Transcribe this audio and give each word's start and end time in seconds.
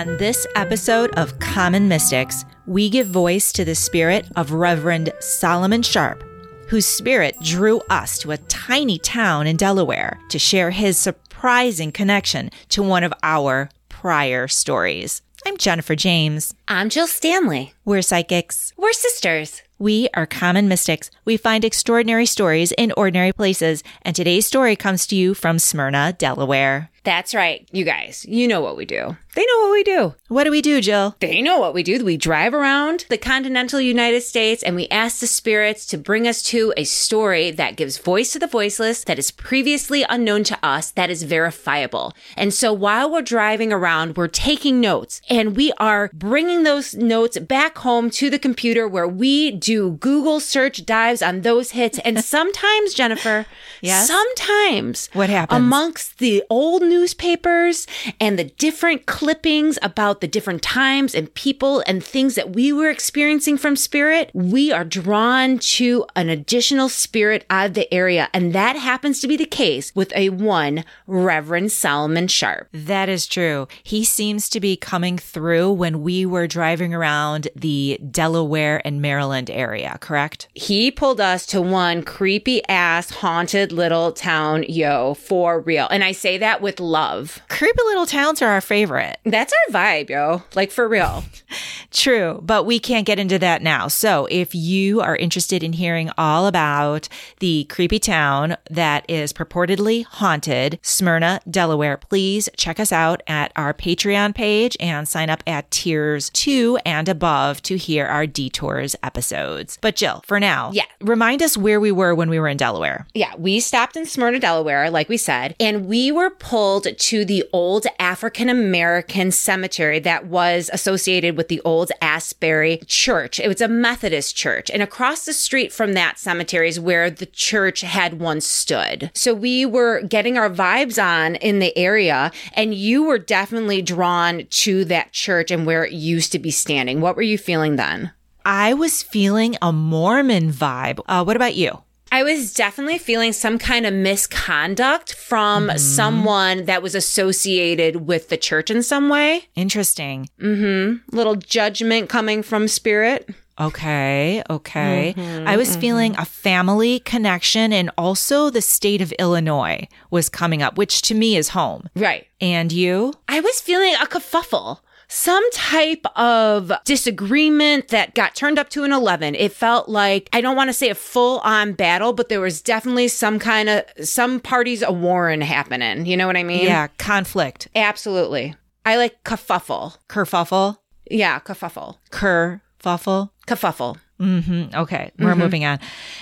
On 0.00 0.16
this 0.16 0.46
episode 0.56 1.10
of 1.18 1.38
Common 1.40 1.86
Mystics, 1.86 2.46
we 2.64 2.88
give 2.88 3.06
voice 3.06 3.52
to 3.52 3.66
the 3.66 3.74
spirit 3.74 4.24
of 4.34 4.52
Reverend 4.52 5.12
Solomon 5.20 5.82
Sharp, 5.82 6.24
whose 6.68 6.86
spirit 6.86 7.38
drew 7.42 7.82
us 7.90 8.18
to 8.20 8.30
a 8.30 8.38
tiny 8.38 8.96
town 8.96 9.46
in 9.46 9.58
Delaware 9.58 10.18
to 10.30 10.38
share 10.38 10.70
his 10.70 10.96
surprising 10.96 11.92
connection 11.92 12.48
to 12.70 12.82
one 12.82 13.04
of 13.04 13.12
our 13.22 13.68
prior 13.90 14.48
stories. 14.48 15.20
I'm 15.46 15.58
Jennifer 15.58 15.94
James. 15.94 16.54
I'm 16.66 16.88
Jill 16.88 17.06
Stanley. 17.06 17.74
We're 17.84 18.00
psychics. 18.00 18.72
We're 18.78 18.94
sisters. 18.94 19.62
We 19.78 20.08
are 20.12 20.26
common 20.26 20.68
mystics. 20.68 21.10
We 21.24 21.38
find 21.38 21.64
extraordinary 21.64 22.26
stories 22.26 22.72
in 22.72 22.92
ordinary 22.98 23.32
places, 23.32 23.82
and 24.02 24.14
today's 24.14 24.46
story 24.46 24.76
comes 24.76 25.06
to 25.06 25.16
you 25.16 25.32
from 25.32 25.58
Smyrna, 25.58 26.14
Delaware. 26.18 26.90
That's 27.02 27.34
right, 27.34 27.66
you 27.72 27.86
guys. 27.86 28.26
You 28.26 28.46
know 28.46 28.60
what 28.60 28.76
we 28.76 28.84
do. 28.84 29.16
They 29.40 29.46
know 29.46 29.60
what 29.60 29.72
we 29.72 29.84
do. 29.84 30.14
What 30.28 30.44
do 30.44 30.50
we 30.50 30.60
do, 30.60 30.82
Jill? 30.82 31.16
They 31.18 31.40
know 31.40 31.58
what 31.58 31.72
we 31.72 31.82
do. 31.82 32.04
We 32.04 32.18
drive 32.18 32.52
around 32.52 33.06
the 33.08 33.16
continental 33.16 33.80
United 33.80 34.20
States 34.20 34.62
and 34.62 34.76
we 34.76 34.86
ask 34.88 35.18
the 35.20 35.26
spirits 35.26 35.86
to 35.86 35.96
bring 35.96 36.28
us 36.28 36.42
to 36.44 36.74
a 36.76 36.84
story 36.84 37.50
that 37.52 37.76
gives 37.76 37.96
voice 37.96 38.34
to 38.34 38.38
the 38.38 38.46
voiceless, 38.46 39.02
that 39.04 39.18
is 39.18 39.30
previously 39.30 40.04
unknown 40.10 40.44
to 40.44 40.58
us, 40.62 40.90
that 40.90 41.08
is 41.08 41.22
verifiable. 41.22 42.12
And 42.36 42.52
so 42.52 42.70
while 42.74 43.10
we're 43.10 43.22
driving 43.22 43.72
around, 43.72 44.18
we're 44.18 44.28
taking 44.28 44.78
notes 44.78 45.22
and 45.30 45.56
we 45.56 45.72
are 45.78 46.10
bringing 46.12 46.64
those 46.64 46.94
notes 46.94 47.38
back 47.38 47.78
home 47.78 48.10
to 48.10 48.28
the 48.28 48.38
computer 48.38 48.86
where 48.86 49.08
we 49.08 49.50
do 49.52 49.92
Google 49.92 50.38
search 50.40 50.84
dives 50.84 51.22
on 51.22 51.40
those 51.40 51.70
hits. 51.70 51.98
And 52.00 52.22
sometimes, 52.36 52.92
Jennifer, 52.92 53.46
Yes? 53.80 54.06
sometimes 54.06 55.08
What 55.14 55.30
happens? 55.30 55.56
amongst 55.56 56.18
the 56.18 56.44
old 56.50 56.82
newspapers 56.82 57.86
and 58.20 58.38
the 58.38 58.44
different 58.44 59.06
clippings 59.30 59.78
about 59.80 60.20
the 60.20 60.26
different 60.26 60.60
times 60.60 61.14
and 61.14 61.32
people 61.34 61.84
and 61.86 62.02
things 62.02 62.34
that 62.34 62.50
we 62.50 62.72
were 62.72 62.90
experiencing 62.90 63.56
from 63.56 63.76
spirit, 63.76 64.28
we 64.34 64.72
are 64.72 64.84
drawn 64.84 65.56
to 65.56 66.04
an 66.16 66.28
additional 66.28 66.88
spirit 66.88 67.46
out 67.48 67.66
of 67.66 67.74
the 67.74 67.94
area. 67.94 68.28
And 68.34 68.52
that 68.54 68.74
happens 68.74 69.20
to 69.20 69.28
be 69.28 69.36
the 69.36 69.44
case 69.44 69.94
with 69.94 70.12
a 70.16 70.30
one 70.30 70.84
Reverend 71.06 71.70
Solomon 71.70 72.26
Sharp. 72.26 72.68
That 72.72 73.08
is 73.08 73.28
true. 73.28 73.68
He 73.84 74.02
seems 74.02 74.48
to 74.48 74.58
be 74.58 74.76
coming 74.76 75.16
through 75.16 75.74
when 75.74 76.02
we 76.02 76.26
were 76.26 76.48
driving 76.48 76.92
around 76.92 77.46
the 77.54 78.00
Delaware 78.10 78.84
and 78.84 79.00
Maryland 79.00 79.48
area, 79.48 79.96
correct? 80.00 80.48
He 80.54 80.90
pulled 80.90 81.20
us 81.20 81.46
to 81.46 81.62
one 81.62 82.02
creepy 82.02 82.66
ass 82.68 83.10
haunted 83.10 83.70
little 83.70 84.10
town, 84.10 84.64
yo, 84.68 85.14
for 85.14 85.60
real. 85.60 85.86
And 85.88 86.02
I 86.02 86.10
say 86.10 86.36
that 86.38 86.60
with 86.60 86.80
love. 86.80 87.40
Creepy 87.48 87.82
little 87.84 88.06
towns 88.06 88.42
are 88.42 88.50
our 88.50 88.60
favorite. 88.60 89.09
That's 89.24 89.52
our 89.52 89.74
vibe, 89.74 90.10
yo. 90.10 90.42
Like 90.54 90.70
for 90.70 90.88
real. 90.88 91.24
True, 91.90 92.40
but 92.42 92.64
we 92.66 92.78
can't 92.78 93.04
get 93.06 93.18
into 93.18 93.38
that 93.40 93.62
now. 93.62 93.88
So 93.88 94.26
if 94.30 94.54
you 94.54 95.00
are 95.00 95.16
interested 95.16 95.62
in 95.64 95.72
hearing 95.72 96.10
all 96.16 96.46
about 96.46 97.08
the 97.40 97.64
creepy 97.64 97.98
town 97.98 98.56
that 98.70 99.04
is 99.08 99.32
purportedly 99.32 100.04
haunted, 100.04 100.78
Smyrna, 100.82 101.40
Delaware, 101.50 101.96
please 101.96 102.48
check 102.56 102.78
us 102.78 102.92
out 102.92 103.22
at 103.26 103.50
our 103.56 103.74
Patreon 103.74 104.34
page 104.36 104.76
and 104.78 105.08
sign 105.08 105.30
up 105.30 105.42
at 105.46 105.68
tiers 105.72 106.30
two 106.30 106.78
and 106.86 107.08
above 107.08 107.60
to 107.62 107.76
hear 107.76 108.06
our 108.06 108.26
detours 108.26 108.94
episodes. 109.02 109.76
But 109.80 109.96
Jill, 109.96 110.22
for 110.26 110.38
now, 110.38 110.70
Yeah. 110.72 110.84
remind 111.00 111.42
us 111.42 111.56
where 111.56 111.80
we 111.80 111.90
were 111.90 112.14
when 112.14 112.30
we 112.30 112.38
were 112.38 112.48
in 112.48 112.56
Delaware. 112.56 113.06
Yeah, 113.14 113.32
we 113.36 113.58
stopped 113.58 113.96
in 113.96 114.06
Smyrna, 114.06 114.38
Delaware, 114.38 114.90
like 114.90 115.08
we 115.08 115.16
said, 115.16 115.56
and 115.58 115.86
we 115.86 116.12
were 116.12 116.30
pulled 116.30 116.86
to 116.96 117.24
the 117.24 117.44
old 117.52 117.86
African 117.98 118.48
American 118.48 118.99
cemetery 119.30 119.98
that 120.00 120.26
was 120.26 120.70
associated 120.72 121.36
with 121.36 121.48
the 121.48 121.60
old 121.62 121.90
Asbury 122.00 122.78
Church. 122.86 123.40
It 123.40 123.48
was 123.48 123.60
a 123.60 123.68
Methodist 123.68 124.36
church, 124.36 124.70
and 124.70 124.82
across 124.82 125.24
the 125.24 125.32
street 125.32 125.72
from 125.72 125.94
that 125.94 126.18
cemetery 126.18 126.68
is 126.68 126.80
where 126.80 127.10
the 127.10 127.26
church 127.26 127.80
had 127.82 128.20
once 128.20 128.46
stood. 128.46 129.10
So 129.14 129.34
we 129.34 129.66
were 129.66 130.02
getting 130.02 130.36
our 130.36 130.50
vibes 130.50 131.02
on 131.02 131.36
in 131.36 131.58
the 131.58 131.76
area, 131.76 132.30
and 132.54 132.74
you 132.74 133.04
were 133.04 133.18
definitely 133.18 133.82
drawn 133.82 134.46
to 134.50 134.84
that 134.86 135.12
church 135.12 135.50
and 135.50 135.66
where 135.66 135.84
it 135.84 135.92
used 135.92 136.32
to 136.32 136.38
be 136.38 136.50
standing. 136.50 137.00
What 137.00 137.16
were 137.16 137.22
you 137.22 137.38
feeling 137.38 137.76
then? 137.76 138.12
I 138.44 138.74
was 138.74 139.02
feeling 139.02 139.56
a 139.60 139.72
Mormon 139.72 140.50
vibe. 140.50 141.00
Uh, 141.06 141.22
what 141.24 141.36
about 141.36 141.56
you? 141.56 141.82
I 142.12 142.22
was 142.22 142.52
definitely 142.52 142.98
feeling 142.98 143.32
some 143.32 143.58
kind 143.58 143.86
of 143.86 143.94
misconduct 143.94 145.14
from 145.14 145.68
mm-hmm. 145.68 145.78
someone 145.78 146.64
that 146.64 146.82
was 146.82 146.94
associated 146.94 148.06
with 148.06 148.28
the 148.28 148.36
church 148.36 148.70
in 148.70 148.82
some 148.82 149.08
way. 149.08 149.48
Interesting. 149.54 150.28
Mm-hmm. 150.40 151.16
Little 151.16 151.36
judgment 151.36 152.08
coming 152.08 152.42
from 152.42 152.66
spirit. 152.66 153.30
Okay, 153.60 154.42
okay. 154.48 155.14
Mm-hmm, 155.14 155.46
I 155.46 155.58
was 155.58 155.76
feeling 155.76 156.16
a 156.16 156.24
family 156.24 157.00
connection 157.00 157.74
and 157.74 157.90
also 157.98 158.48
the 158.48 158.62
state 158.62 159.02
of 159.02 159.12
Illinois 159.12 159.86
was 160.10 160.30
coming 160.30 160.62
up, 160.62 160.78
which 160.78 161.02
to 161.02 161.14
me 161.14 161.36
is 161.36 161.50
home. 161.50 161.88
Right. 161.94 162.26
And 162.40 162.72
you? 162.72 163.12
I 163.28 163.40
was 163.40 163.60
feeling 163.60 163.94
a 163.94 164.06
kerfuffle. 164.06 164.80
Some 165.12 165.42
type 165.50 166.06
of 166.14 166.70
disagreement 166.84 167.88
that 167.88 168.14
got 168.14 168.36
turned 168.36 168.60
up 168.60 168.68
to 168.70 168.84
an 168.84 168.92
11. 168.92 169.34
It 169.34 169.52
felt 169.52 169.88
like, 169.88 170.28
I 170.32 170.40
don't 170.40 170.54
want 170.54 170.68
to 170.68 170.72
say 170.72 170.88
a 170.88 170.94
full 170.94 171.40
on 171.40 171.72
battle, 171.72 172.12
but 172.12 172.28
there 172.28 172.40
was 172.40 172.62
definitely 172.62 173.08
some 173.08 173.40
kind 173.40 173.68
of, 173.68 173.84
some 174.02 174.38
parties 174.38 174.82
a 174.82 174.92
warring 174.92 175.40
happening. 175.40 176.06
You 176.06 176.16
know 176.16 176.28
what 176.28 176.36
I 176.36 176.44
mean? 176.44 176.64
Yeah, 176.64 176.86
conflict. 176.98 177.66
Absolutely. 177.74 178.54
I 178.86 178.98
like 178.98 179.24
kerfuffle. 179.24 179.96
Kerfuffle. 180.08 180.78
Yeah, 181.10 181.40
kerfuffle. 181.40 181.96
Kerfuffle. 182.12 183.30
Kerfuffle. 183.48 183.98
Mm, 184.20 184.74
Okay, 184.74 185.10
we're 185.18 185.34
moving 185.34 185.64
on. 185.64 185.78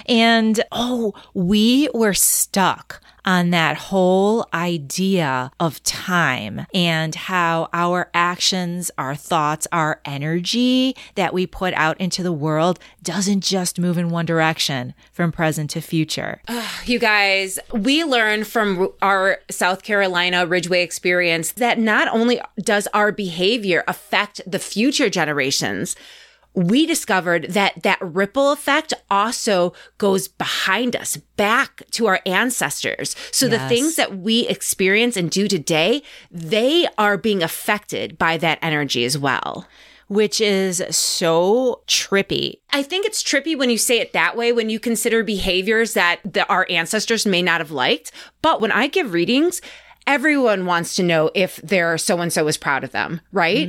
And 0.07 0.63
oh, 0.71 1.15
we 1.35 1.89
were 1.93 2.15
stuck 2.15 3.01
on 3.25 3.51
that 3.51 3.77
whole 3.77 4.47
idea 4.55 5.51
of 5.61 5.83
time 5.83 6.65
and 6.73 7.15
how 7.15 7.69
our 7.75 8.09
actions, 8.15 8.91
our 8.97 9.15
thoughts, 9.15 9.67
our 9.71 10.01
energy 10.07 10.97
that 11.15 11.35
we 11.35 11.47
put 11.47 11.75
out 11.75 12.01
into 12.01 12.23
the 12.23 12.33
world 12.33 12.79
doesn't 13.03 13.43
just 13.43 13.79
move 13.79 13.99
in 13.99 14.09
one 14.09 14.25
direction 14.25 14.95
from 15.13 15.31
present 15.33 15.69
to 15.71 15.81
future. 15.81 16.41
You 16.87 16.99
guys, 16.99 17.59
we 17.71 18.03
learned 18.03 18.47
from 18.47 18.89
our 19.03 19.41
South 19.51 19.83
Carolina 19.83 20.47
Ridgeway 20.47 20.83
experience 20.83 21.53
that 21.53 21.79
not 21.79 22.09
only 22.09 22.41
does 22.63 22.89
our 22.95 23.13
behavior 23.13 23.85
affect 23.87 24.41
the 24.47 24.59
future 24.59 25.11
generations, 25.11 25.97
we 26.55 26.87
discovered 26.87 27.45
that 27.51 27.83
that 27.83 27.99
ripple 28.01 28.51
effect 28.51 28.93
also 29.11 29.73
goes 29.99 30.29
behind 30.29 30.97
us 30.97 31.17
back 31.37 31.83
to 31.93 32.07
our 32.07 32.21
ancestors. 32.27 33.15
So 33.31 33.47
the 33.49 33.61
things 33.69 33.97
that 33.97 34.19
we 34.19 34.47
experience 34.49 35.17
and 35.17 35.31
do 35.31 35.47
today, 35.47 36.03
they 36.31 36.89
are 36.99 37.17
being 37.17 37.43
affected 37.43 38.19
by 38.19 38.39
that 38.39 38.59
energy 38.61 39.05
as 39.05 39.17
well. 39.17 39.67
Which 40.09 40.41
is 40.41 40.83
so 40.89 41.83
trippy. 41.87 42.61
I 42.71 42.83
think 42.83 43.05
it's 43.05 43.23
trippy 43.23 43.57
when 43.57 43.69
you 43.69 43.77
say 43.77 43.99
it 44.01 44.15
that 44.15 44.39
way, 44.39 44.53
when 44.53 44.71
you 44.71 44.81
consider 44.81 45.23
behaviors 45.23 45.93
that 45.93 46.21
the, 46.25 46.49
our 46.49 46.67
ancestors 46.71 47.27
may 47.27 47.43
not 47.43 47.61
have 47.61 47.71
liked. 47.71 48.11
But 48.41 48.63
when 48.63 48.73
I 48.73 48.87
give 48.87 49.13
readings, 49.13 49.61
everyone 50.09 50.65
wants 50.65 50.97
to 50.97 51.03
know 51.03 51.31
if 51.35 51.57
their 51.57 51.99
so 51.99 52.19
and 52.19 52.33
so 52.33 52.49
is 52.49 52.57
proud 52.57 52.83
of 52.83 52.91
them, 52.93 53.21
right? 53.31 53.69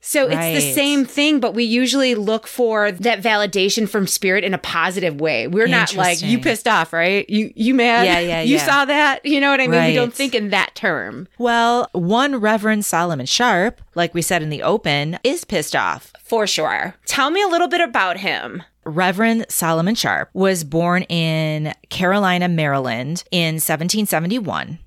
so 0.00 0.26
it's 0.28 0.64
the 0.64 0.72
same 0.72 1.04
thing, 1.04 1.38
but 1.38 1.54
we 1.54 1.62
usually 1.62 2.14
look 2.14 2.46
for 2.46 2.90
that 2.90 3.22
validation 3.22 3.88
from 3.88 4.06
spirit 4.06 4.42
in 4.44 4.54
a 4.54 4.58
positive 4.58 5.20
way. 5.20 5.46
We're 5.46 5.68
not 5.68 5.94
like, 5.94 6.22
you 6.22 6.38
pissed 6.38 6.66
off, 6.66 6.92
right? 6.92 7.28
You 7.28 7.52
you 7.54 7.74
mad? 7.74 8.06
Yeah, 8.06 8.18
yeah, 8.18 8.40
You 8.40 8.56
yeah. 8.56 8.66
saw 8.66 8.84
that? 8.86 9.24
You 9.24 9.40
know 9.40 9.50
what 9.50 9.60
I 9.60 9.68
mean? 9.68 9.84
We 9.84 9.94
don't 9.94 10.14
think 10.14 10.34
in 10.34 10.48
that 10.50 10.74
term. 10.74 11.28
Well, 11.38 11.88
one 11.92 12.36
Reverend 12.36 12.84
Solomon 12.86 13.26
Sharp, 13.26 13.82
like 13.94 14.14
we 14.14 14.22
said 14.22 14.42
in 14.42 14.48
the 14.48 14.62
open, 14.62 15.18
is 15.22 15.44
pissed 15.44 15.76
off. 15.76 16.12
For 16.24 16.46
sure. 16.46 16.94
Tell 17.04 17.30
me 17.30 17.42
a 17.42 17.46
little 17.48 17.68
bit 17.68 17.82
about 17.82 18.16
him. 18.16 18.62
Reverend 18.84 19.46
Solomon 19.48 19.94
Sharp 19.94 20.30
was 20.32 20.64
born 20.64 21.02
in 21.04 21.74
Carolina, 21.90 22.48
Maryland 22.48 23.22
in 23.30 23.56
1771. 23.56 24.78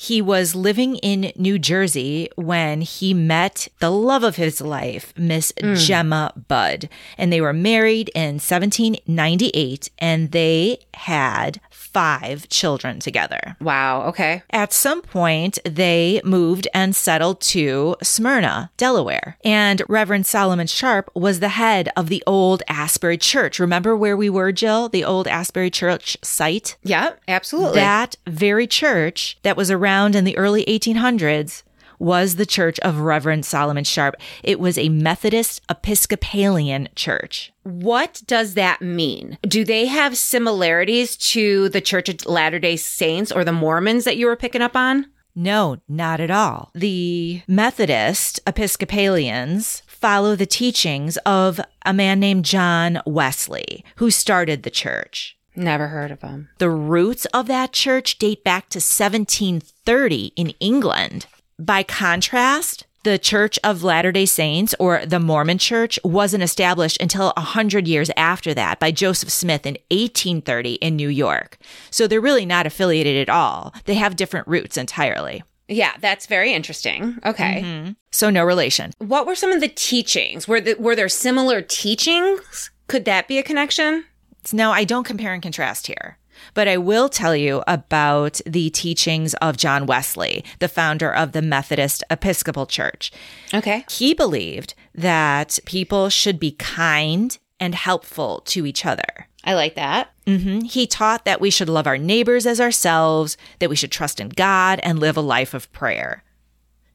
He 0.00 0.22
was 0.22 0.54
living 0.54 0.94
in 0.98 1.32
New 1.34 1.58
Jersey 1.58 2.30
when 2.36 2.82
he 2.82 3.12
met 3.12 3.66
the 3.80 3.90
love 3.90 4.22
of 4.22 4.36
his 4.36 4.60
life, 4.60 5.12
Miss 5.16 5.52
hmm. 5.60 5.74
Gemma 5.74 6.32
Budd. 6.46 6.88
And 7.18 7.32
they 7.32 7.40
were 7.40 7.52
married 7.52 8.08
in 8.14 8.34
1798 8.34 9.90
and 9.98 10.30
they 10.30 10.78
had 10.94 11.60
five 11.92 12.48
children 12.48 13.00
together. 13.00 13.56
Wow. 13.60 14.02
Okay. 14.08 14.42
At 14.50 14.72
some 14.72 15.02
point, 15.02 15.58
they 15.64 16.20
moved 16.24 16.68
and 16.74 16.94
settled 16.94 17.40
to 17.40 17.96
Smyrna, 18.02 18.70
Delaware. 18.76 19.36
And 19.44 19.82
Reverend 19.88 20.26
Solomon 20.26 20.66
Sharp 20.66 21.10
was 21.14 21.40
the 21.40 21.50
head 21.50 21.88
of 21.96 22.08
the 22.08 22.22
old 22.26 22.62
Asbury 22.68 23.18
Church. 23.18 23.58
Remember 23.58 23.96
where 23.96 24.16
we 24.16 24.30
were, 24.30 24.52
Jill? 24.52 24.88
The 24.88 25.04
old 25.04 25.26
Asbury 25.26 25.70
Church 25.70 26.16
site? 26.22 26.76
Yeah, 26.82 27.14
absolutely. 27.26 27.80
That 27.80 28.16
very 28.26 28.66
church 28.66 29.38
that 29.42 29.56
was 29.56 29.70
around 29.70 30.14
in 30.14 30.24
the 30.24 30.36
early 30.36 30.64
1800s 30.66 31.62
was 31.98 32.36
the 32.36 32.46
church 32.46 32.78
of 32.80 33.00
Reverend 33.00 33.44
Solomon 33.44 33.84
Sharp. 33.84 34.16
It 34.42 34.60
was 34.60 34.78
a 34.78 34.88
Methodist 34.88 35.62
Episcopalian 35.68 36.88
church. 36.94 37.52
What 37.62 38.22
does 38.26 38.54
that 38.54 38.80
mean? 38.80 39.38
Do 39.42 39.64
they 39.64 39.86
have 39.86 40.16
similarities 40.16 41.16
to 41.32 41.68
the 41.68 41.80
Church 41.80 42.08
of 42.08 42.26
Latter 42.26 42.58
day 42.58 42.76
Saints 42.76 43.30
or 43.30 43.44
the 43.44 43.52
Mormons 43.52 44.04
that 44.04 44.16
you 44.16 44.26
were 44.26 44.36
picking 44.36 44.62
up 44.62 44.76
on? 44.76 45.06
No, 45.34 45.76
not 45.88 46.20
at 46.20 46.30
all. 46.30 46.70
The 46.74 47.42
Methodist 47.46 48.40
Episcopalians 48.46 49.82
follow 49.86 50.34
the 50.34 50.46
teachings 50.46 51.16
of 51.18 51.60
a 51.84 51.92
man 51.92 52.18
named 52.18 52.44
John 52.44 53.00
Wesley, 53.06 53.84
who 53.96 54.10
started 54.10 54.62
the 54.62 54.70
church. 54.70 55.38
Never 55.54 55.88
heard 55.88 56.10
of 56.10 56.22
him. 56.22 56.48
The 56.58 56.70
roots 56.70 57.24
of 57.26 57.46
that 57.48 57.72
church 57.72 58.18
date 58.18 58.44
back 58.44 58.68
to 58.70 58.78
1730 58.78 60.32
in 60.36 60.50
England. 60.60 61.26
By 61.58 61.82
contrast, 61.82 62.86
the 63.02 63.18
Church 63.18 63.58
of 63.64 63.82
Latter 63.82 64.12
day 64.12 64.26
Saints 64.26 64.76
or 64.78 65.04
the 65.04 65.18
Mormon 65.18 65.58
Church 65.58 65.98
wasn't 66.04 66.44
established 66.44 67.00
until 67.00 67.32
100 67.36 67.88
years 67.88 68.12
after 68.16 68.54
that 68.54 68.78
by 68.78 68.92
Joseph 68.92 69.30
Smith 69.30 69.66
in 69.66 69.74
1830 69.90 70.74
in 70.74 70.94
New 70.94 71.08
York. 71.08 71.58
So 71.90 72.06
they're 72.06 72.20
really 72.20 72.46
not 72.46 72.66
affiliated 72.66 73.16
at 73.28 73.34
all. 73.34 73.74
They 73.86 73.94
have 73.94 74.14
different 74.14 74.46
roots 74.46 74.76
entirely. 74.76 75.42
Yeah, 75.66 75.94
that's 76.00 76.26
very 76.26 76.52
interesting. 76.52 77.18
Okay. 77.26 77.62
Mm-hmm. 77.64 77.92
So 78.12 78.30
no 78.30 78.44
relation. 78.44 78.92
What 78.98 79.26
were 79.26 79.34
some 79.34 79.50
of 79.50 79.60
the 79.60 79.68
teachings? 79.68 80.46
Were 80.46 80.60
the, 80.60 80.74
were 80.74 80.94
there 80.94 81.08
similar 81.08 81.60
teachings? 81.60 82.70
Could 82.86 83.04
that 83.06 83.26
be 83.26 83.38
a 83.38 83.42
connection? 83.42 84.04
No, 84.52 84.70
I 84.70 84.84
don't 84.84 85.04
compare 85.04 85.34
and 85.34 85.42
contrast 85.42 85.88
here. 85.88 86.17
But 86.54 86.68
I 86.68 86.76
will 86.76 87.08
tell 87.08 87.34
you 87.36 87.62
about 87.66 88.40
the 88.46 88.70
teachings 88.70 89.34
of 89.34 89.56
John 89.56 89.86
Wesley, 89.86 90.44
the 90.58 90.68
founder 90.68 91.12
of 91.12 91.32
the 91.32 91.42
Methodist 91.42 92.02
Episcopal 92.10 92.66
Church. 92.66 93.10
Okay. 93.52 93.84
He 93.90 94.14
believed 94.14 94.74
that 94.94 95.58
people 95.64 96.08
should 96.08 96.38
be 96.40 96.52
kind 96.52 97.36
and 97.60 97.74
helpful 97.74 98.42
to 98.46 98.66
each 98.66 98.86
other. 98.86 99.28
I 99.44 99.54
like 99.54 99.74
that. 99.76 100.10
hmm 100.26 100.60
He 100.60 100.86
taught 100.86 101.24
that 101.24 101.40
we 101.40 101.50
should 101.50 101.68
love 101.68 101.86
our 101.86 101.98
neighbors 101.98 102.46
as 102.46 102.60
ourselves, 102.60 103.36
that 103.60 103.70
we 103.70 103.76
should 103.76 103.92
trust 103.92 104.20
in 104.20 104.28
God 104.30 104.80
and 104.82 104.98
live 104.98 105.16
a 105.16 105.20
life 105.22 105.54
of 105.54 105.70
prayer. 105.72 106.22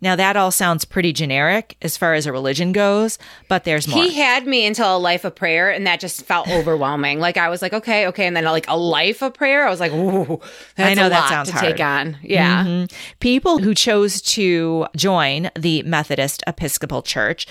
Now, 0.03 0.15
that 0.17 0.35
all 0.35 0.51
sounds 0.51 0.85
pretty 0.85 1.13
generic 1.13 1.77
as 1.81 1.95
far 1.97 2.13
as 2.13 2.25
a 2.27 2.31
religion 2.31 2.73
goes, 2.73 3.17
but 3.47 3.63
there's 3.63 3.88
more. 3.88 4.03
He 4.03 4.13
had 4.19 4.45
me 4.45 4.65
until 4.67 4.95
a 4.95 5.00
life 5.00 5.23
of 5.23 5.33
prayer, 5.33 5.71
and 5.71 5.88
that 5.88 6.00
just 6.01 6.23
felt 6.23 6.47
overwhelming. 6.50 7.19
like 7.21 7.38
I 7.38 7.47
was 7.50 7.61
like, 7.61 7.71
okay, 7.73 8.07
okay, 8.07 8.27
and 8.27 8.35
then 8.35 8.44
like 8.44 8.67
a 8.67 8.77
life 8.77 9.21
of 9.23 9.33
prayer, 9.33 9.65
I 9.65 9.69
was 9.69 9.79
like, 9.79 9.94
ooh, 9.94 10.39
that's 10.75 10.91
I 10.91 10.94
know 10.94 11.07
a 11.07 11.09
that 11.09 11.19
lot 11.21 11.29
sounds 11.29 11.50
to 11.50 11.53
hard. 11.55 11.65
take 11.77 11.79
on. 11.79 12.17
Yeah, 12.21 12.65
Mhm. 12.65 12.91
People 13.21 13.59
who 13.59 13.73
chose 13.73 14.21
to 14.33 14.88
join 14.95 15.50
the 15.57 15.81
Methodist 15.83 16.44
Episcopal 16.45 17.01
Church 17.01 17.47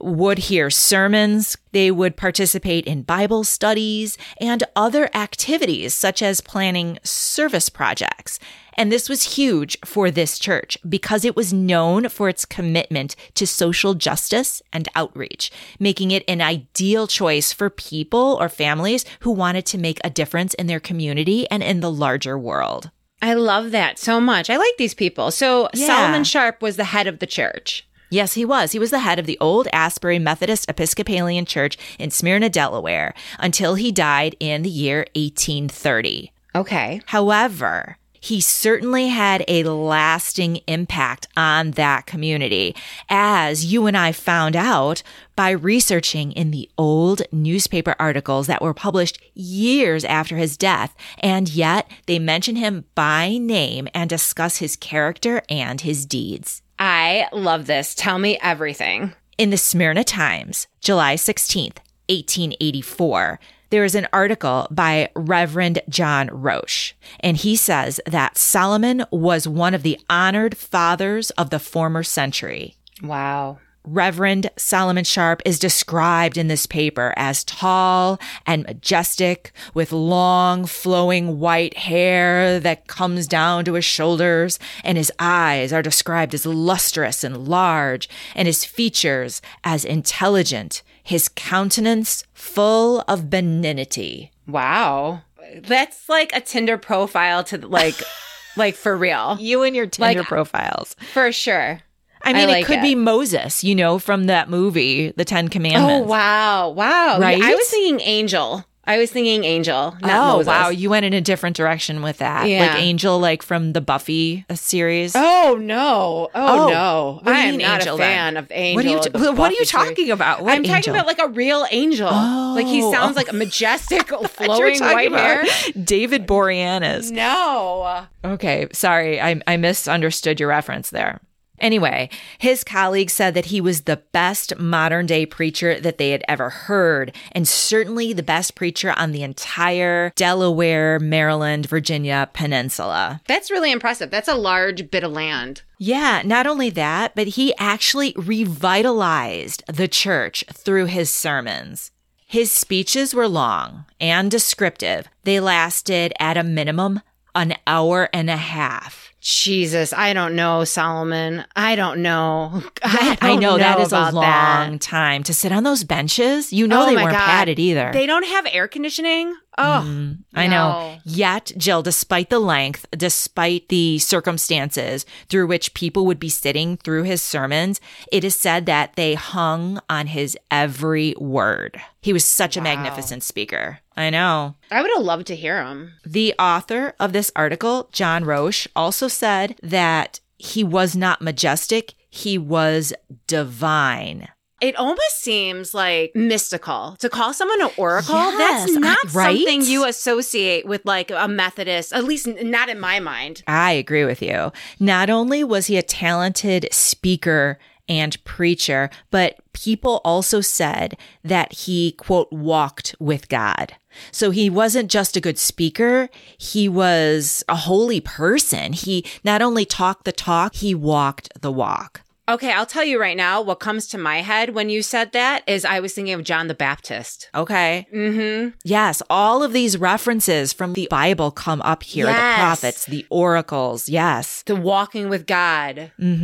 would 0.00 0.38
hear 0.38 0.70
sermons, 0.70 1.56
they 1.72 1.90
would 1.90 2.16
participate 2.16 2.86
in 2.86 3.02
Bible 3.02 3.44
studies 3.44 4.16
and 4.40 4.64
other 4.74 5.08
activities 5.14 5.94
such 5.94 6.22
as 6.22 6.40
planning 6.40 6.98
service 7.02 7.68
projects. 7.68 8.38
And 8.74 8.92
this 8.92 9.08
was 9.08 9.36
huge 9.36 9.78
for 9.84 10.10
this 10.10 10.38
church 10.38 10.76
because 10.86 11.24
it 11.24 11.34
was 11.34 11.52
known 11.52 12.08
for 12.10 12.28
its 12.28 12.44
commitment 12.44 13.16
to 13.34 13.46
social 13.46 13.94
justice 13.94 14.60
and 14.72 14.88
outreach, 14.94 15.50
making 15.80 16.10
it 16.10 16.24
an 16.28 16.42
ideal 16.42 17.06
choice 17.06 17.52
for 17.52 17.70
people 17.70 18.36
or 18.38 18.48
families 18.48 19.04
who 19.20 19.30
wanted 19.30 19.64
to 19.66 19.78
make 19.78 19.98
a 20.04 20.10
difference 20.10 20.52
in 20.54 20.66
their 20.66 20.80
community 20.80 21.50
and 21.50 21.62
in 21.62 21.80
the 21.80 21.90
larger 21.90 22.38
world. 22.38 22.90
I 23.22 23.32
love 23.32 23.70
that 23.70 23.98
so 23.98 24.20
much. 24.20 24.50
I 24.50 24.58
like 24.58 24.76
these 24.76 24.94
people. 24.94 25.30
So 25.30 25.70
Yeah. 25.72 25.86
Solomon 25.86 26.24
Sharp 26.24 26.60
was 26.60 26.76
the 26.76 26.84
head 26.84 27.06
of 27.06 27.18
the 27.18 27.26
church. 27.26 27.85
Yes, 28.08 28.34
he 28.34 28.44
was. 28.44 28.72
He 28.72 28.78
was 28.78 28.90
the 28.90 29.00
head 29.00 29.18
of 29.18 29.26
the 29.26 29.38
old 29.40 29.68
Asbury 29.72 30.18
Methodist 30.18 30.68
Episcopalian 30.68 31.44
Church 31.44 31.76
in 31.98 32.10
Smyrna, 32.10 32.48
Delaware, 32.48 33.14
until 33.38 33.74
he 33.74 33.90
died 33.90 34.36
in 34.38 34.62
the 34.62 34.70
year 34.70 35.06
1830. 35.14 36.32
Okay. 36.54 37.00
However, 37.06 37.98
he 38.20 38.40
certainly 38.40 39.08
had 39.08 39.44
a 39.46 39.64
lasting 39.64 40.56
impact 40.66 41.28
on 41.36 41.72
that 41.72 42.06
community, 42.06 42.74
as 43.08 43.66
you 43.66 43.86
and 43.86 43.96
I 43.96 44.12
found 44.12 44.56
out 44.56 45.02
by 45.36 45.50
researching 45.50 46.32
in 46.32 46.50
the 46.50 46.68
old 46.78 47.22
newspaper 47.30 47.94
articles 47.98 48.46
that 48.46 48.62
were 48.62 48.74
published 48.74 49.22
years 49.34 50.04
after 50.04 50.36
his 50.36 50.56
death. 50.56 50.96
And 51.18 51.48
yet 51.48 51.88
they 52.06 52.18
mention 52.18 52.56
him 52.56 52.84
by 52.94 53.36
name 53.36 53.86
and 53.94 54.10
discuss 54.10 54.56
his 54.56 54.76
character 54.76 55.42
and 55.48 55.82
his 55.82 56.06
deeds. 56.06 56.62
I 56.78 57.28
love 57.32 57.66
this. 57.66 57.94
Tell 57.94 58.18
me 58.18 58.38
everything. 58.40 59.12
In 59.38 59.50
the 59.50 59.56
Smyrna 59.56 60.04
Times, 60.04 60.66
July 60.80 61.16
16th, 61.16 61.78
1884, 62.08 63.40
there 63.70 63.84
is 63.84 63.94
an 63.94 64.06
article 64.12 64.68
by 64.70 65.10
Reverend 65.14 65.80
John 65.88 66.28
Roche, 66.28 66.92
and 67.20 67.36
he 67.36 67.56
says 67.56 68.00
that 68.06 68.38
Solomon 68.38 69.04
was 69.10 69.48
one 69.48 69.74
of 69.74 69.82
the 69.82 70.00
honored 70.08 70.56
fathers 70.56 71.30
of 71.30 71.50
the 71.50 71.58
former 71.58 72.02
century. 72.02 72.76
Wow. 73.02 73.58
Reverend 73.86 74.50
Solomon 74.56 75.04
Sharp 75.04 75.40
is 75.44 75.58
described 75.60 76.36
in 76.36 76.48
this 76.48 76.66
paper 76.66 77.14
as 77.16 77.44
tall 77.44 78.18
and 78.44 78.64
majestic 78.64 79.52
with 79.74 79.92
long 79.92 80.66
flowing 80.66 81.38
white 81.38 81.76
hair 81.78 82.58
that 82.60 82.88
comes 82.88 83.26
down 83.28 83.64
to 83.64 83.74
his 83.74 83.84
shoulders 83.84 84.58
and 84.82 84.98
his 84.98 85.12
eyes 85.20 85.72
are 85.72 85.82
described 85.82 86.34
as 86.34 86.44
lustrous 86.44 87.22
and 87.22 87.46
large 87.48 88.08
and 88.34 88.46
his 88.46 88.64
features 88.64 89.40
as 89.62 89.84
intelligent, 89.84 90.82
his 91.02 91.28
countenance 91.28 92.24
full 92.34 93.04
of 93.06 93.30
benignity. 93.30 94.32
Wow. 94.48 95.22
That's 95.58 96.08
like 96.08 96.34
a 96.34 96.40
Tinder 96.40 96.76
profile 96.76 97.44
to 97.44 97.58
like, 97.66 97.94
like 98.56 98.74
for 98.74 98.96
real. 98.96 99.36
You 99.38 99.62
and 99.62 99.76
your 99.76 99.86
Tinder 99.86 100.20
Like- 100.20 100.28
profiles. 100.28 100.96
For 101.12 101.30
sure. 101.30 101.80
I 102.26 102.32
mean, 102.32 102.48
like 102.48 102.62
it 102.64 102.66
could 102.66 102.78
it. 102.78 102.82
be 102.82 102.94
Moses, 102.94 103.62
you 103.64 103.74
know, 103.74 103.98
from 103.98 104.24
that 104.24 104.48
movie, 104.50 105.12
The 105.16 105.24
Ten 105.24 105.48
Commandments. 105.48 106.04
Oh 106.06 106.08
wow. 106.10 106.70
Wow. 106.70 107.18
Right? 107.18 107.40
I 107.42 107.54
was 107.54 107.68
thinking 107.68 108.00
angel. 108.06 108.64
I 108.88 108.98
was 108.98 109.10
thinking 109.10 109.42
angel, 109.42 109.96
not 110.00 110.04
oh 110.04 110.36
Moses. 110.36 110.46
wow, 110.46 110.68
you 110.68 110.90
went 110.90 111.04
in 111.04 111.12
a 111.12 111.20
different 111.20 111.56
direction 111.56 112.02
with 112.02 112.18
that. 112.18 112.48
Yeah. 112.48 112.66
Like 112.68 112.76
Angel, 112.82 113.18
like 113.18 113.42
from 113.42 113.72
the 113.72 113.80
Buffy 113.80 114.44
uh, 114.48 114.54
series. 114.54 115.10
Oh 115.16 115.58
no! 115.60 116.28
Oh, 116.32 116.66
Oh, 116.66 116.68
no! 116.70 117.20
what 117.24 117.32
do 117.32 117.36
you 117.40 117.44
I 117.46 117.48
am 117.48 117.56
not 117.56 117.80
Angel, 117.80 117.96
a 117.96 117.98
then? 117.98 118.06
fan 118.16 118.36
of 118.36 118.46
angel. 118.52 118.76
what 118.76 118.84
are 118.84 118.88
you? 118.88 119.00
T- 119.26 119.32
what 119.40 119.50
are 119.50 119.54
you 119.58 119.64
talking 119.64 120.12
about? 120.12 120.42
What 120.44 120.52
I'm 120.52 120.62
talking 120.62 120.90
about 120.94 121.06
like 121.08 121.18
a 121.18 121.26
real 121.26 121.66
angel. 121.72 122.08
Oh. 122.08 122.52
like 122.56 122.68
he 122.68 122.80
Oh. 122.84 122.92
sounds 122.92 123.16
like 123.16 123.28
a 123.28 123.32
majestic, 123.44 124.12
I 124.12 124.18
thought 124.22 124.56
you 124.56 124.64
were 124.64 124.74
flowing 124.76 124.80
white 124.80 125.10
hair. 125.12 125.44
David 125.82 126.28
Boreanaz. 126.28 127.10
No. 127.10 128.06
Okay, 128.24 128.68
sorry, 128.72 129.20
I, 129.20 129.40
I 129.48 129.56
misunderstood 129.56 130.38
your 130.38 130.50
reference 130.50 130.90
there. 130.90 131.20
Anyway, 131.58 132.08
his 132.38 132.64
colleagues 132.64 133.12
said 133.12 133.34
that 133.34 133.46
he 133.46 133.60
was 133.60 133.82
the 133.82 134.02
best 134.12 134.58
modern 134.58 135.06
day 135.06 135.26
preacher 135.26 135.80
that 135.80 135.98
they 135.98 136.10
had 136.10 136.24
ever 136.28 136.50
heard, 136.50 137.14
and 137.32 137.46
certainly 137.48 138.12
the 138.12 138.22
best 138.22 138.54
preacher 138.54 138.92
on 138.96 139.12
the 139.12 139.22
entire 139.22 140.12
Delaware, 140.16 140.98
Maryland, 140.98 141.66
Virginia 141.66 142.28
peninsula. 142.32 143.20
That's 143.26 143.50
really 143.50 143.72
impressive. 143.72 144.10
That's 144.10 144.28
a 144.28 144.34
large 144.34 144.90
bit 144.90 145.04
of 145.04 145.12
land. 145.12 145.62
Yeah, 145.78 146.22
not 146.24 146.46
only 146.46 146.70
that, 146.70 147.14
but 147.14 147.28
he 147.28 147.54
actually 147.58 148.14
revitalized 148.16 149.62
the 149.66 149.88
church 149.88 150.44
through 150.52 150.86
his 150.86 151.12
sermons. 151.12 151.90
His 152.26 152.50
speeches 152.50 153.14
were 153.14 153.28
long 153.28 153.84
and 154.00 154.30
descriptive. 154.30 155.08
They 155.22 155.38
lasted 155.38 156.12
at 156.18 156.36
a 156.36 156.42
minimum 156.42 157.00
an 157.36 157.54
hour 157.66 158.08
and 158.12 158.30
a 158.30 158.36
half. 158.36 159.12
Jesus, 159.28 159.92
I 159.92 160.12
don't 160.12 160.36
know, 160.36 160.62
Solomon. 160.62 161.44
I 161.56 161.74
don't 161.74 162.00
know. 162.00 162.62
I, 162.84 163.16
don't 163.20 163.40
know, 163.40 163.58
that 163.58 163.80
is 163.80 163.90
a 163.90 164.12
long 164.12 164.22
that. 164.22 164.80
time 164.80 165.24
to 165.24 165.34
sit 165.34 165.50
on 165.50 165.64
those 165.64 165.82
benches. 165.82 166.52
You 166.52 166.68
know 166.68 166.84
Oh 166.84 166.86
they 166.86 166.94
weren't 166.94 167.10
God. 167.10 167.26
padded 167.26 167.58
either. 167.58 167.90
They 167.92 168.06
don't 168.06 168.24
have 168.24 168.46
air 168.52 168.68
conditioning. 168.68 169.34
Oh, 169.58 169.82
Mm, 169.86 170.18
I 170.34 170.46
know. 170.46 170.98
Yet, 171.04 171.52
Jill, 171.56 171.82
despite 171.82 172.28
the 172.30 172.38
length, 172.38 172.84
despite 172.90 173.68
the 173.68 173.98
circumstances 173.98 175.06
through 175.28 175.46
which 175.46 175.72
people 175.74 176.04
would 176.06 176.20
be 176.20 176.28
sitting 176.28 176.76
through 176.76 177.04
his 177.04 177.22
sermons, 177.22 177.80
it 178.12 178.22
is 178.24 178.36
said 178.36 178.66
that 178.66 178.96
they 178.96 179.14
hung 179.14 179.80
on 179.88 180.08
his 180.08 180.36
every 180.50 181.14
word. 181.18 181.80
He 182.02 182.12
was 182.12 182.24
such 182.24 182.56
a 182.56 182.60
magnificent 182.60 183.22
speaker. 183.22 183.80
I 183.96 184.10
know. 184.10 184.56
I 184.70 184.82
would 184.82 184.90
have 184.94 185.04
loved 185.04 185.26
to 185.28 185.36
hear 185.36 185.64
him. 185.64 185.94
The 186.04 186.34
author 186.38 186.94
of 187.00 187.12
this 187.12 187.32
article, 187.34 187.88
John 187.92 188.24
Roche, 188.24 188.66
also 188.76 189.08
said 189.08 189.56
that 189.62 190.20
he 190.38 190.62
was 190.62 190.94
not 190.94 191.22
majestic, 191.22 191.94
he 192.10 192.36
was 192.36 192.92
divine. 193.26 194.28
It 194.60 194.74
almost 194.76 195.20
seems 195.20 195.74
like 195.74 196.12
mystical 196.14 196.96
to 197.00 197.10
call 197.10 197.34
someone 197.34 197.60
an 197.60 197.70
oracle. 197.76 198.14
Yes, 198.14 198.64
that's 198.66 198.72
not 198.72 198.98
I- 199.04 199.10
right? 199.12 199.36
something 199.36 199.62
you 199.62 199.84
associate 199.84 200.66
with 200.66 200.80
like 200.86 201.10
a 201.10 201.28
Methodist, 201.28 201.92
at 201.92 202.04
least 202.04 202.26
not 202.26 202.68
in 202.70 202.80
my 202.80 202.98
mind. 202.98 203.42
I 203.46 203.72
agree 203.72 204.04
with 204.04 204.22
you. 204.22 204.52
Not 204.80 205.10
only 205.10 205.44
was 205.44 205.66
he 205.66 205.76
a 205.76 205.82
talented 205.82 206.68
speaker 206.72 207.58
and 207.88 208.22
preacher, 208.24 208.90
but 209.10 209.38
people 209.52 210.00
also 210.04 210.40
said 210.40 210.96
that 211.22 211.52
he, 211.52 211.92
quote, 211.92 212.32
walked 212.32 212.96
with 212.98 213.28
God. 213.28 213.74
So 214.10 214.30
he 214.30 214.50
wasn't 214.50 214.90
just 214.90 215.16
a 215.16 215.20
good 215.20 215.38
speaker, 215.38 216.08
he 216.36 216.68
was 216.68 217.44
a 217.48 217.56
holy 217.56 218.00
person. 218.00 218.72
He 218.72 219.04
not 219.22 219.40
only 219.42 219.64
talked 219.64 220.04
the 220.04 220.12
talk, 220.12 220.54
he 220.56 220.74
walked 220.74 221.30
the 221.40 221.52
walk. 221.52 222.02
Okay, 222.28 222.50
I'll 222.52 222.66
tell 222.66 222.82
you 222.84 223.00
right 223.00 223.16
now 223.16 223.40
what 223.40 223.60
comes 223.60 223.86
to 223.88 223.98
my 223.98 224.20
head 224.20 224.50
when 224.52 224.68
you 224.68 224.82
said 224.82 225.12
that 225.12 225.44
is 225.46 225.64
I 225.64 225.78
was 225.78 225.94
thinking 225.94 226.12
of 226.12 226.24
John 226.24 226.48
the 226.48 226.54
Baptist. 226.54 227.30
Okay. 227.34 227.86
Mm-hmm. 227.94 228.48
Yes, 228.64 229.00
all 229.08 229.44
of 229.44 229.52
these 229.52 229.78
references 229.78 230.52
from 230.52 230.72
the 230.72 230.88
Bible 230.90 231.30
come 231.30 231.62
up 231.62 231.84
here. 231.84 232.06
Yes. 232.06 232.16
The 232.16 232.42
prophets, 232.42 232.84
the 232.86 233.06
oracles. 233.10 233.88
Yes. 233.88 234.42
The 234.42 234.56
walking 234.56 235.08
with 235.08 235.26
God. 235.26 235.92
Mm 236.00 236.18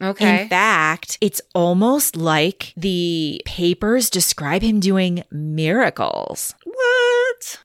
hmm 0.00 0.04
Okay. 0.04 0.42
In 0.42 0.48
fact, 0.48 1.18
it's 1.20 1.42
almost 1.54 2.16
like 2.16 2.72
the 2.76 3.42
papers 3.44 4.08
describe 4.08 4.62
him 4.62 4.80
doing 4.80 5.22
miracles. 5.30 6.54
what? 6.64 6.89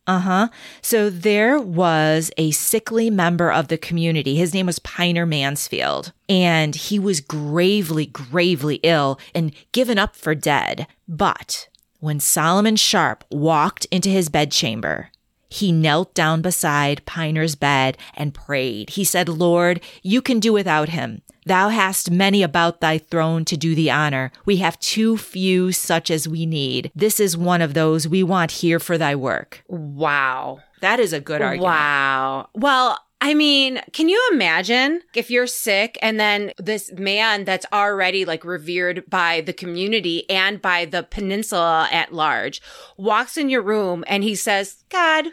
Uh 0.08 0.20
huh. 0.20 0.48
So 0.82 1.10
there 1.10 1.60
was 1.60 2.32
a 2.38 2.51
sickly 2.51 3.10
member 3.10 3.51
of 3.51 3.67
the 3.67 3.77
community. 3.77 4.36
His 4.36 4.53
name 4.53 4.65
was 4.65 4.79
Piner 4.79 5.25
Mansfield, 5.25 6.13
and 6.29 6.75
he 6.75 7.00
was 7.00 7.22
gravely, 7.22 8.05
gravely 8.05 8.79
ill 8.84 9.20
and 9.34 9.53
given 9.72 9.98
up 9.98 10.15
for 10.15 10.36
dead. 10.36 10.88
But 11.08 11.67
when 12.00 12.20
Solomon 12.20 12.75
Sharp 12.75 13.24
walked 13.32 13.86
into 13.86 14.10
his 14.10 14.29
bedchamber, 14.29 15.10
he 15.50 15.72
knelt 15.72 16.13
down 16.13 16.41
beside 16.41 17.05
Piner's 17.05 17.55
bed 17.55 17.98
and 18.13 18.34
prayed. 18.34 18.91
He 18.91 19.03
said, 19.03 19.29
Lord, 19.29 19.82
you 20.03 20.22
can 20.22 20.39
do 20.39 20.51
without 20.51 20.89
him. 20.89 21.22
Thou 21.45 21.69
hast 21.69 22.09
many 22.09 22.41
about 22.41 22.81
thy 22.81 22.97
throne 22.97 23.45
to 23.45 23.55
do 23.55 23.75
thee 23.75 23.89
honor. 23.89 24.31
We 24.45 24.57
have 24.57 24.79
too 24.79 25.17
few 25.17 25.71
such 25.71 26.09
as 26.09 26.27
we 26.27 26.45
need. 26.45 26.91
This 26.95 27.19
is 27.19 27.37
one 27.37 27.61
of 27.61 27.73
those 27.73 28.07
we 28.07 28.23
want 28.23 28.51
here 28.51 28.79
for 28.79 28.97
thy 28.97 29.15
work. 29.15 29.63
Wow. 29.67 30.61
That 30.81 30.99
is 30.99 31.13
a 31.13 31.19
good 31.19 31.41
argument. 31.41 31.65
Wow. 31.65 32.49
Well, 32.53 32.99
I 33.21 33.33
mean, 33.33 33.81
can 33.93 34.09
you 34.09 34.21
imagine 34.31 35.01
if 35.13 35.31
you're 35.31 35.47
sick 35.47 35.97
and 36.01 36.19
then 36.19 36.51
this 36.57 36.91
man 36.91 37.45
that's 37.45 37.65
already 37.71 38.25
like 38.25 38.43
revered 38.43 39.03
by 39.09 39.41
the 39.41 39.53
community 39.53 40.29
and 40.29 40.61
by 40.61 40.85
the 40.85 41.03
peninsula 41.03 41.87
at 41.91 42.13
large 42.13 42.61
walks 42.97 43.37
in 43.37 43.49
your 43.49 43.61
room 43.61 44.03
and 44.07 44.23
he 44.23 44.35
says, 44.35 44.83
God, 44.89 45.27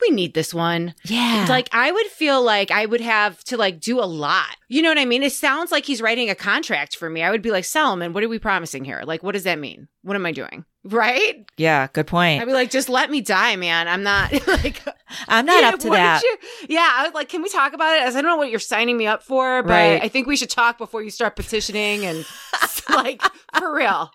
we 0.00 0.10
need 0.10 0.34
this 0.34 0.52
one. 0.52 0.94
Yeah. 1.04 1.46
Like 1.48 1.68
I 1.72 1.90
would 1.90 2.06
feel 2.06 2.42
like 2.42 2.70
I 2.70 2.86
would 2.86 3.00
have 3.00 3.42
to 3.44 3.56
like 3.56 3.80
do 3.80 3.98
a 3.98 4.04
lot. 4.04 4.56
You 4.68 4.82
know 4.82 4.88
what 4.90 4.98
I 4.98 5.04
mean? 5.04 5.22
It 5.22 5.32
sounds 5.32 5.72
like 5.72 5.84
he's 5.86 6.02
writing 6.02 6.28
a 6.30 6.34
contract 6.34 6.96
for 6.96 7.08
me. 7.08 7.22
I 7.22 7.30
would 7.30 7.42
be 7.42 7.50
like, 7.50 7.64
Solomon, 7.64 8.12
what 8.12 8.22
are 8.22 8.28
we 8.28 8.38
promising 8.38 8.84
here? 8.84 9.02
Like, 9.06 9.22
what 9.22 9.32
does 9.32 9.44
that 9.44 9.58
mean? 9.58 9.88
What 10.02 10.14
am 10.16 10.26
I 10.26 10.32
doing? 10.32 10.64
Right? 10.84 11.44
yeah, 11.56 11.88
good 11.92 12.06
point. 12.06 12.40
I'd 12.40 12.46
be 12.46 12.52
like, 12.52 12.70
just 12.70 12.88
let 12.88 13.10
me 13.10 13.20
die, 13.20 13.56
man. 13.56 13.88
I'm 13.88 14.02
not 14.04 14.32
like 14.46 14.80
I'm 15.28 15.44
not 15.46 15.64
up 15.64 15.80
to 15.80 15.90
that. 15.90 16.22
you- 16.22 16.36
yeah, 16.68 16.88
I 16.94 17.04
was 17.04 17.14
like, 17.14 17.28
can 17.28 17.42
we 17.42 17.48
talk 17.48 17.72
about 17.72 17.96
it? 17.96 18.02
As 18.02 18.14
I 18.16 18.20
don't 18.22 18.30
know 18.30 18.36
what 18.36 18.50
you're 18.50 18.60
signing 18.60 18.96
me 18.96 19.06
up 19.06 19.22
for, 19.22 19.62
but 19.62 19.70
Right. 19.70 20.02
I 20.02 20.08
think 20.08 20.26
we 20.26 20.36
should 20.36 20.50
talk 20.50 20.78
before 20.78 21.02
you 21.02 21.10
start 21.10 21.34
petitioning 21.36 22.04
and 22.04 22.24
like 22.90 23.20
for 23.58 23.74
real. 23.74 24.10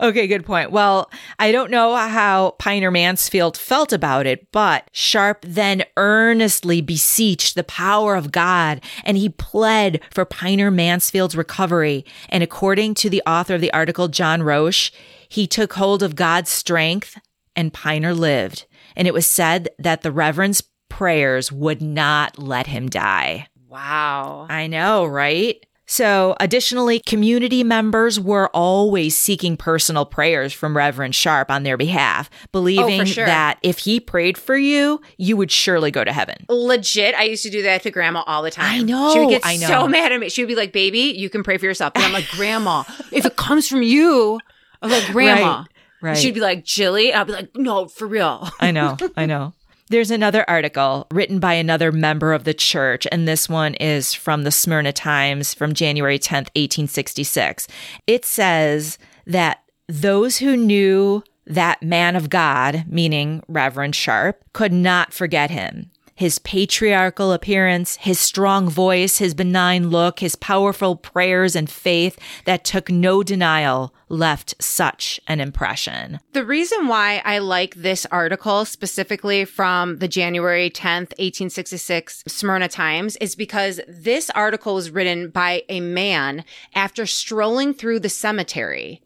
Okay, 0.00 0.26
good 0.26 0.44
point. 0.44 0.70
Well, 0.70 1.10
I 1.38 1.52
don't 1.52 1.70
know 1.70 1.94
how 1.94 2.52
Piner 2.58 2.90
Mansfield 2.90 3.56
felt 3.56 3.92
about 3.92 4.26
it, 4.26 4.50
but 4.52 4.88
Sharp 4.92 5.44
then 5.46 5.84
earnestly 5.96 6.80
beseeched 6.80 7.54
the 7.54 7.64
power 7.64 8.14
of 8.14 8.32
God 8.32 8.80
and 9.04 9.16
he 9.16 9.28
pled 9.28 10.00
for 10.10 10.24
Piner 10.24 10.70
Mansfield's 10.70 11.36
recovery. 11.36 12.04
And 12.28 12.42
according 12.42 12.94
to 12.94 13.10
the 13.10 13.22
author 13.26 13.54
of 13.54 13.60
the 13.60 13.72
article, 13.72 14.08
John 14.08 14.42
Roche, 14.42 14.90
he 15.28 15.46
took 15.46 15.72
hold 15.74 16.02
of 16.02 16.16
God's 16.16 16.50
strength 16.50 17.18
and 17.56 17.72
Piner 17.72 18.14
lived. 18.14 18.66
And 18.96 19.08
it 19.08 19.14
was 19.14 19.26
said 19.26 19.68
that 19.78 20.02
the 20.02 20.12
Reverend's 20.12 20.62
prayers 20.88 21.50
would 21.50 21.82
not 21.82 22.38
let 22.38 22.66
him 22.66 22.88
die. 22.88 23.48
Wow. 23.68 24.46
I 24.48 24.68
know, 24.68 25.04
right? 25.04 25.64
So, 25.86 26.34
additionally, 26.40 26.98
community 26.98 27.62
members 27.62 28.18
were 28.18 28.48
always 28.54 29.16
seeking 29.16 29.56
personal 29.56 30.06
prayers 30.06 30.52
from 30.52 30.74
Reverend 30.74 31.14
Sharp 31.14 31.50
on 31.50 31.62
their 31.62 31.76
behalf, 31.76 32.30
oh, 32.32 32.46
believing 32.52 33.04
sure. 33.04 33.26
that 33.26 33.58
if 33.62 33.78
he 33.80 34.00
prayed 34.00 34.38
for 34.38 34.56
you, 34.56 35.00
you 35.18 35.36
would 35.36 35.50
surely 35.50 35.90
go 35.90 36.02
to 36.02 36.12
heaven. 36.12 36.36
Legit, 36.48 37.14
I 37.14 37.24
used 37.24 37.42
to 37.42 37.50
do 37.50 37.62
that 37.62 37.82
to 37.82 37.90
grandma 37.90 38.24
all 38.26 38.42
the 38.42 38.50
time. 38.50 38.80
I 38.80 38.82
know, 38.82 39.12
She 39.12 39.18
would 39.20 39.28
get 39.28 39.42
I 39.44 39.56
know. 39.56 39.66
so 39.66 39.88
mad 39.88 40.10
at 40.10 40.20
me. 40.20 40.30
She 40.30 40.42
would 40.42 40.48
be 40.48 40.54
like, 40.54 40.72
baby, 40.72 41.14
you 41.16 41.28
can 41.28 41.42
pray 41.42 41.58
for 41.58 41.66
yourself. 41.66 41.92
And 41.96 42.04
I'm 42.04 42.12
like, 42.12 42.28
grandma, 42.30 42.84
if 43.12 43.26
it 43.26 43.36
comes 43.36 43.68
from 43.68 43.82
you, 43.82 44.40
I'm 44.80 44.90
like, 44.90 45.06
grandma. 45.08 45.58
Right, 45.58 45.66
right. 46.00 46.16
She'd 46.16 46.34
be 46.34 46.40
like, 46.40 46.64
Jilly. 46.64 47.12
I'll 47.12 47.26
be 47.26 47.32
like, 47.32 47.50
no, 47.56 47.88
for 47.88 48.06
real. 48.06 48.48
I 48.58 48.70
know, 48.70 48.96
I 49.16 49.26
know. 49.26 49.52
There's 49.90 50.10
another 50.10 50.48
article 50.48 51.06
written 51.10 51.40
by 51.40 51.54
another 51.54 51.92
member 51.92 52.32
of 52.32 52.44
the 52.44 52.54
church, 52.54 53.06
and 53.12 53.28
this 53.28 53.50
one 53.50 53.74
is 53.74 54.14
from 54.14 54.42
the 54.42 54.50
Smyrna 54.50 54.92
Times 54.92 55.52
from 55.52 55.74
January 55.74 56.18
10th, 56.18 56.48
1866. 56.56 57.68
It 58.06 58.24
says 58.24 58.96
that 59.26 59.62
those 59.86 60.38
who 60.38 60.56
knew 60.56 61.22
that 61.46 61.82
man 61.82 62.16
of 62.16 62.30
God, 62.30 62.84
meaning 62.88 63.42
Reverend 63.46 63.94
Sharp, 63.94 64.42
could 64.54 64.72
not 64.72 65.12
forget 65.12 65.50
him. 65.50 65.90
His 66.14 66.38
patriarchal 66.38 67.32
appearance, 67.32 67.96
his 67.96 68.20
strong 68.20 68.68
voice, 68.68 69.18
his 69.18 69.34
benign 69.34 69.90
look, 69.90 70.20
his 70.20 70.36
powerful 70.36 70.94
prayers 70.96 71.56
and 71.56 71.68
faith 71.68 72.18
that 72.44 72.64
took 72.64 72.88
no 72.88 73.22
denial 73.22 73.92
left 74.08 74.54
such 74.62 75.18
an 75.26 75.40
impression. 75.40 76.20
The 76.32 76.44
reason 76.44 76.86
why 76.86 77.20
I 77.24 77.38
like 77.38 77.74
this 77.74 78.06
article 78.06 78.64
specifically 78.64 79.44
from 79.44 79.98
the 79.98 80.08
January 80.08 80.70
10th, 80.70 81.10
1866 81.18 82.24
Smyrna 82.28 82.68
Times 82.68 83.16
is 83.16 83.34
because 83.34 83.80
this 83.88 84.30
article 84.30 84.76
was 84.76 84.90
written 84.90 85.30
by 85.30 85.64
a 85.68 85.80
man 85.80 86.44
after 86.74 87.06
strolling 87.06 87.74
through 87.74 88.00
the 88.00 88.08
cemetery 88.08 89.02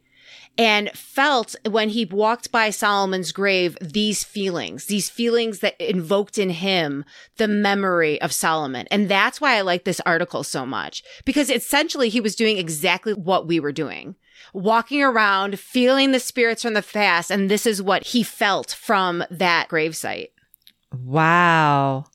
and 0.58 0.90
felt 0.90 1.54
when 1.66 1.90
he 1.90 2.04
walked 2.04 2.50
by 2.50 2.70
Solomon's 2.70 3.30
grave 3.30 3.78
these 3.80 4.24
feelings, 4.24 4.86
these 4.86 5.08
feelings 5.08 5.60
that 5.60 5.80
invoked 5.80 6.36
in 6.36 6.50
him 6.50 7.04
the 7.36 7.46
memory 7.46 8.20
of 8.20 8.32
Solomon. 8.32 8.88
And 8.90 9.08
that's 9.08 9.40
why 9.40 9.56
I 9.56 9.60
like 9.60 9.84
this 9.84 10.00
article 10.00 10.42
so 10.42 10.66
much 10.66 11.04
because 11.24 11.48
essentially 11.48 12.08
he 12.08 12.20
was 12.20 12.34
doing 12.34 12.58
exactly 12.58 13.14
what 13.14 13.46
we 13.46 13.60
were 13.60 13.72
doing. 13.72 14.16
Walking 14.52 15.02
around, 15.02 15.58
feeling 15.58 16.12
the 16.12 16.20
spirits 16.20 16.62
from 16.62 16.74
the 16.74 16.82
fast, 16.82 17.30
and 17.30 17.50
this 17.50 17.66
is 17.66 17.82
what 17.82 18.08
he 18.08 18.22
felt 18.22 18.72
from 18.72 19.24
that 19.30 19.68
gravesite. 19.68 20.28
Wow. 20.92 22.06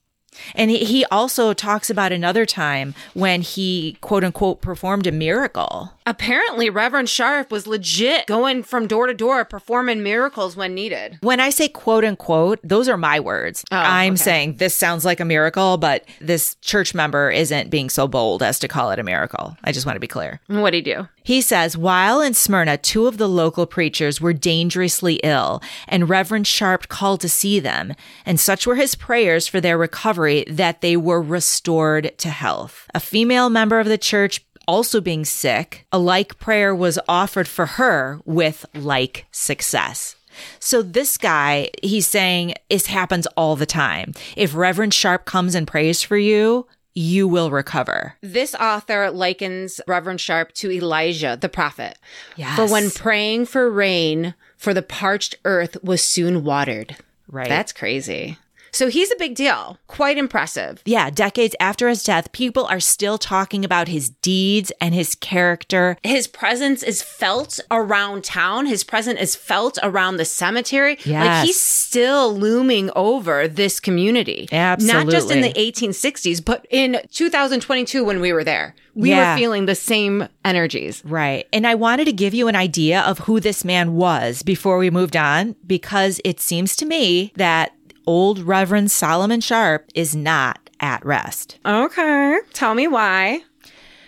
And 0.54 0.70
he 0.70 1.04
also 1.06 1.52
talks 1.52 1.90
about 1.90 2.12
another 2.12 2.46
time 2.46 2.94
when 3.14 3.42
he 3.42 3.96
quote 4.00 4.24
unquote 4.24 4.60
performed 4.60 5.06
a 5.06 5.12
miracle. 5.12 5.92
Apparently, 6.06 6.68
Reverend 6.68 7.08
Sharp 7.08 7.50
was 7.50 7.66
legit 7.66 8.26
going 8.26 8.62
from 8.62 8.86
door 8.86 9.06
to 9.06 9.14
door 9.14 9.42
performing 9.46 10.02
miracles 10.02 10.54
when 10.54 10.74
needed. 10.74 11.16
When 11.22 11.40
I 11.40 11.48
say 11.48 11.66
quote 11.66 12.04
unquote, 12.04 12.60
those 12.62 12.90
are 12.90 12.98
my 12.98 13.20
words. 13.20 13.64
Oh, 13.72 13.76
I'm 13.76 14.12
okay. 14.14 14.22
saying 14.22 14.56
this 14.56 14.74
sounds 14.74 15.06
like 15.06 15.18
a 15.18 15.24
miracle, 15.24 15.78
but 15.78 16.04
this 16.20 16.56
church 16.56 16.94
member 16.94 17.30
isn't 17.30 17.70
being 17.70 17.88
so 17.88 18.06
bold 18.06 18.42
as 18.42 18.58
to 18.58 18.68
call 18.68 18.90
it 18.90 18.98
a 18.98 19.02
miracle. 19.02 19.56
I 19.64 19.72
just 19.72 19.86
want 19.86 19.96
to 19.96 20.00
be 20.00 20.06
clear. 20.06 20.40
What'd 20.46 20.74
he 20.74 20.82
do? 20.82 21.08
He 21.22 21.40
says, 21.40 21.74
while 21.74 22.20
in 22.20 22.34
Smyrna, 22.34 22.76
two 22.76 23.06
of 23.06 23.16
the 23.16 23.28
local 23.28 23.64
preachers 23.64 24.20
were 24.20 24.34
dangerously 24.34 25.14
ill, 25.24 25.62
and 25.88 26.10
Reverend 26.10 26.46
Sharp 26.46 26.88
called 26.88 27.22
to 27.22 27.30
see 27.30 27.60
them, 27.60 27.94
and 28.26 28.38
such 28.38 28.66
were 28.66 28.74
his 28.74 28.94
prayers 28.94 29.48
for 29.48 29.58
their 29.58 29.78
recovery 29.78 30.44
that 30.48 30.82
they 30.82 30.98
were 30.98 31.22
restored 31.22 32.12
to 32.18 32.28
health. 32.28 32.90
A 32.94 33.00
female 33.00 33.48
member 33.48 33.80
of 33.80 33.86
the 33.86 33.96
church 33.96 34.44
also 34.66 35.00
being 35.00 35.24
sick, 35.24 35.86
a 35.92 35.98
like 35.98 36.38
prayer 36.38 36.74
was 36.74 36.98
offered 37.08 37.48
for 37.48 37.66
her 37.66 38.20
with 38.24 38.66
like 38.74 39.26
success. 39.30 40.16
So 40.58 40.82
this 40.82 41.16
guy, 41.16 41.70
he's 41.82 42.06
saying 42.06 42.54
this 42.68 42.86
happens 42.86 43.26
all 43.36 43.56
the 43.56 43.66
time. 43.66 44.14
If 44.36 44.54
Reverend 44.54 44.94
Sharp 44.94 45.24
comes 45.24 45.54
and 45.54 45.66
prays 45.66 46.02
for 46.02 46.16
you, 46.16 46.66
you 46.94 47.26
will 47.26 47.50
recover. 47.50 48.16
This 48.20 48.54
author 48.54 49.10
likens 49.10 49.80
Reverend 49.86 50.20
Sharp 50.20 50.52
to 50.54 50.70
Elijah, 50.70 51.36
the 51.40 51.48
prophet. 51.48 51.98
Yes. 52.36 52.56
For 52.56 52.66
when 52.66 52.90
praying 52.90 53.46
for 53.46 53.70
rain 53.70 54.34
for 54.56 54.72
the 54.72 54.82
parched 54.82 55.36
earth 55.44 55.76
was 55.82 56.02
soon 56.02 56.44
watered. 56.44 56.96
Right. 57.28 57.48
That's 57.48 57.72
crazy. 57.72 58.38
So 58.74 58.88
he's 58.88 59.12
a 59.12 59.16
big 59.16 59.36
deal. 59.36 59.78
Quite 59.86 60.18
impressive. 60.18 60.82
Yeah, 60.84 61.08
decades 61.08 61.54
after 61.60 61.88
his 61.88 62.02
death, 62.02 62.32
people 62.32 62.64
are 62.66 62.80
still 62.80 63.18
talking 63.18 63.64
about 63.64 63.86
his 63.86 64.10
deeds 64.10 64.72
and 64.80 64.92
his 64.92 65.14
character. 65.14 65.96
His 66.02 66.26
presence 66.26 66.82
is 66.82 67.00
felt 67.00 67.60
around 67.70 68.24
town. 68.24 68.66
His 68.66 68.82
presence 68.82 69.20
is 69.20 69.36
felt 69.36 69.78
around 69.82 70.16
the 70.16 70.24
cemetery. 70.24 70.98
Yes. 71.04 71.24
Like 71.24 71.46
he's 71.46 71.60
still 71.60 72.36
looming 72.36 72.90
over 72.96 73.46
this 73.46 73.78
community. 73.78 74.48
Absolutely. 74.50 75.04
Not 75.04 75.12
just 75.12 75.30
in 75.30 75.40
the 75.42 75.52
1860s, 75.52 76.44
but 76.44 76.66
in 76.68 77.00
2022 77.12 78.02
when 78.04 78.20
we 78.20 78.32
were 78.32 78.42
there. 78.42 78.74
We 78.96 79.10
Yeah. 79.10 79.34
were 79.34 79.38
feeling 79.38 79.66
the 79.66 79.74
same 79.74 80.28
energies. 80.44 81.00
Right. 81.04 81.46
And 81.52 81.66
I 81.66 81.74
wanted 81.76 82.06
to 82.06 82.12
give 82.12 82.34
you 82.34 82.48
an 82.48 82.56
idea 82.56 83.02
of 83.02 83.20
who 83.20 83.38
this 83.38 83.64
man 83.64 83.94
was 83.94 84.42
before 84.42 84.78
we 84.78 84.90
moved 84.90 85.16
on, 85.16 85.54
because 85.66 86.20
it 86.24 86.40
seems 86.40 86.74
to 86.76 86.86
me 86.86 87.32
that 87.36 87.72
old 88.06 88.38
Reverend 88.40 88.90
Solomon 88.90 89.40
Sharp 89.40 89.86
is 89.94 90.14
not 90.14 90.70
at 90.80 91.04
rest. 91.04 91.58
Okay. 91.64 92.38
Tell 92.52 92.74
me 92.74 92.86
why. 92.88 93.40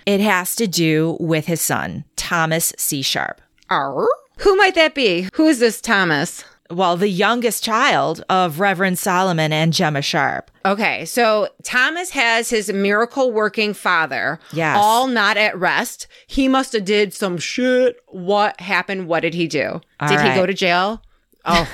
It 0.05 0.21
has 0.21 0.55
to 0.57 0.67
do 0.67 1.17
with 1.19 1.47
his 1.47 1.61
son, 1.61 2.05
Thomas 2.17 2.73
C. 2.79 3.03
Sharp. 3.03 3.41
Arr? 3.71 4.07
Who 4.39 4.55
might 4.57 4.75
that 4.75 4.95
be? 4.95 5.29
Who 5.35 5.47
is 5.49 5.59
this 5.59 5.81
Thomas? 5.81 6.45
Well, 6.71 6.97
the 6.97 7.09
youngest 7.09 7.63
child 7.63 8.25
of 8.29 8.59
Reverend 8.61 8.99
Solomon 8.99 9.53
and 9.53 9.73
Gemma 9.73 10.03
Sharp. 10.03 10.51
Okay, 10.65 11.05
so 11.05 11.49
Thomas 11.63 12.11
has 12.11 12.51
his 12.51 12.73
miracle 12.73 13.31
working 13.33 13.73
father, 13.73 14.41
Yes. 14.53 14.77
all 14.79 15.07
not 15.07 15.37
at 15.37 15.57
rest. 15.57 16.09
He 16.27 16.49
must 16.49 16.73
have 16.73 16.85
did 16.85 17.15
some 17.15 17.39
shit. 17.39 17.97
What 18.09 18.61
happened? 18.61 19.07
What 19.07 19.21
did 19.21 19.35
he 19.35 19.47
do? 19.47 19.81
All 20.01 20.09
did 20.09 20.21
he 20.21 20.35
go 20.35 20.45
to 20.45 20.55
jail? 20.55 21.03
Oh, 21.45 21.69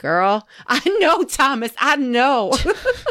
girl, 0.00 0.48
I 0.66 0.80
know 0.98 1.22
Thomas. 1.24 1.72
I 1.78 1.96
know. 1.96 2.52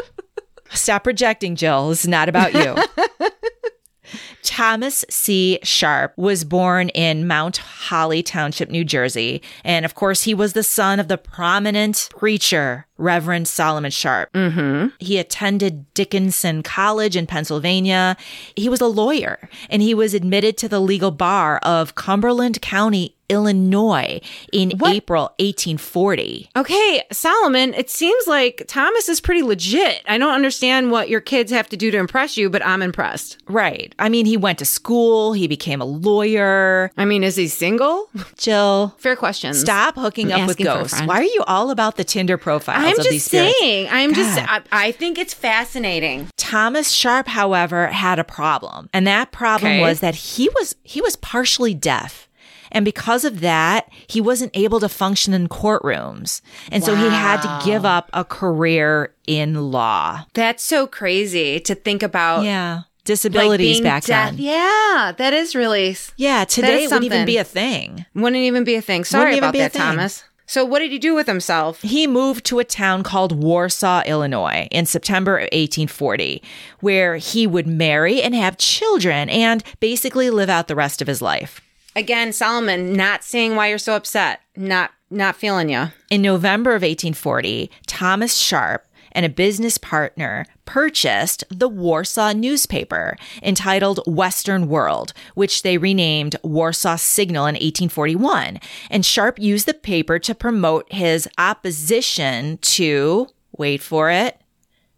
Stop 0.70 1.04
projecting, 1.04 1.56
Jill. 1.56 1.88
This 1.88 2.02
is 2.02 2.08
not 2.08 2.28
about 2.28 2.54
you. 2.54 2.76
Thomas 4.42 5.04
C. 5.10 5.58
Sharp 5.62 6.12
was 6.16 6.44
born 6.44 6.88
in 6.90 7.26
Mount 7.26 7.58
Holly 7.58 8.22
Township, 8.22 8.70
New 8.70 8.84
Jersey. 8.84 9.42
And 9.64 9.84
of 9.84 9.94
course, 9.94 10.22
he 10.22 10.34
was 10.34 10.52
the 10.52 10.62
son 10.62 11.00
of 11.00 11.08
the 11.08 11.18
prominent 11.18 12.08
preacher, 12.16 12.86
Reverend 12.98 13.48
Solomon 13.48 13.90
Sharp. 13.90 14.32
Mm-hmm. 14.32 14.88
He 14.98 15.18
attended 15.18 15.92
Dickinson 15.94 16.62
College 16.62 17.16
in 17.16 17.26
Pennsylvania. 17.26 18.16
He 18.56 18.68
was 18.68 18.80
a 18.80 18.86
lawyer 18.86 19.48
and 19.68 19.82
he 19.82 19.94
was 19.94 20.14
admitted 20.14 20.56
to 20.58 20.68
the 20.68 20.80
legal 20.80 21.10
bar 21.10 21.58
of 21.58 21.94
Cumberland 21.94 22.60
County, 22.60 23.16
Illinois 23.30 24.20
in 24.52 24.72
April 24.84 25.22
1840. 25.38 26.50
okay, 26.56 27.02
Solomon, 27.12 27.72
it 27.74 27.88
seems 27.88 28.26
like 28.26 28.64
Thomas 28.66 29.08
is 29.08 29.20
pretty 29.20 29.42
legit. 29.42 30.02
I 30.08 30.18
don't 30.18 30.34
understand 30.34 30.90
what 30.90 31.08
your 31.08 31.20
kids 31.20 31.52
have 31.52 31.68
to 31.68 31.76
do 31.76 31.92
to 31.92 31.98
impress 31.98 32.36
you, 32.36 32.50
but 32.50 32.64
I'm 32.66 32.82
impressed. 32.82 33.38
Right. 33.48 33.94
I 34.00 34.08
mean, 34.08 34.26
he 34.30 34.36
went 34.36 34.58
to 34.60 34.64
school, 34.64 35.32
he 35.32 35.48
became 35.48 35.80
a 35.80 35.84
lawyer. 35.84 36.90
I 36.96 37.04
mean, 37.04 37.24
is 37.24 37.36
he 37.36 37.48
single? 37.48 38.08
Jill, 38.36 38.94
Fair 38.98 39.16
question. 39.16 39.54
stop 39.54 39.96
hooking 39.96 40.32
I'm 40.32 40.42
up 40.42 40.48
with 40.48 40.60
asking 40.60 40.66
for 40.66 40.72
a 40.72 40.74
ghosts. 40.82 41.02
Why 41.02 41.16
are 41.16 41.22
you 41.24 41.42
all 41.46 41.70
about 41.70 41.96
the 41.96 42.04
Tinder 42.04 42.36
profiles 42.38 42.84
I'm 42.84 42.98
of 42.98 43.04
these 43.04 43.12
just 43.14 43.26
spirits? 43.26 43.58
saying. 43.60 43.88
I'm 43.90 44.14
just. 44.14 44.38
God. 44.46 44.62
I, 44.72 44.92
think 44.92 45.18
it's 45.18 45.34
fascinating. 45.34 46.28
Thomas 46.36 46.90
Sharp, 46.90 47.26
however, 47.26 47.88
had 47.88 48.18
a 48.18 48.24
problem. 48.24 48.88
And 48.92 49.06
that 49.06 49.32
problem 49.32 49.72
Okay. 49.72 49.80
was 49.82 50.00
that 50.00 50.14
he 50.14 50.48
was 50.50 50.76
he 50.82 51.00
was 51.00 51.16
partially 51.16 51.74
deaf. 51.74 52.28
And 52.72 52.84
because 52.84 53.24
of 53.24 53.40
that, 53.40 53.88
he 54.06 54.20
wasn't 54.20 54.52
able 54.56 54.78
to 54.78 54.88
function 54.88 55.34
in 55.34 55.48
courtrooms. 55.48 56.40
And 56.70 56.84
so 56.84 56.94
he 56.94 57.08
had 57.08 57.40
to 57.42 57.66
give 57.66 57.84
up 57.84 58.08
a 58.12 58.24
career 58.24 59.12
in 59.26 59.72
law. 59.72 60.24
That's 60.34 60.62
so 60.62 60.86
crazy 60.86 61.58
to 61.60 61.74
think 61.74 62.02
about. 62.04 62.44
Yeah. 62.44 62.82
Like 63.00 63.04
Disabilities 63.06 63.76
being 63.78 63.82
back 63.84 64.04
deaf. 64.04 64.30
then. 64.30 64.38
Yeah, 64.38 65.12
that 65.16 65.32
is 65.32 65.54
really 65.54 65.96
Yeah, 66.16 66.44
today 66.44 66.84
it 66.84 66.86
wouldn't 66.90 67.04
even 67.04 67.26
be 67.26 67.36
a 67.38 67.44
thing. 67.44 68.04
wouldn't 68.14 68.36
even 68.42 68.64
be 68.64 68.74
a 68.76 68.82
thing. 68.82 69.04
Sorry 69.04 69.38
about 69.38 69.54
that. 69.54 69.72
Thomas. 69.72 70.24
So 70.46 70.64
what 70.64 70.80
did 70.80 70.90
he 70.90 70.98
do 70.98 71.14
with 71.14 71.28
himself? 71.28 71.80
He 71.82 72.08
moved 72.08 72.44
to 72.46 72.58
a 72.58 72.64
town 72.64 73.04
called 73.04 73.30
Warsaw, 73.30 74.02
Illinois 74.04 74.66
in 74.72 74.84
September 74.84 75.36
of 75.36 75.42
1840, 75.52 76.42
where 76.80 77.18
he 77.18 77.46
would 77.46 77.68
marry 77.68 78.20
and 78.20 78.34
have 78.34 78.58
children 78.58 79.28
and 79.30 79.62
basically 79.78 80.28
live 80.28 80.50
out 80.50 80.66
the 80.66 80.74
rest 80.74 81.00
of 81.00 81.06
his 81.06 81.22
life. 81.22 81.60
Again, 81.94 82.32
Solomon, 82.32 82.92
not 82.94 83.22
seeing 83.22 83.54
why 83.54 83.68
you're 83.68 83.78
so 83.78 83.94
upset. 83.94 84.40
Not 84.56 84.90
not 85.12 85.36
feeling 85.36 85.68
you. 85.70 85.88
In 86.08 86.22
November 86.22 86.70
of 86.70 86.82
1840, 86.82 87.70
Thomas 87.86 88.36
Sharp 88.36 88.86
and 89.12 89.26
a 89.26 89.30
business 89.30 89.78
partner 89.78 90.46
purchased 90.64 91.44
the 91.50 91.68
Warsaw 91.68 92.32
newspaper 92.32 93.16
entitled 93.42 94.00
Western 94.06 94.68
World, 94.68 95.12
which 95.34 95.62
they 95.62 95.78
renamed 95.78 96.36
Warsaw 96.42 96.96
Signal 96.96 97.46
in 97.46 97.54
1841. 97.54 98.60
And 98.90 99.04
Sharp 99.04 99.38
used 99.38 99.66
the 99.66 99.74
paper 99.74 100.18
to 100.18 100.34
promote 100.34 100.92
his 100.92 101.28
opposition 101.38 102.58
to, 102.58 103.28
wait 103.56 103.82
for 103.82 104.10
it, 104.10 104.40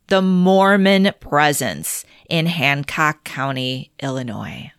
the 0.08 0.22
Mormon 0.22 1.12
presence 1.20 2.04
in 2.28 2.46
Hancock 2.46 3.24
County, 3.24 3.92
Illinois. 4.02 4.72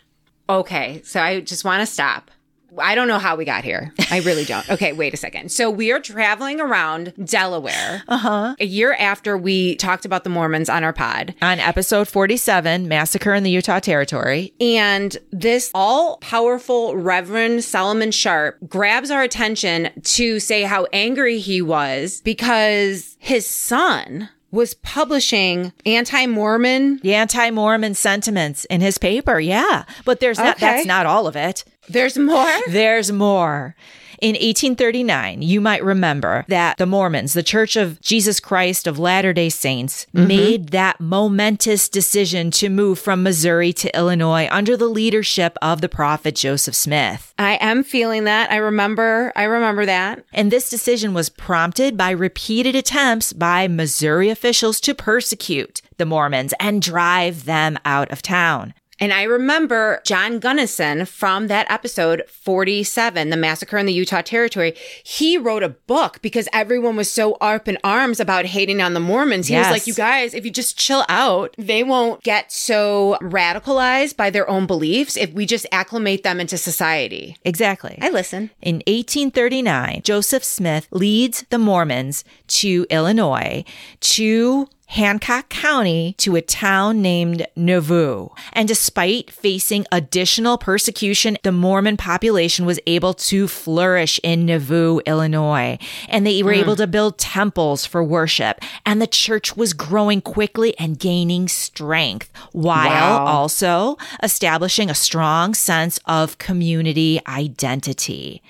Okay, 0.47 1.01
so 1.03 1.21
I 1.21 1.41
just 1.41 1.65
want 1.65 1.81
to 1.81 1.91
stop. 1.91 2.29
I 2.77 2.95
don't 2.95 3.07
know 3.07 3.19
how 3.19 3.35
we 3.35 3.45
got 3.45 3.63
here. 3.63 3.93
I 4.11 4.19
really 4.19 4.45
don't. 4.45 4.67
Okay, 4.69 4.93
wait 4.93 5.13
a 5.13 5.17
second. 5.17 5.51
So 5.51 5.69
we 5.69 5.91
are 5.91 5.99
traveling 5.99 6.59
around 6.59 7.13
Delaware. 7.23 8.03
Uh-huh. 8.07 8.55
A 8.59 8.65
year 8.65 8.93
after 8.99 9.37
we 9.37 9.75
talked 9.75 10.05
about 10.05 10.23
the 10.23 10.29
Mormons 10.29 10.69
on 10.69 10.83
our 10.83 10.93
pod. 10.93 11.35
On 11.41 11.59
episode 11.59 12.07
47, 12.07 12.87
Massacre 12.87 13.33
in 13.33 13.43
the 13.43 13.51
Utah 13.51 13.79
Territory, 13.79 14.53
And 14.59 15.17
this 15.31 15.71
all 15.73 16.17
powerful 16.17 16.95
Reverend 16.95 17.63
Solomon 17.63 18.11
Sharp 18.11 18.57
grabs 18.67 19.11
our 19.11 19.21
attention 19.21 19.89
to 20.03 20.39
say 20.39 20.63
how 20.63 20.87
angry 20.93 21.39
he 21.39 21.61
was 21.61 22.21
because 22.23 23.15
his 23.19 23.45
son 23.47 24.29
was 24.51 24.75
publishing 24.75 25.73
anti 25.85 26.27
Mormon. 26.27 26.99
the 27.01 27.15
anti-Mormon 27.15 27.95
sentiments 27.95 28.65
in 28.65 28.81
his 28.81 28.97
paper. 28.99 29.39
Yeah, 29.39 29.83
but 30.05 30.19
there's 30.19 30.37
not, 30.37 30.59
that's 30.59 30.85
not 30.85 31.05
all 31.07 31.25
of 31.25 31.35
it. 31.35 31.63
There's 31.87 32.17
more. 32.17 32.53
There's 32.69 33.11
more. 33.11 33.75
In 34.23 34.35
1839, 34.35 35.41
you 35.41 35.59
might 35.59 35.83
remember 35.83 36.45
that 36.47 36.77
the 36.77 36.85
Mormons, 36.85 37.33
the 37.33 37.43
Church 37.43 37.75
of 37.75 37.99
Jesus 37.99 38.39
Christ 38.39 38.87
of 38.87 38.97
Latter-day 38.97 39.49
Saints, 39.49 40.07
mm-hmm. 40.15 40.27
made 40.27 40.69
that 40.69 41.01
momentous 41.01 41.89
decision 41.89 42.49
to 42.51 42.69
move 42.69 42.99
from 42.99 43.21
Missouri 43.21 43.73
to 43.73 43.93
Illinois 43.93 44.47
under 44.49 44.77
the 44.77 44.87
leadership 44.87 45.57
of 45.61 45.81
the 45.81 45.89
prophet 45.89 46.35
Joseph 46.35 46.73
Smith. 46.73 47.33
I 47.37 47.55
am 47.55 47.83
feeling 47.83 48.23
that. 48.23 48.49
I 48.49 48.55
remember. 48.55 49.33
I 49.35 49.43
remember 49.43 49.85
that. 49.85 50.23
And 50.31 50.49
this 50.49 50.69
decision 50.69 51.13
was 51.13 51.27
prompted 51.27 51.97
by 51.97 52.11
repeated 52.11 52.77
attempts 52.77 53.33
by 53.33 53.67
Missouri 53.67 54.29
officials 54.29 54.79
to 54.81 54.95
persecute 54.95 55.81
the 55.97 56.05
Mormons 56.05 56.53
and 56.61 56.81
drive 56.81 57.43
them 57.43 57.77
out 57.83 58.09
of 58.09 58.21
town. 58.21 58.73
And 58.99 59.11
I 59.11 59.23
remember 59.23 60.01
John 60.05 60.37
Gunnison 60.39 61.05
from 61.05 61.47
that 61.47 61.69
episode 61.69 62.23
47, 62.29 63.29
The 63.31 63.35
Massacre 63.37 63.77
in 63.77 63.85
the 63.87 63.93
Utah 63.93 64.21
Territory. 64.21 64.75
He 65.03 65.37
wrote 65.37 65.63
a 65.63 65.69
book 65.69 66.21
because 66.21 66.47
everyone 66.53 66.95
was 66.95 67.11
so 67.11 67.33
up 67.41 67.67
in 67.67 67.77
arms 67.83 68.19
about 68.19 68.45
hating 68.45 68.81
on 68.81 68.93
the 68.93 68.99
Mormons. 68.99 69.47
He 69.47 69.55
Yes. 69.55 69.67
was 69.67 69.73
like, 69.81 69.87
you 69.87 69.93
guys, 69.95 70.33
if 70.35 70.45
you 70.45 70.51
just 70.51 70.77
chill 70.77 71.05
out, 71.09 71.55
they 71.57 71.83
won't 71.83 72.21
get 72.23 72.51
so 72.51 73.17
radicalized 73.21 74.15
by 74.15 74.29
their 74.29 74.47
own 74.47 74.67
beliefs 74.67 75.17
if 75.17 75.33
we 75.33 75.45
just 75.47 75.65
acclimate 75.71 76.23
them 76.23 76.39
into 76.39 76.57
society. 76.57 77.35
Exactly. 77.43 77.97
I 78.01 78.09
listen. 78.09 78.51
In 78.61 78.75
1839, 78.87 80.01
Joseph 80.03 80.43
Smith 80.43 80.87
leads 80.91 81.43
the 81.49 81.57
Mormons 81.57 82.23
to 82.47 82.85
Illinois 82.91 83.63
to 84.01 84.67
Hancock 84.93 85.49
County 85.49 86.13
to 86.19 86.35
a 86.35 86.41
town 86.41 87.01
named 87.01 87.47
Nauvoo. 87.55 88.29
And 88.51 88.67
despite 88.67 89.31
facing 89.31 89.87
additional 89.91 90.59
persecution, 90.59 91.35
the 91.41 91.51
Mormon 91.51 91.97
population 91.97 92.63
was 92.63 92.79
able 92.85 93.15
to 93.15 93.47
flourish 93.47 94.19
in 94.21 94.45
Nauvoo, 94.45 94.99
Illinois. 95.07 95.79
And 96.07 96.27
they 96.27 96.43
were 96.43 96.53
hmm. 96.53 96.59
able 96.59 96.75
to 96.75 96.85
build 96.85 97.17
temples 97.17 97.87
for 97.87 98.03
worship. 98.03 98.61
And 98.85 99.01
the 99.01 99.07
church 99.07 99.57
was 99.57 99.73
growing 99.73 100.21
quickly 100.21 100.77
and 100.77 100.99
gaining 100.99 101.47
strength 101.47 102.31
while 102.51 102.83
Wow. 102.83 103.25
also 103.25 103.97
establishing 104.21 104.91
a 104.91 104.95
strong 104.95 105.55
sense 105.55 105.99
of 106.05 106.37
community 106.37 107.19
identity. 107.27 108.43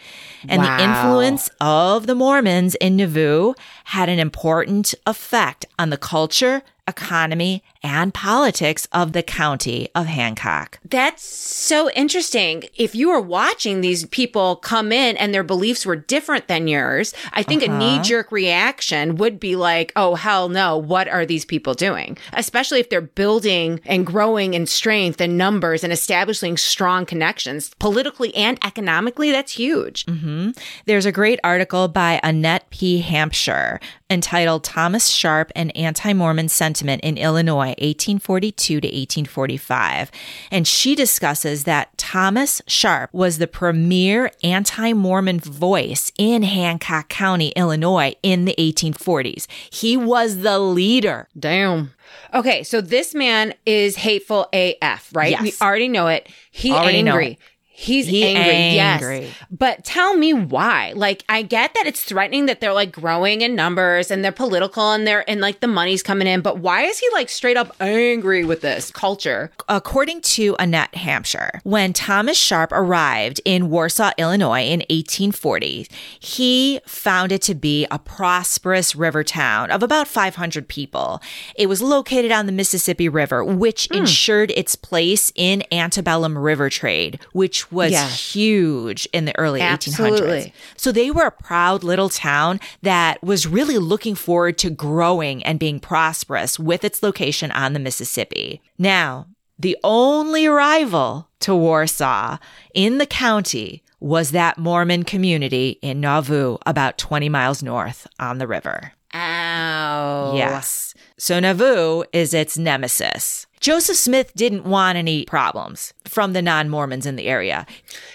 And 0.48 0.62
Wow. 0.62 0.78
the 0.78 0.84
influence 0.84 1.50
of 1.62 2.08
the 2.08 2.16
Mormons 2.16 2.76
in 2.76 2.96
Nauvoo 2.98 3.54
had 3.86 4.10
an 4.10 4.20
important 4.20 4.94
effect 5.06 5.66
on 5.80 5.90
the 5.90 5.98
culture 5.98 6.62
economy, 6.88 7.64
and 7.82 8.14
politics 8.14 8.88
of 8.92 9.14
the 9.14 9.24
county 9.24 9.90
of 9.96 10.06
Hancock. 10.06 10.80
That's 10.84 11.24
so 11.24 11.90
interesting. 11.92 12.64
If 12.76 12.94
you 12.94 13.10
were 13.10 13.22
watching 13.22 13.82
these 13.82 14.06
people 14.06 14.58
come 14.58 14.92
in 14.92 15.16
and 15.18 15.34
their 15.34 15.44
beliefs 15.44 15.86
were 15.86 15.96
different 15.96 16.48
than 16.48 16.68
yours, 16.68 17.14
I 17.32 17.44
think 17.44 17.64
uh-huh. 17.64 17.74
a 17.74 17.78
knee 17.78 18.00
jerk 18.02 18.32
reaction 18.32 19.16
would 19.16 19.40
be 19.40 19.56
like, 19.56 19.94
oh, 19.96 20.16
hell 20.16 20.50
no, 20.50 20.78
what 20.78 21.08
are 21.08 21.26
these 21.26 21.46
people 21.46 21.74
doing? 21.74 22.18
Especially 22.34 22.80
if 22.80 22.90
they're 22.90 23.02
building 23.02 23.80
and 23.86 24.06
growing 24.06 24.54
in 24.54 24.66
strength 24.66 25.22
and 25.22 25.38
numbers 25.38 25.84
and 25.84 25.94
establishing 25.94 26.58
strong 26.58 27.06
connections 27.06 27.74
politically 27.80 28.36
and 28.36 28.58
economically. 28.64 29.32
That's 29.32 29.54
huge. 29.54 30.06
Mm-hmm. 30.06 30.52
There's 30.86 31.06
a 31.06 31.12
great 31.12 31.40
article 31.44 31.88
by 31.88 32.20
Annette 32.24 32.70
P. 32.72 33.00
Hampshire 33.00 33.80
entitled 34.10 34.64
Thomas 34.64 35.08
Sharp 35.08 35.52
and 35.56 35.76
Anti 35.76 36.14
Mormon 36.14 36.50
Sentiment 36.50 36.73
in 36.82 37.18
Illinois, 37.18 37.76
1842 37.80 38.82
to 38.82 38.88
1845. 38.88 40.12
And 40.52 40.68
she 40.68 40.96
discusses 40.96 41.64
that 41.66 41.98
Thomas 41.98 42.62
Sharp 42.68 43.14
was 43.14 43.38
the 43.38 43.48
premier 43.48 44.32
anti 44.44 44.94
Mormon 44.94 45.40
voice 45.40 46.12
in 46.18 46.44
Hancock 46.44 47.10
County, 47.10 47.50
Illinois 47.56 48.16
in 48.24 48.46
the 48.46 48.56
1840s. 48.58 49.48
He 49.72 49.98
was 49.98 50.38
the 50.38 50.60
leader. 50.60 51.28
Damn. 51.38 51.94
Okay, 52.34 52.64
so 52.64 52.82
this 52.82 53.14
man 53.14 53.54
is 53.66 53.96
hateful 53.96 54.48
AF, 54.54 55.10
right? 55.14 55.32
Yes. 55.32 55.42
We 55.42 55.54
already 55.62 55.88
know 55.88 56.08
it. 56.08 56.28
He 56.52 56.72
already 56.72 57.00
angry. 57.00 57.40
He's 57.76 58.06
he 58.06 58.24
angry, 58.24 58.54
angry, 58.54 59.20
yes. 59.22 59.36
But 59.50 59.84
tell 59.84 60.16
me 60.16 60.32
why. 60.32 60.94
Like, 60.96 61.26
I 61.28 61.42
get 61.42 61.74
that 61.74 61.88
it's 61.88 62.04
threatening 62.04 62.46
that 62.46 62.62
they're 62.62 62.72
like 62.72 62.92
growing 62.92 63.42
in 63.42 63.56
numbers 63.56 64.12
and 64.12 64.24
they're 64.24 64.32
political 64.32 64.92
and 64.92 65.08
they're 65.08 65.28
and 65.28 65.42
like 65.42 65.60
the 65.60 65.68
money's 65.68 66.04
coming 66.04 66.28
in. 66.28 66.42
But 66.42 66.60
why 66.60 66.84
is 66.84 67.00
he 67.00 67.10
like 67.14 67.30
straight 67.30 67.58
up 67.58 67.76
angry 67.80 68.46
with 68.46 68.62
this 68.62 68.92
culture? 68.92 69.52
According 69.68 70.22
to 70.22 70.56
Annette 70.60 70.94
Hampshire, 70.94 71.62
when 71.64 71.94
Thomas 71.94 72.38
Sharp 72.38 72.72
arrived 72.72 73.42
in 73.44 73.72
Warsaw, 73.72 74.12
Illinois 74.20 74.66
in 74.66 74.82
1840, 74.82 75.88
he 76.20 76.80
found 76.86 77.32
it 77.32 77.42
to 77.42 77.56
be 77.56 77.88
a 77.90 77.98
prosperous 77.98 78.96
river 78.96 79.24
town 79.24 79.72
of 79.72 79.82
about 79.82 80.08
500 80.08 80.68
people. 80.68 81.24
It 81.56 81.68
was 81.68 81.82
located 81.82 82.32
on 82.32 82.46
the 82.46 82.52
Mississippi 82.52 83.10
River, 83.10 83.44
which 83.44 83.90
mm. 83.90 83.98
ensured 83.98 84.52
its 84.52 84.76
place 84.76 85.32
in 85.36 85.64
antebellum 85.72 86.38
river 86.38 86.70
trade, 86.70 87.20
which 87.32 87.63
was 87.72 87.92
yes. 87.92 88.34
huge 88.34 89.08
in 89.14 89.26
the 89.26 89.38
early 89.38 89.62
Absolutely. 89.62 90.42
1800s. 90.42 90.52
So 90.78 90.92
they 90.92 91.12
were 91.12 91.28
a 91.28 91.32
proud 91.32 91.84
little 91.84 92.10
town 92.10 92.60
that 92.82 93.22
was 93.24 93.48
really 93.48 93.78
looking 93.78 94.16
forward 94.16 94.58
to 94.60 94.70
growing 94.70 95.44
and 95.44 95.60
being 95.60 95.80
prosperous 95.80 96.60
with 96.60 96.84
its 96.84 97.04
location 97.04 97.52
on 97.52 97.74
the 97.74 97.80
Mississippi. 97.80 98.62
Now, 98.78 99.28
the 99.58 99.78
only 99.84 100.48
rival 100.48 101.30
to 101.40 101.56
Warsaw 101.56 102.38
in 102.74 102.98
the 102.98 103.06
county 103.06 103.84
was 104.00 104.32
that 104.32 104.58
Mormon 104.58 105.04
community 105.04 105.80
in 105.82 106.02
Nauvoo, 106.02 106.58
about 106.66 106.98
20 106.98 107.30
miles 107.30 107.64
north 107.64 108.06
on 108.20 108.38
the 108.38 108.48
river. 108.48 108.92
Ow. 109.14 110.34
Yes. 110.36 110.94
So 111.18 111.40
Nauvoo 111.40 112.04
is 112.12 112.34
its 112.34 112.58
nemesis. 112.58 113.46
Joseph 113.64 113.96
Smith 113.96 114.34
didn't 114.36 114.66
want 114.66 114.98
any 114.98 115.24
problems 115.24 115.94
from 116.06 116.34
the 116.34 116.42
non 116.42 116.68
Mormons 116.68 117.06
in 117.06 117.16
the 117.16 117.28
area. 117.28 117.66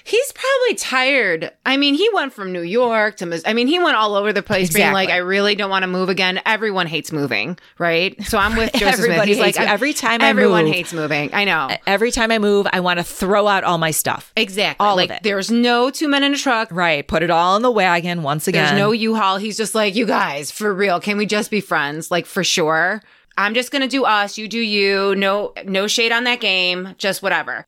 He's 0.04 0.32
probably 0.32 0.74
tired. 0.74 1.50
I 1.64 1.78
mean, 1.78 1.94
he 1.94 2.06
went 2.12 2.34
from 2.34 2.52
New 2.52 2.60
York 2.60 3.16
to, 3.16 3.42
I 3.46 3.54
mean, 3.54 3.66
he 3.66 3.78
went 3.78 3.96
all 3.96 4.14
over 4.14 4.30
the 4.30 4.42
place 4.42 4.66
exactly. 4.66 4.82
being 4.82 4.92
like, 4.92 5.08
I 5.08 5.16
really 5.16 5.54
don't 5.54 5.70
want 5.70 5.84
to 5.84 5.86
move 5.86 6.10
again. 6.10 6.38
Everyone 6.44 6.86
hates 6.86 7.12
moving, 7.12 7.58
right? 7.78 8.22
So 8.24 8.36
I'm 8.36 8.58
with 8.58 8.74
Joseph 8.74 9.06
Smith. 9.06 9.24
He's 9.24 9.38
like, 9.38 9.58
every 9.58 9.94
time 9.94 10.20
I 10.20 10.28
everyone 10.28 10.66
move, 10.66 10.74
hates 10.74 10.92
moving. 10.92 11.32
I 11.32 11.44
know. 11.46 11.70
Every 11.86 12.10
time 12.10 12.30
I 12.30 12.38
move, 12.38 12.66
I 12.70 12.80
want 12.80 12.98
to 12.98 13.04
throw 13.04 13.48
out 13.48 13.64
all 13.64 13.78
my 13.78 13.90
stuff. 13.90 14.34
Exactly. 14.36 14.84
All 14.84 14.96
like, 14.96 15.08
of 15.08 15.16
it. 15.16 15.22
There's 15.22 15.50
no 15.50 15.88
two 15.88 16.08
men 16.08 16.24
in 16.24 16.34
a 16.34 16.36
truck. 16.36 16.68
Right. 16.70 17.08
Put 17.08 17.22
it 17.22 17.30
all 17.30 17.56
in 17.56 17.62
the 17.62 17.70
wagon 17.70 18.22
once 18.22 18.48
again. 18.48 18.66
There's 18.66 18.78
no 18.78 18.92
U-Haul. 18.92 19.38
He's 19.38 19.56
just 19.56 19.74
like, 19.74 19.94
you 19.94 20.04
guys, 20.04 20.50
for 20.50 20.74
real, 20.74 21.00
can 21.00 21.16
we 21.16 21.24
just 21.24 21.50
be 21.50 21.62
friends? 21.62 22.10
Like, 22.10 22.26
for 22.26 22.44
sure. 22.44 23.02
I'm 23.38 23.54
just 23.54 23.70
going 23.70 23.82
to 23.82 23.88
do 23.88 24.04
us, 24.04 24.36
you 24.36 24.48
do 24.48 24.58
you. 24.58 25.14
No 25.14 25.54
no 25.64 25.86
shade 25.86 26.12
on 26.12 26.24
that 26.24 26.40
game, 26.40 26.94
just 26.98 27.22
whatever. 27.22 27.64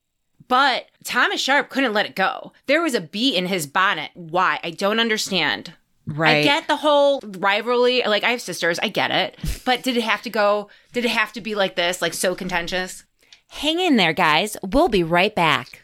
But 0.48 0.86
Thomas 1.04 1.40
Sharp 1.40 1.70
couldn't 1.70 1.92
let 1.92 2.06
it 2.06 2.16
go. 2.16 2.52
There 2.66 2.82
was 2.82 2.94
a 2.94 3.00
beat 3.00 3.36
in 3.36 3.46
his 3.46 3.68
bonnet. 3.68 4.10
Why? 4.14 4.58
I 4.64 4.72
don't 4.72 4.98
understand. 4.98 5.74
Right. 6.06 6.38
I 6.38 6.42
get 6.42 6.66
the 6.66 6.74
whole 6.74 7.20
rivalry. 7.20 8.02
Like 8.04 8.24
I 8.24 8.30
have 8.30 8.40
sisters, 8.40 8.80
I 8.80 8.88
get 8.88 9.12
it. 9.12 9.36
But 9.64 9.84
did 9.84 9.96
it 9.96 10.02
have 10.02 10.22
to 10.22 10.30
go? 10.30 10.68
Did 10.92 11.04
it 11.04 11.12
have 11.12 11.32
to 11.34 11.40
be 11.40 11.54
like 11.54 11.76
this, 11.76 12.02
like 12.02 12.14
so 12.14 12.34
contentious? 12.34 13.04
Hang 13.50 13.78
in 13.78 13.96
there, 13.96 14.12
guys. 14.12 14.56
We'll 14.64 14.88
be 14.88 15.04
right 15.04 15.34
back. 15.34 15.82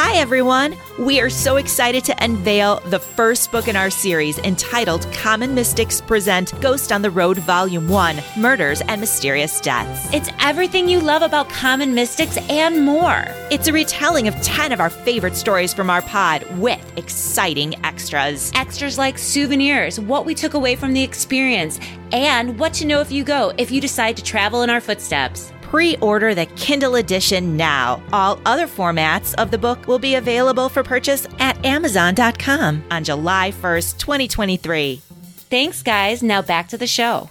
Hi, 0.00 0.14
everyone. 0.14 0.76
We 0.96 1.20
are 1.20 1.28
so 1.28 1.56
excited 1.56 2.04
to 2.04 2.24
unveil 2.24 2.78
the 2.86 3.00
first 3.00 3.50
book 3.50 3.66
in 3.66 3.74
our 3.74 3.90
series 3.90 4.38
entitled 4.38 5.12
Common 5.12 5.56
Mystics 5.56 6.00
Present 6.00 6.52
Ghost 6.60 6.92
on 6.92 7.02
the 7.02 7.10
Road 7.10 7.38
Volume 7.38 7.88
1 7.88 8.22
Murders 8.36 8.80
and 8.82 9.00
Mysterious 9.00 9.60
Deaths. 9.60 10.08
It's 10.14 10.30
everything 10.38 10.88
you 10.88 11.00
love 11.00 11.22
about 11.22 11.50
common 11.50 11.96
mystics 11.96 12.36
and 12.48 12.84
more. 12.84 13.24
It's 13.50 13.66
a 13.66 13.72
retelling 13.72 14.28
of 14.28 14.40
10 14.40 14.70
of 14.70 14.78
our 14.78 14.88
favorite 14.88 15.34
stories 15.34 15.74
from 15.74 15.90
our 15.90 16.02
pod 16.02 16.44
with 16.58 16.96
exciting 16.96 17.74
extras. 17.84 18.52
Extras 18.54 18.98
like 18.98 19.18
souvenirs, 19.18 19.98
what 19.98 20.24
we 20.24 20.32
took 20.32 20.54
away 20.54 20.76
from 20.76 20.92
the 20.92 21.02
experience, 21.02 21.80
and 22.12 22.56
what 22.56 22.72
to 22.74 22.86
know 22.86 23.00
if 23.00 23.10
you 23.10 23.24
go 23.24 23.52
if 23.58 23.72
you 23.72 23.80
decide 23.80 24.16
to 24.16 24.22
travel 24.22 24.62
in 24.62 24.70
our 24.70 24.80
footsteps. 24.80 25.52
Pre 25.68 25.96
order 25.98 26.34
the 26.34 26.46
Kindle 26.46 26.94
edition 26.94 27.54
now. 27.54 28.02
All 28.10 28.40
other 28.46 28.66
formats 28.66 29.34
of 29.34 29.50
the 29.50 29.58
book 29.58 29.86
will 29.86 29.98
be 29.98 30.14
available 30.14 30.70
for 30.70 30.82
purchase 30.82 31.26
at 31.38 31.62
Amazon.com 31.62 32.84
on 32.90 33.04
July 33.04 33.52
1st, 33.52 33.98
2023. 33.98 35.02
Thanks, 35.50 35.82
guys. 35.82 36.22
Now 36.22 36.40
back 36.40 36.68
to 36.68 36.78
the 36.78 36.86
show. 36.86 37.30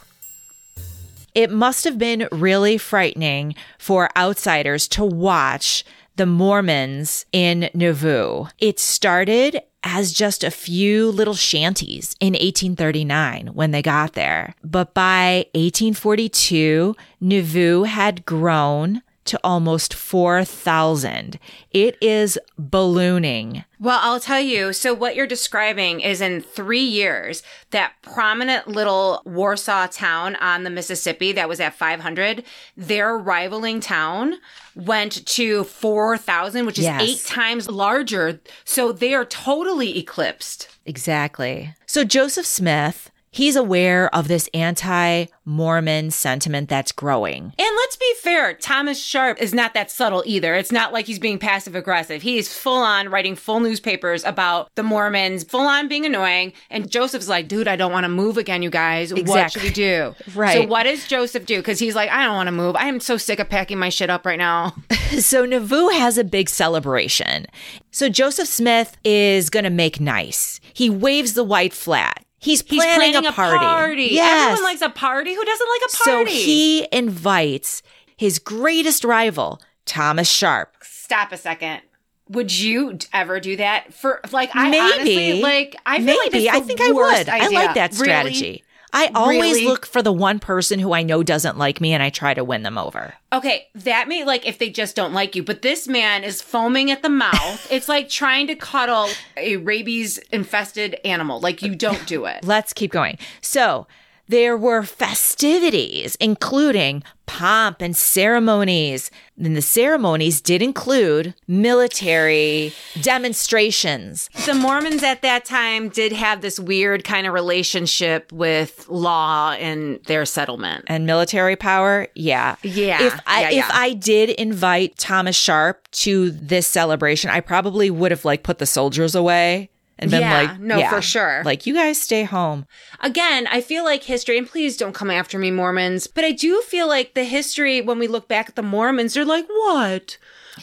It 1.33 1.49
must 1.49 1.83
have 1.83 1.97
been 1.97 2.27
really 2.31 2.77
frightening 2.77 3.55
for 3.79 4.09
outsiders 4.15 4.87
to 4.89 5.03
watch 5.03 5.83
the 6.17 6.25
Mormons 6.25 7.25
in 7.31 7.69
Nauvoo. 7.73 8.47
It 8.59 8.79
started 8.79 9.61
as 9.83 10.11
just 10.11 10.43
a 10.43 10.51
few 10.51 11.09
little 11.09 11.35
shanties 11.35 12.15
in 12.19 12.33
1839 12.33 13.47
when 13.53 13.71
they 13.71 13.81
got 13.81 14.13
there. 14.13 14.53
But 14.63 14.93
by 14.93 15.45
1842, 15.53 16.95
Nauvoo 17.21 17.83
had 17.83 18.25
grown 18.25 19.01
to 19.27 19.39
almost 19.43 19.93
4,000. 19.93 21.39
It 21.71 21.97
is 22.01 22.39
ballooning. 22.57 23.63
Well, 23.79 23.99
I'll 24.01 24.19
tell 24.19 24.41
you. 24.41 24.73
So, 24.73 24.93
what 24.93 25.15
you're 25.15 25.27
describing 25.27 25.99
is 26.01 26.21
in 26.21 26.41
three 26.41 26.83
years, 26.83 27.43
that 27.69 27.93
prominent 28.01 28.67
little 28.67 29.21
Warsaw 29.25 29.87
town 29.87 30.35
on 30.37 30.63
the 30.63 30.69
Mississippi 30.69 31.31
that 31.33 31.47
was 31.47 31.59
at 31.59 31.75
500, 31.75 32.43
their 32.75 33.17
rivaling 33.17 33.79
town 33.79 34.35
went 34.75 35.25
to 35.27 35.63
4,000, 35.65 36.65
which 36.65 36.79
is 36.79 36.85
yes. 36.85 37.01
eight 37.01 37.25
times 37.25 37.69
larger. 37.69 38.39
So, 38.65 38.91
they 38.91 39.13
are 39.13 39.25
totally 39.25 39.97
eclipsed. 39.99 40.69
Exactly. 40.85 41.75
So, 41.85 42.03
Joseph 42.03 42.45
Smith 42.45 43.11
he's 43.31 43.55
aware 43.55 44.13
of 44.13 44.27
this 44.27 44.49
anti 44.53 45.25
Mormon 45.45 46.11
sentiment 46.11 46.67
that's 46.67 46.91
growing. 46.91 47.43
And 47.43 47.53
let's 47.77 47.95
be 47.95 48.13
fair, 48.21 48.53
Thomas 48.53 49.01
Sharp 49.01 49.41
is 49.41 49.53
not 49.53 49.73
that 49.73 49.89
subtle 49.89 50.21
either. 50.25 50.55
It's 50.55 50.73
not 50.73 50.91
like 50.91 51.05
he's 51.05 51.19
being 51.19 51.39
passive 51.39 51.73
aggressive. 51.73 52.21
He 52.21 52.37
is 52.37 52.53
full 52.53 52.81
on 52.81 53.09
writing 53.09 53.35
full 53.35 53.61
newspapers 53.61 54.25
about 54.25 54.69
the 54.75 54.83
Mormons, 54.83 55.45
full 55.45 55.65
on 55.65 55.87
being 55.87 56.05
annoying. 56.05 56.51
And 56.69 56.91
Joseph's 56.91 57.29
like, 57.29 57.47
dude, 57.47 57.67
I 57.67 57.77
don't 57.77 57.93
want 57.93 58.03
to 58.03 58.09
move 58.09 58.37
again, 58.37 58.61
you 58.61 58.69
guys. 58.69 59.11
Exactly. 59.11 59.31
What 59.31 59.51
should 59.51 59.63
we 59.63 59.69
do? 59.71 60.15
Right. 60.35 60.63
So, 60.63 60.67
what 60.67 60.83
does 60.83 61.07
Joseph 61.07 61.45
do? 61.45 61.57
Because 61.57 61.79
he's 61.79 61.95
like, 61.95 62.11
I 62.11 62.25
don't 62.25 62.35
want 62.35 62.47
to 62.47 62.51
move. 62.51 62.75
I 62.75 62.87
am 62.87 62.99
so 62.99 63.17
sick 63.17 63.39
of 63.39 63.49
packing 63.49 63.79
my 63.79 63.89
shit 63.89 64.09
up 64.09 64.25
right 64.25 64.37
now. 64.37 64.75
so, 65.19 65.45
Nauvoo 65.45 65.87
has 65.89 66.17
a 66.17 66.23
big 66.23 66.49
celebration. 66.49 67.47
So, 67.91 68.09
Joseph 68.09 68.47
Smith 68.47 68.97
is 69.03 69.49
going 69.49 69.63
to 69.63 69.69
make 69.71 69.99
nice. 69.99 70.59
He 70.73 70.89
waves 70.89 71.33
the 71.33 71.43
white 71.43 71.73
flag. 71.73 72.26
He's 72.39 72.61
planning, 72.61 72.87
He's 72.87 72.95
planning 72.97 73.25
a, 73.27 73.31
party. 73.31 73.55
a 73.55 73.59
party. 73.59 74.07
Yes. 74.11 74.51
Everyone 74.51 74.63
likes 74.63 74.81
a 74.81 74.89
party. 74.89 75.33
Who 75.33 75.43
doesn't 75.43 75.67
like 75.69 75.81
a 75.81 75.97
party? 76.03 76.31
So 76.31 76.37
he 76.45 76.87
invites 76.91 77.81
his 78.15 78.39
greatest 78.39 79.03
rival, 79.03 79.61
Thomas 79.85 80.29
Sharp. 80.29 80.75
Stop 80.81 81.31
a 81.31 81.37
second. 81.37 81.81
Would 82.29 82.51
you 82.57 82.97
ever 83.13 83.39
do 83.39 83.55
that 83.55 83.93
for 83.93 84.19
like 84.31 84.49
I 84.53 84.69
maybe 84.69 84.93
honestly, 84.93 85.41
like 85.41 85.75
I 85.85 85.97
feel 85.97 86.05
maybe 86.05 86.45
like 86.45 86.55
I 86.55 86.59
think 86.59 86.81
I 86.81 86.91
would. 86.91 87.29
Idea. 87.29 87.59
I 87.59 87.65
like 87.65 87.75
that 87.75 87.93
strategy. 87.93 88.45
Really? 88.45 88.63
I 88.93 89.11
always 89.13 89.55
really? 89.55 89.65
look 89.65 89.85
for 89.85 90.01
the 90.01 90.13
one 90.13 90.39
person 90.39 90.79
who 90.79 90.93
I 90.93 91.03
know 91.03 91.21
doesn't 91.23 91.57
like 91.57 91.81
me 91.81 91.93
and 91.93 92.01
I 92.01 92.09
try 92.09 92.33
to 92.33 92.43
win 92.43 92.63
them 92.63 92.77
over. 92.77 93.13
Okay, 93.33 93.67
that 93.75 94.07
may 94.07 94.23
like 94.23 94.47
if 94.47 94.57
they 94.57 94.69
just 94.69 94.95
don't 94.95 95.13
like 95.13 95.35
you, 95.35 95.43
but 95.43 95.61
this 95.61 95.87
man 95.87 96.23
is 96.23 96.41
foaming 96.41 96.89
at 96.89 97.01
the 97.01 97.09
mouth. 97.09 97.67
it's 97.71 97.89
like 97.89 98.09
trying 98.09 98.47
to 98.47 98.55
cuddle 98.55 99.09
a 99.35 99.57
rabies 99.57 100.17
infested 100.31 100.97
animal. 101.03 101.39
Like 101.39 101.61
you 101.61 101.75
don't 101.75 102.07
do 102.07 102.25
it. 102.25 102.43
Let's 102.43 102.73
keep 102.73 102.91
going. 102.91 103.17
So, 103.41 103.87
There 104.27 104.57
were 104.57 104.83
festivities, 104.83 106.15
including 106.19 107.03
pomp 107.27 107.81
and 107.81 107.95
ceremonies. 107.95 109.11
And 109.37 109.55
the 109.55 109.61
ceremonies 109.61 110.41
did 110.41 110.61
include 110.61 111.35
military 111.47 112.73
demonstrations. 113.01 114.29
The 114.45 114.53
Mormons 114.53 115.03
at 115.03 115.21
that 115.21 115.45
time 115.45 115.89
did 115.89 116.11
have 116.13 116.41
this 116.41 116.59
weird 116.59 117.03
kind 117.03 117.27
of 117.27 117.33
relationship 117.33 118.31
with 118.31 118.87
law 118.89 119.51
and 119.51 120.03
their 120.05 120.25
settlement. 120.25 120.85
And 120.87 121.05
military 121.05 121.55
power, 121.55 122.07
yeah. 122.15 122.55
Yeah, 122.63 123.03
If 123.03 123.19
I 123.27 123.41
yeah, 123.41 123.49
if 123.49 123.55
yeah. 123.55 123.69
I 123.71 123.93
did 123.93 124.29
invite 124.31 124.97
Thomas 124.97 125.35
Sharp 125.35 125.87
to 125.91 126.31
this 126.31 126.65
celebration, 126.67 127.29
I 127.29 127.41
probably 127.41 127.89
would 127.91 128.11
have 128.11 128.25
like 128.25 128.43
put 128.43 128.57
the 128.57 128.65
soldiers 128.65 129.15
away 129.15 129.69
and 129.99 130.11
been 130.11 130.21
Yeah, 130.21 130.41
like, 130.41 130.59
no, 130.59 130.89
for 130.89 131.01
sure. 131.01 131.41
Like 131.43 131.65
you 131.65 131.73
guys 131.73 132.01
stay 132.01 132.23
home. 132.23 132.65
Again, 132.99 133.47
I 133.47 133.61
feel 133.61 133.83
like 133.83 134.03
history, 134.03 134.37
and 134.37 134.47
please 134.47 134.77
don't 134.77 134.93
come 134.93 135.09
after 135.11 135.39
me, 135.39 135.51
Mormons, 135.51 136.07
but 136.07 136.23
I 136.23 136.31
do 136.31 136.61
feel 136.61 136.87
like 136.87 137.13
the 137.13 137.23
history, 137.23 137.81
when 137.81 137.99
we 137.99 138.07
look 138.07 138.27
back 138.27 138.49
at 138.49 138.55
the 138.55 138.63
Mormons, 138.63 139.13
they're 139.13 139.25
like, 139.25 139.47
what? 139.47 140.17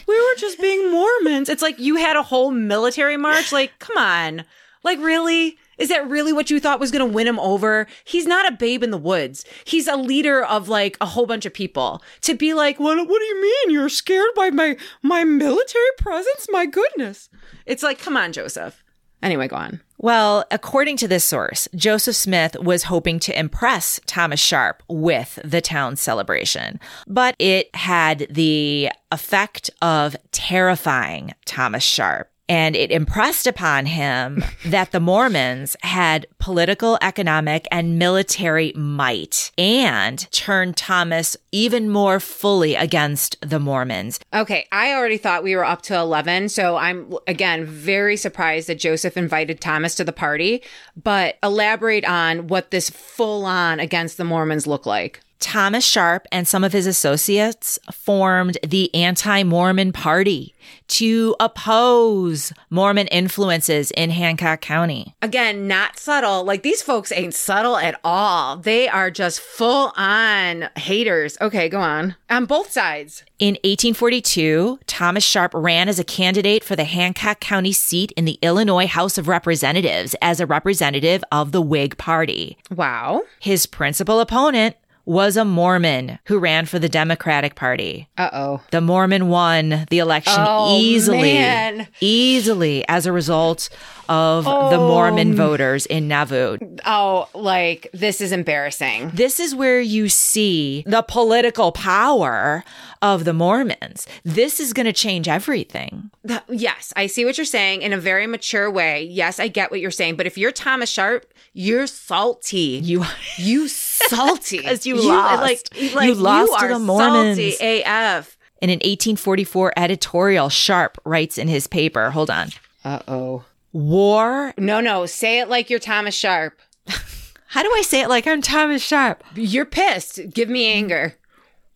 We 0.07 0.15
were 0.15 0.35
just 0.37 0.59
being 0.59 0.91
Mormons. 0.91 1.49
It's 1.49 1.61
like 1.61 1.79
you 1.79 1.95
had 1.95 2.15
a 2.15 2.23
whole 2.23 2.51
military 2.51 3.17
march. 3.17 3.51
Like, 3.51 3.77
come 3.79 3.97
on. 3.97 4.45
Like, 4.83 4.99
really? 4.99 5.57
Is 5.77 5.89
that 5.89 6.07
really 6.09 6.31
what 6.31 6.49
you 6.49 6.59
thought 6.59 6.79
was 6.79 6.91
going 6.91 7.05
to 7.05 7.13
win 7.13 7.27
him 7.27 7.39
over? 7.39 7.87
He's 8.05 8.25
not 8.25 8.47
a 8.47 8.55
babe 8.55 8.81
in 8.81 8.91
the 8.91 8.97
woods. 8.97 9.43
He's 9.65 9.87
a 9.87 9.97
leader 9.97 10.43
of 10.43 10.69
like 10.69 10.95
a 11.01 11.05
whole 11.05 11.25
bunch 11.25 11.45
of 11.45 11.53
people. 11.53 12.01
To 12.21 12.33
be 12.33 12.53
like, 12.53 12.79
what, 12.79 12.97
what 12.97 13.19
do 13.19 13.25
you 13.25 13.41
mean? 13.41 13.73
You're 13.73 13.89
scared 13.89 14.29
by 14.35 14.51
my, 14.51 14.77
my 15.01 15.23
military 15.25 15.83
presence? 15.97 16.47
My 16.49 16.65
goodness. 16.65 17.29
It's 17.65 17.83
like, 17.83 17.99
come 17.99 18.15
on, 18.15 18.31
Joseph. 18.31 18.84
Anyway, 19.25 19.47
go 19.47 19.55
on. 19.55 19.81
Well, 19.97 20.45
according 20.51 20.97
to 20.97 21.07
this 21.07 21.25
source, 21.25 21.67
Joseph 21.73 22.15
Smith 22.15 22.55
was 22.59 22.83
hoping 22.83 23.19
to 23.21 23.37
impress 23.37 23.99
Thomas 24.05 24.39
Sharp 24.39 24.83
with 24.87 25.39
the 25.43 25.61
town 25.61 25.95
celebration, 25.95 26.79
but 27.07 27.35
it 27.39 27.75
had 27.75 28.27
the 28.29 28.91
effect 29.11 29.71
of 29.81 30.15
terrifying 30.31 31.33
Thomas 31.45 31.83
Sharp. 31.83 32.29
And 32.47 32.75
it 32.75 32.91
impressed 32.91 33.47
upon 33.47 33.87
him 33.87 34.43
that 34.65 34.91
the 34.91 34.99
Mormons 34.99 35.75
had 35.81 36.27
political, 36.37 36.97
economic, 37.01 37.67
and 37.71 37.97
military 37.97 38.71
might 38.75 39.51
and 39.57 40.29
turned 40.31 40.77
Thomas 40.77 41.35
even 41.51 41.89
more 41.89 42.19
fully 42.19 42.75
against 42.75 43.37
the 43.41 43.59
Mormons. 43.59 44.19
Okay, 44.33 44.67
I 44.71 44.93
already 44.93 45.17
thought 45.17 45.43
we 45.43 45.55
were 45.55 45.65
up 45.65 45.81
to 45.83 45.95
11. 45.97 46.49
So 46.49 46.77
I'm, 46.77 47.13
again, 47.27 47.65
very 47.65 48.17
surprised 48.17 48.69
that 48.69 48.79
Joseph 48.79 49.17
invited 49.17 49.59
Thomas 49.59 49.95
to 49.95 50.03
the 50.03 50.13
party. 50.13 50.61
But 51.01 51.37
elaborate 51.41 52.05
on 52.05 52.47
what 52.47 52.71
this 52.71 52.89
full 52.89 53.45
on 53.45 53.79
against 53.79 54.17
the 54.17 54.23
Mormons 54.23 54.67
look 54.67 54.85
like. 54.85 55.21
Thomas 55.39 55.85
Sharp 55.85 56.27
and 56.31 56.47
some 56.47 56.63
of 56.63 56.73
his 56.73 56.87
associates 56.87 57.77
formed 57.91 58.57
the 58.65 58.93
Anti 58.93 59.43
Mormon 59.43 59.91
Party 59.91 60.55
to 60.87 61.35
oppose 61.39 62.53
Mormon 62.69 63.07
influences 63.07 63.91
in 63.91 64.09
Hancock 64.11 64.61
County. 64.61 65.15
Again, 65.21 65.67
not 65.67 65.97
subtle. 65.99 66.43
Like 66.43 66.63
these 66.63 66.81
folks 66.81 67.11
ain't 67.11 67.33
subtle 67.33 67.77
at 67.77 67.99
all. 68.03 68.57
They 68.57 68.87
are 68.87 69.11
just 69.11 69.39
full 69.39 69.93
on 69.95 70.69
haters. 70.75 71.37
Okay, 71.41 71.69
go 71.69 71.79
on. 71.79 72.15
On 72.29 72.45
both 72.45 72.71
sides. 72.71 73.23
In 73.39 73.55
1842, 73.63 74.79
Thomas 74.87 75.23
Sharp 75.23 75.51
ran 75.53 75.89
as 75.89 75.99
a 75.99 76.03
candidate 76.03 76.63
for 76.63 76.75
the 76.75 76.85
Hancock 76.85 77.39
County 77.39 77.73
seat 77.73 78.11
in 78.15 78.25
the 78.25 78.39
Illinois 78.41 78.87
House 78.87 79.17
of 79.17 79.27
Representatives 79.27 80.15
as 80.21 80.39
a 80.39 80.45
representative 80.45 81.23
of 81.31 81.51
the 81.51 81.61
Whig 81.61 81.97
Party. 81.97 82.57
Wow. 82.71 83.23
His 83.39 83.65
principal 83.65 84.19
opponent 84.19 84.75
was 85.05 85.37
a 85.37 85.45
Mormon 85.45 86.19
who 86.25 86.39
ran 86.39 86.65
for 86.65 86.79
the 86.79 86.89
Democratic 86.89 87.55
Party. 87.55 88.07
Uh 88.17 88.29
oh. 88.33 88.61
The 88.71 88.81
Mormon 88.81 89.29
won 89.29 89.85
the 89.89 89.99
election 89.99 90.33
Oh, 90.37 90.77
easily, 90.79 91.21
man. 91.33 91.87
easily 92.01 92.87
as 92.87 93.05
a 93.05 93.11
result 93.11 93.69
of 94.09 94.43
the 94.45 94.77
Mormon 94.77 95.35
voters 95.35 95.85
in 95.85 96.07
Nauvoo. 96.07 96.57
Oh, 96.85 97.27
like 97.33 97.87
this 97.93 98.21
is 98.21 98.31
embarrassing. 98.31 99.11
This 99.13 99.39
is 99.39 99.55
where 99.55 99.81
you 99.81 100.09
see 100.09 100.83
the 100.87 101.01
political 101.01 101.71
power 101.71 102.63
of 103.01 103.25
the 103.25 103.33
Mormons. 103.33 104.07
This 104.23 104.59
is 104.59 104.73
going 104.73 104.85
to 104.85 104.93
change 104.93 105.27
everything. 105.27 106.09
Th- 106.27 106.41
Yes, 106.49 106.93
I 106.95 107.07
see 107.07 107.25
what 107.25 107.37
you're 107.37 107.45
saying 107.45 107.81
in 107.81 107.93
a 107.93 107.97
very 107.97 108.25
mature 108.27 108.69
way. 108.71 109.03
Yes, 109.03 109.39
I 109.39 109.47
get 109.47 109.69
what 109.71 109.79
you're 109.79 109.91
saying. 109.91 110.15
But 110.15 110.25
if 110.27 110.37
you're 110.37 110.51
Thomas 110.51 110.89
Sharp, 110.89 111.25
you're 111.53 111.87
salty. 111.87 112.79
You 112.83 113.05
You 113.37 113.67
salty 114.09 114.59
'Cause 114.63 114.85
you 114.85 114.95
lost. 114.95 115.41
Like, 115.41 115.69
You 115.75 116.13
lost 116.15 116.51
you 116.61 116.67
to 116.67 116.73
the 116.73 116.79
Mormons. 116.79 117.37
Salty 117.37 117.81
AF. 117.85 118.37
in 118.61 118.69
an 118.69 118.77
1844 118.77 119.73
editorial, 119.77 120.49
Sharp 120.49 120.97
writes 121.05 121.37
in 121.37 121.47
his 121.47 121.67
paper, 121.67 122.11
hold 122.11 122.29
on. 122.29 122.49
Uh 122.83 122.99
oh. 123.07 123.43
War. 123.73 124.53
No, 124.57 124.79
no. 124.79 125.05
Say 125.05 125.39
it 125.39 125.49
like 125.49 125.69
you're 125.69 125.79
Thomas 125.79 126.15
Sharp. 126.15 126.57
How 127.47 127.61
do 127.63 127.69
I 127.75 127.81
say 127.81 128.01
it 128.01 128.09
like 128.09 128.25
I'm 128.27 128.41
Thomas 128.41 128.81
Sharp? 128.83 129.23
You're 129.35 129.65
pissed. 129.65 130.19
Give 130.33 130.49
me 130.49 130.67
anger. 130.71 131.15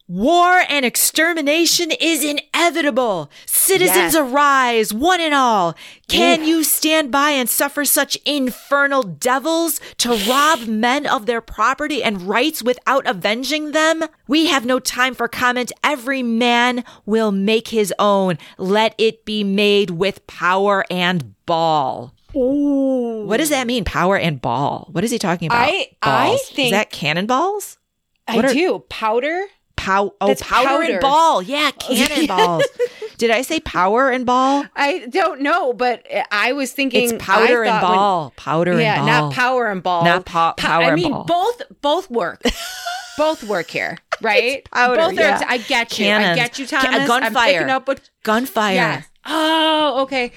War 0.08 0.64
and 0.70 0.86
extermination 0.86 1.92
is 1.92 2.24
inevitable. 2.24 3.30
Citizens 3.60 4.13
Yes. 4.13 4.15
arise, 4.15 4.93
one 4.93 5.19
and 5.19 5.34
all. 5.34 5.76
Can 6.08 6.43
you 6.45 6.63
stand 6.63 7.12
by 7.12 7.32
and 7.32 7.50
suffer 7.50 7.84
such 7.86 8.15
infernal 8.26 9.04
devils 9.04 9.80
to 9.98 10.15
rob 10.30 10.65
men 10.67 11.06
of 11.06 11.26
their 11.26 11.41
property 11.41 12.02
and 12.02 12.22
rights 12.24 12.63
without 12.63 13.06
avenging 13.06 13.72
them? 13.74 14.06
We 14.28 14.48
have 14.48 14.65
no 14.65 14.80
time 14.80 15.13
for 15.13 15.28
comment. 15.28 15.72
Every 15.84 16.24
man 16.24 16.84
will 17.06 17.32
make 17.32 17.67
his 17.67 17.93
own. 18.00 18.38
Let 18.58 18.95
it 18.98 19.26
be 19.26 19.43
made 19.43 19.91
with 19.91 20.26
power 20.26 20.86
and 20.89 21.36
ball. 21.45 22.13
What 22.32 23.38
does 23.38 23.50
that 23.50 23.67
mean? 23.67 23.84
Power 23.84 24.17
and 24.17 24.41
ball. 24.41 24.88
What 24.91 25.04
is 25.04 25.12
he 25.12 25.19
talking 25.19 25.48
about? 25.48 25.67
I- 25.67 25.89
I 26.02 26.38
think- 26.52 26.67
is 26.67 26.72
that 26.72 26.91
cannonballs? 26.91 27.78
I 28.28 28.36
What 28.36 28.45
are- 28.45 28.54
do. 28.54 28.84
Powder? 28.89 29.45
Pow- 29.76 30.13
oh, 30.19 30.28
That's 30.28 30.41
powder, 30.43 30.67
powder. 30.67 30.84
and 30.93 31.00
ball. 31.02 31.41
Yeah, 31.41 31.72
cannonballs. 31.80 32.63
Did 33.20 33.32
I 33.32 33.42
say 33.42 33.60
power 33.60 34.10
and 34.10 34.26
ball? 34.26 34.66
I 34.78 35.06
don't 35.10 35.42
know, 35.42 35.74
but 35.74 36.08
I 36.32 36.54
was 36.54 36.72
thinking 36.72 37.16
It's 37.16 37.24
powder 37.24 37.64
and 37.64 37.70
thought 37.82 37.90
when- 37.90 37.98
ball. 37.98 38.34
powder 38.38 38.80
yeah, 38.80 38.96
and 38.96 39.00
ball. 39.00 39.08
Yeah, 39.08 39.22
not 39.22 39.34
power 39.34 39.68
and 39.68 39.84
ball. 39.84 40.04
Not 40.06 40.26
po- 40.26 40.54
power 40.58 40.84
I 40.84 40.88
and 40.88 40.96
mean, 40.96 41.12
ball. 41.12 41.26
both 41.26 41.62
both 41.82 42.10
work. 42.10 42.42
both 43.18 43.44
work 43.44 43.70
here, 43.70 43.98
right? 44.22 44.64
powder, 44.72 44.96
both 44.96 45.14
yeah. 45.20 45.38
are. 45.40 45.46
I 45.50 45.58
get 45.58 46.00
you. 46.00 46.06
Cannons. 46.06 46.30
I 46.30 46.36
get 46.42 46.58
you, 46.60 46.66
Thomas. 46.66 46.88
I'm 46.90 47.08
gunfire. 47.08 47.54
picking 47.54 47.70
up 47.70 47.88
what. 47.90 48.10
Gunfire. 48.24 48.74
Yes. 48.74 49.06
Oh, 49.26 50.00
okay. 50.04 50.32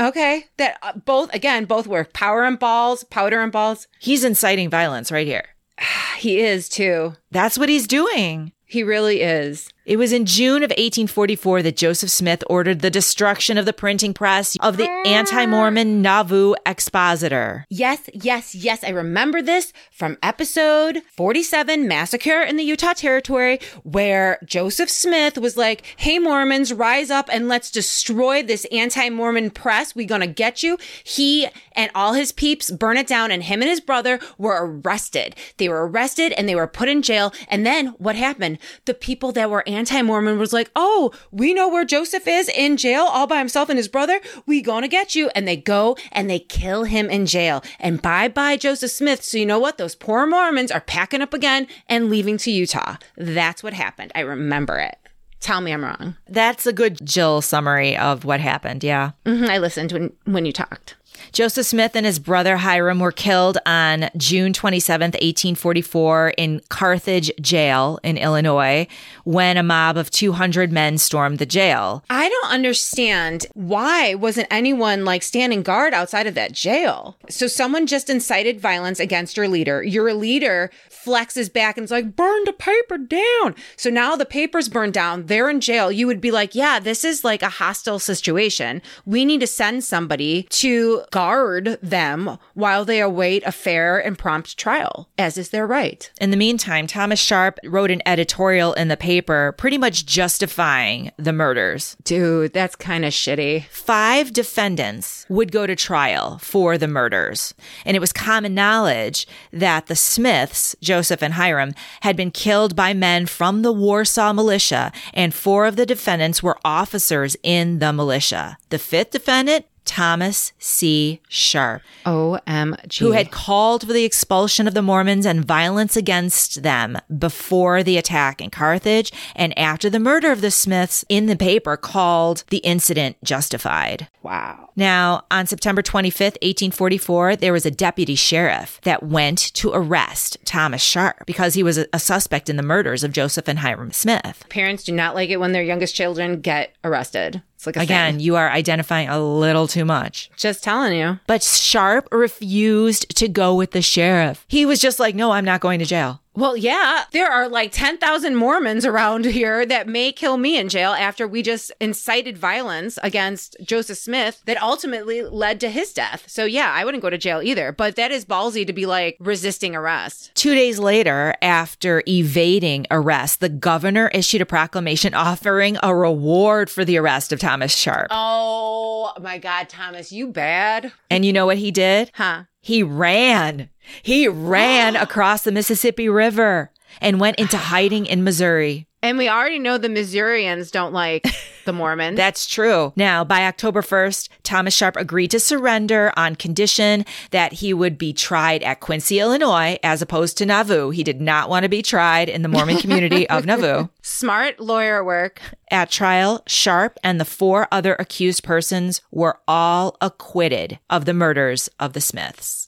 Okay. 0.00 0.44
That 0.58 0.78
uh, 0.82 0.92
both 1.04 1.34
again, 1.34 1.64
both 1.64 1.88
work. 1.88 2.12
Power 2.12 2.44
and 2.44 2.56
balls, 2.56 3.02
powder 3.02 3.40
and 3.42 3.50
balls. 3.50 3.88
He's 3.98 4.22
inciting 4.22 4.70
violence 4.70 5.10
right 5.10 5.26
here. 5.26 5.44
He 6.18 6.40
is 6.40 6.68
too. 6.68 7.14
That's 7.30 7.56
what 7.56 7.68
he's 7.68 7.86
doing. 7.86 8.50
He 8.64 8.82
really 8.82 9.20
is. 9.22 9.70
It 9.88 9.96
was 9.96 10.12
in 10.12 10.26
June 10.26 10.62
of 10.62 10.68
1844 10.68 11.62
that 11.62 11.78
Joseph 11.78 12.10
Smith 12.10 12.44
ordered 12.50 12.80
the 12.80 12.90
destruction 12.90 13.56
of 13.56 13.64
the 13.64 13.72
printing 13.72 14.12
press 14.12 14.54
of 14.60 14.76
the 14.76 14.86
ah. 14.86 15.02
anti 15.06 15.46
Mormon 15.46 16.02
Nauvoo 16.02 16.56
Expositor. 16.66 17.64
Yes, 17.70 18.10
yes, 18.12 18.54
yes. 18.54 18.84
I 18.84 18.90
remember 18.90 19.40
this 19.40 19.72
from 19.90 20.18
episode 20.22 21.00
47, 21.16 21.88
Massacre 21.88 22.42
in 22.42 22.56
the 22.56 22.64
Utah 22.64 22.92
Territory, 22.92 23.60
where 23.82 24.38
Joseph 24.44 24.90
Smith 24.90 25.38
was 25.38 25.56
like, 25.56 25.86
Hey, 25.96 26.18
Mormons, 26.18 26.70
rise 26.70 27.10
up 27.10 27.30
and 27.32 27.48
let's 27.48 27.70
destroy 27.70 28.42
this 28.42 28.66
anti 28.66 29.08
Mormon 29.08 29.50
press. 29.50 29.94
We 29.94 30.04
gonna 30.04 30.26
get 30.26 30.62
you. 30.62 30.76
He 31.02 31.48
and 31.72 31.90
all 31.94 32.12
his 32.12 32.30
peeps 32.30 32.70
burn 32.70 32.98
it 32.98 33.06
down, 33.06 33.30
and 33.30 33.42
him 33.42 33.62
and 33.62 33.70
his 33.70 33.80
brother 33.80 34.20
were 34.36 34.58
arrested. 34.60 35.34
They 35.56 35.70
were 35.70 35.88
arrested 35.88 36.32
and 36.32 36.46
they 36.46 36.56
were 36.56 36.66
put 36.66 36.90
in 36.90 37.00
jail. 37.00 37.32
And 37.48 37.64
then 37.64 37.94
what 37.96 38.16
happened? 38.16 38.58
The 38.84 38.92
people 38.92 39.32
that 39.32 39.48
were 39.48 39.64
anti-Mormon 39.78 40.38
was 40.38 40.52
like, 40.52 40.70
"Oh, 40.76 41.12
we 41.30 41.54
know 41.54 41.68
where 41.68 41.84
Joseph 41.84 42.26
is 42.26 42.48
in 42.48 42.76
jail 42.76 43.04
all 43.04 43.26
by 43.26 43.38
himself 43.38 43.68
and 43.68 43.78
his 43.78 43.88
brother. 43.88 44.20
We 44.46 44.60
gonna 44.60 44.88
get 44.88 45.14
you." 45.14 45.30
And 45.34 45.46
they 45.46 45.56
go 45.56 45.96
and 46.12 46.28
they 46.28 46.38
kill 46.40 46.84
him 46.84 47.08
in 47.10 47.26
jail. 47.26 47.62
And 47.78 48.02
bye-bye 48.02 48.56
Joseph 48.56 48.90
Smith. 48.90 49.22
So 49.22 49.38
you 49.38 49.46
know 49.46 49.58
what? 49.58 49.78
Those 49.78 49.94
poor 49.94 50.26
Mormons 50.26 50.70
are 50.70 50.80
packing 50.80 51.22
up 51.22 51.32
again 51.32 51.66
and 51.88 52.10
leaving 52.10 52.36
to 52.38 52.50
Utah. 52.50 52.96
That's 53.16 53.62
what 53.62 53.72
happened. 53.72 54.12
I 54.14 54.20
remember 54.20 54.78
it. 54.78 54.96
Tell 55.40 55.60
me 55.60 55.72
I'm 55.72 55.84
wrong. 55.84 56.16
That's 56.28 56.66
a 56.66 56.72
good 56.72 56.98
Jill 57.06 57.40
summary 57.42 57.96
of 57.96 58.24
what 58.24 58.40
happened. 58.40 58.82
Yeah. 58.82 59.12
hmm 59.24 59.44
I 59.44 59.58
listened 59.58 59.92
when 59.92 60.12
when 60.24 60.44
you 60.44 60.52
talked. 60.52 60.96
Joseph 61.32 61.66
Smith 61.66 61.94
and 61.94 62.06
his 62.06 62.18
brother 62.18 62.56
Hyrum 62.56 63.00
were 63.00 63.12
killed 63.12 63.58
on 63.66 64.08
June 64.16 64.52
27th, 64.52 65.14
1844 65.14 66.34
in 66.36 66.60
Carthage 66.68 67.30
jail 67.40 67.98
in 68.02 68.16
Illinois 68.16 68.86
when 69.24 69.56
a 69.56 69.62
mob 69.62 69.96
of 69.96 70.10
200 70.10 70.72
men 70.72 70.96
stormed 70.98 71.38
the 71.38 71.46
jail. 71.46 72.02
I 72.08 72.28
don't 72.28 72.52
understand 72.52 73.46
why 73.54 74.14
wasn't 74.14 74.48
anyone 74.50 75.04
like 75.04 75.22
standing 75.22 75.62
guard 75.62 75.92
outside 75.92 76.26
of 76.26 76.34
that 76.34 76.52
jail? 76.52 77.16
So 77.28 77.46
someone 77.46 77.86
just 77.86 78.08
incited 78.08 78.60
violence 78.60 79.00
against 79.00 79.36
your 79.36 79.48
leader. 79.48 79.82
Your 79.82 80.14
leader 80.14 80.70
flexes 80.90 81.52
back 81.52 81.76
and 81.76 81.84
is 81.84 81.90
like, 81.90 82.16
burn 82.16 82.44
the 82.44 82.52
paper 82.52 82.98
down. 82.98 83.54
So 83.76 83.90
now 83.90 84.16
the 84.16 84.24
paper's 84.24 84.68
burned 84.68 84.94
down. 84.94 85.26
They're 85.26 85.50
in 85.50 85.60
jail. 85.60 85.92
You 85.92 86.06
would 86.06 86.20
be 86.20 86.30
like, 86.30 86.54
yeah, 86.54 86.78
this 86.78 87.04
is 87.04 87.24
like 87.24 87.42
a 87.42 87.48
hostile 87.48 87.98
situation. 87.98 88.82
We 89.04 89.24
need 89.24 89.40
to 89.40 89.46
send 89.46 89.84
somebody 89.84 90.44
to 90.50 90.97
guard 91.10 91.78
them 91.82 92.38
while 92.54 92.84
they 92.84 93.00
await 93.00 93.42
a 93.46 93.52
fair 93.52 93.98
and 93.98 94.18
prompt 94.18 94.56
trial, 94.56 95.08
as 95.18 95.38
is 95.38 95.50
their 95.50 95.66
right. 95.66 96.10
In 96.20 96.30
the 96.30 96.36
meantime, 96.36 96.86
Thomas 96.86 97.20
Sharp 97.20 97.58
wrote 97.64 97.90
an 97.90 98.02
editorial 98.06 98.72
in 98.74 98.88
the 98.88 98.96
paper 98.96 99.54
pretty 99.58 99.78
much 99.78 100.06
justifying 100.06 101.10
the 101.16 101.32
murders. 101.32 101.96
Dude, 102.04 102.52
that's 102.52 102.76
kind 102.76 103.04
of 103.04 103.12
shitty. 103.12 103.66
Five 103.66 104.32
defendants 104.32 105.26
would 105.28 105.52
go 105.52 105.66
to 105.66 105.76
trial 105.76 106.38
for 106.38 106.78
the 106.78 106.88
murders. 106.88 107.54
And 107.84 107.96
it 107.96 108.00
was 108.00 108.12
common 108.12 108.54
knowledge 108.54 109.26
that 109.52 109.86
the 109.86 109.96
Smiths, 109.96 110.74
Joseph 110.80 111.22
and 111.22 111.34
Hyrum, 111.34 111.74
had 112.00 112.16
been 112.16 112.30
killed 112.30 112.74
by 112.76 112.94
men 112.94 113.26
from 113.26 113.62
the 113.62 113.72
Warsaw 113.72 114.32
militia, 114.32 114.92
and 115.14 115.34
four 115.34 115.66
of 115.66 115.76
the 115.76 115.86
defendants 115.86 116.42
were 116.42 116.58
officers 116.64 117.36
in 117.42 117.78
the 117.78 117.92
militia. 117.92 118.58
The 118.70 118.78
fifth 118.78 119.10
defendant, 119.10 119.66
Thomas 119.88 120.52
C. 120.58 121.20
Sharp, 121.28 121.80
OMG. 122.04 122.98
who 122.98 123.12
had 123.12 123.30
called 123.30 123.86
for 123.86 123.92
the 123.94 124.04
expulsion 124.04 124.68
of 124.68 124.74
the 124.74 124.82
Mormons 124.82 125.24
and 125.24 125.42
violence 125.42 125.96
against 125.96 126.62
them 126.62 126.98
before 127.18 127.82
the 127.82 127.96
attack 127.96 128.42
in 128.42 128.50
Carthage 128.50 129.10
and 129.34 129.58
after 129.58 129.88
the 129.88 129.98
murder 129.98 130.30
of 130.30 130.42
the 130.42 130.50
Smiths 130.50 131.06
in 131.08 131.24
the 131.24 131.36
paper 131.36 131.76
called 131.76 132.44
the 132.50 132.58
incident 132.58 133.16
justified. 133.24 134.08
Wow. 134.22 134.68
Now, 134.76 135.24
on 135.30 135.46
September 135.46 135.80
25th, 135.80 136.36
1844, 136.42 137.36
there 137.36 137.52
was 137.52 137.64
a 137.64 137.70
deputy 137.70 138.14
sheriff 138.14 138.78
that 138.82 139.02
went 139.02 139.38
to 139.54 139.72
arrest 139.72 140.36
Thomas 140.44 140.82
Sharp 140.82 141.24
because 141.26 141.54
he 141.54 141.62
was 141.62 141.78
a, 141.78 141.86
a 141.94 141.98
suspect 141.98 142.50
in 142.50 142.56
the 142.56 142.62
murders 142.62 143.02
of 143.02 143.12
Joseph 143.12 143.48
and 143.48 143.60
Hyrum 143.60 143.92
Smith. 143.92 144.44
Parents 144.50 144.84
do 144.84 144.92
not 144.92 145.14
like 145.14 145.30
it 145.30 145.38
when 145.38 145.52
their 145.52 145.62
youngest 145.62 145.94
children 145.94 146.42
get 146.42 146.74
arrested. 146.84 147.42
It's 147.58 147.66
like 147.66 147.76
a 147.76 147.80
Again, 147.80 148.14
thing. 148.14 148.20
you 148.20 148.36
are 148.36 148.48
identifying 148.48 149.08
a 149.08 149.18
little 149.18 149.66
too 149.66 149.84
much. 149.84 150.30
Just 150.36 150.62
telling 150.62 150.96
you. 150.96 151.18
But 151.26 151.42
Sharp 151.42 152.06
refused 152.12 153.16
to 153.16 153.26
go 153.26 153.52
with 153.56 153.72
the 153.72 153.82
sheriff. 153.82 154.44
He 154.46 154.64
was 154.64 154.80
just 154.80 155.00
like, 155.00 155.16
no, 155.16 155.32
I'm 155.32 155.44
not 155.44 155.60
going 155.60 155.80
to 155.80 155.84
jail. 155.84 156.22
Well, 156.38 156.56
yeah, 156.56 157.02
there 157.10 157.28
are 157.28 157.48
like 157.48 157.72
10,000 157.72 158.36
Mormons 158.36 158.86
around 158.86 159.24
here 159.24 159.66
that 159.66 159.88
may 159.88 160.12
kill 160.12 160.36
me 160.36 160.56
in 160.56 160.68
jail 160.68 160.92
after 160.92 161.26
we 161.26 161.42
just 161.42 161.72
incited 161.80 162.38
violence 162.38 162.96
against 163.02 163.56
Joseph 163.60 163.98
Smith 163.98 164.40
that 164.46 164.62
ultimately 164.62 165.22
led 165.22 165.58
to 165.58 165.68
his 165.68 165.92
death. 165.92 166.26
So, 166.28 166.44
yeah, 166.44 166.72
I 166.72 166.84
wouldn't 166.84 167.02
go 167.02 167.10
to 167.10 167.18
jail 167.18 167.42
either. 167.42 167.72
But 167.72 167.96
that 167.96 168.12
is 168.12 168.24
ballsy 168.24 168.64
to 168.68 168.72
be 168.72 168.86
like 168.86 169.16
resisting 169.18 169.74
arrest. 169.74 170.30
Two 170.36 170.54
days 170.54 170.78
later, 170.78 171.34
after 171.42 172.04
evading 172.06 172.86
arrest, 172.88 173.40
the 173.40 173.48
governor 173.48 174.08
issued 174.14 174.40
a 174.40 174.46
proclamation 174.46 175.14
offering 175.14 175.76
a 175.82 175.92
reward 175.92 176.70
for 176.70 176.84
the 176.84 176.98
arrest 176.98 177.32
of 177.32 177.40
Thomas 177.40 177.74
Sharp. 177.74 178.06
Oh 178.12 179.12
my 179.20 179.38
God, 179.38 179.68
Thomas, 179.68 180.12
you 180.12 180.28
bad. 180.28 180.92
And 181.10 181.24
you 181.24 181.32
know 181.32 181.46
what 181.46 181.58
he 181.58 181.72
did? 181.72 182.12
Huh? 182.14 182.44
He 182.60 182.82
ran. 182.82 183.70
He 184.02 184.28
ran 184.28 184.96
across 184.96 185.42
the 185.42 185.52
Mississippi 185.52 186.08
River 186.08 186.70
and 187.00 187.20
went 187.20 187.38
into 187.38 187.56
hiding 187.72 188.06
in 188.06 188.24
Missouri. 188.24 188.86
And 189.00 189.16
we 189.16 189.28
already 189.28 189.60
know 189.60 189.78
the 189.78 189.88
Missourians 189.88 190.72
don't 190.72 190.92
like 190.92 191.24
the 191.64 191.72
Mormons. 191.72 192.16
That's 192.16 192.46
true. 192.46 192.92
Now, 192.96 193.22
by 193.22 193.46
October 193.46 193.80
1st, 193.80 194.28
Thomas 194.42 194.74
Sharp 194.74 194.96
agreed 194.96 195.30
to 195.30 195.38
surrender 195.38 196.12
on 196.16 196.34
condition 196.34 197.04
that 197.30 197.52
he 197.52 197.72
would 197.72 197.96
be 197.96 198.12
tried 198.12 198.64
at 198.64 198.80
Quincy, 198.80 199.20
Illinois, 199.20 199.78
as 199.84 200.02
opposed 200.02 200.36
to 200.38 200.46
Nauvoo. 200.46 200.90
He 200.90 201.04
did 201.04 201.20
not 201.20 201.48
want 201.48 201.62
to 201.62 201.68
be 201.68 201.80
tried 201.80 202.28
in 202.28 202.42
the 202.42 202.48
Mormon 202.48 202.78
community 202.78 203.28
of 203.30 203.46
Nauvoo. 203.46 203.86
Smart 204.02 204.58
lawyer 204.58 205.04
work. 205.04 205.40
At 205.70 205.92
trial, 205.92 206.42
Sharp 206.48 206.98
and 207.04 207.20
the 207.20 207.24
four 207.24 207.68
other 207.70 207.94
accused 208.00 208.42
persons 208.42 209.00
were 209.12 209.38
all 209.46 209.96
acquitted 210.00 210.80
of 210.90 211.04
the 211.04 211.14
murders 211.14 211.68
of 211.78 211.92
the 211.92 212.00
Smiths. 212.00 212.67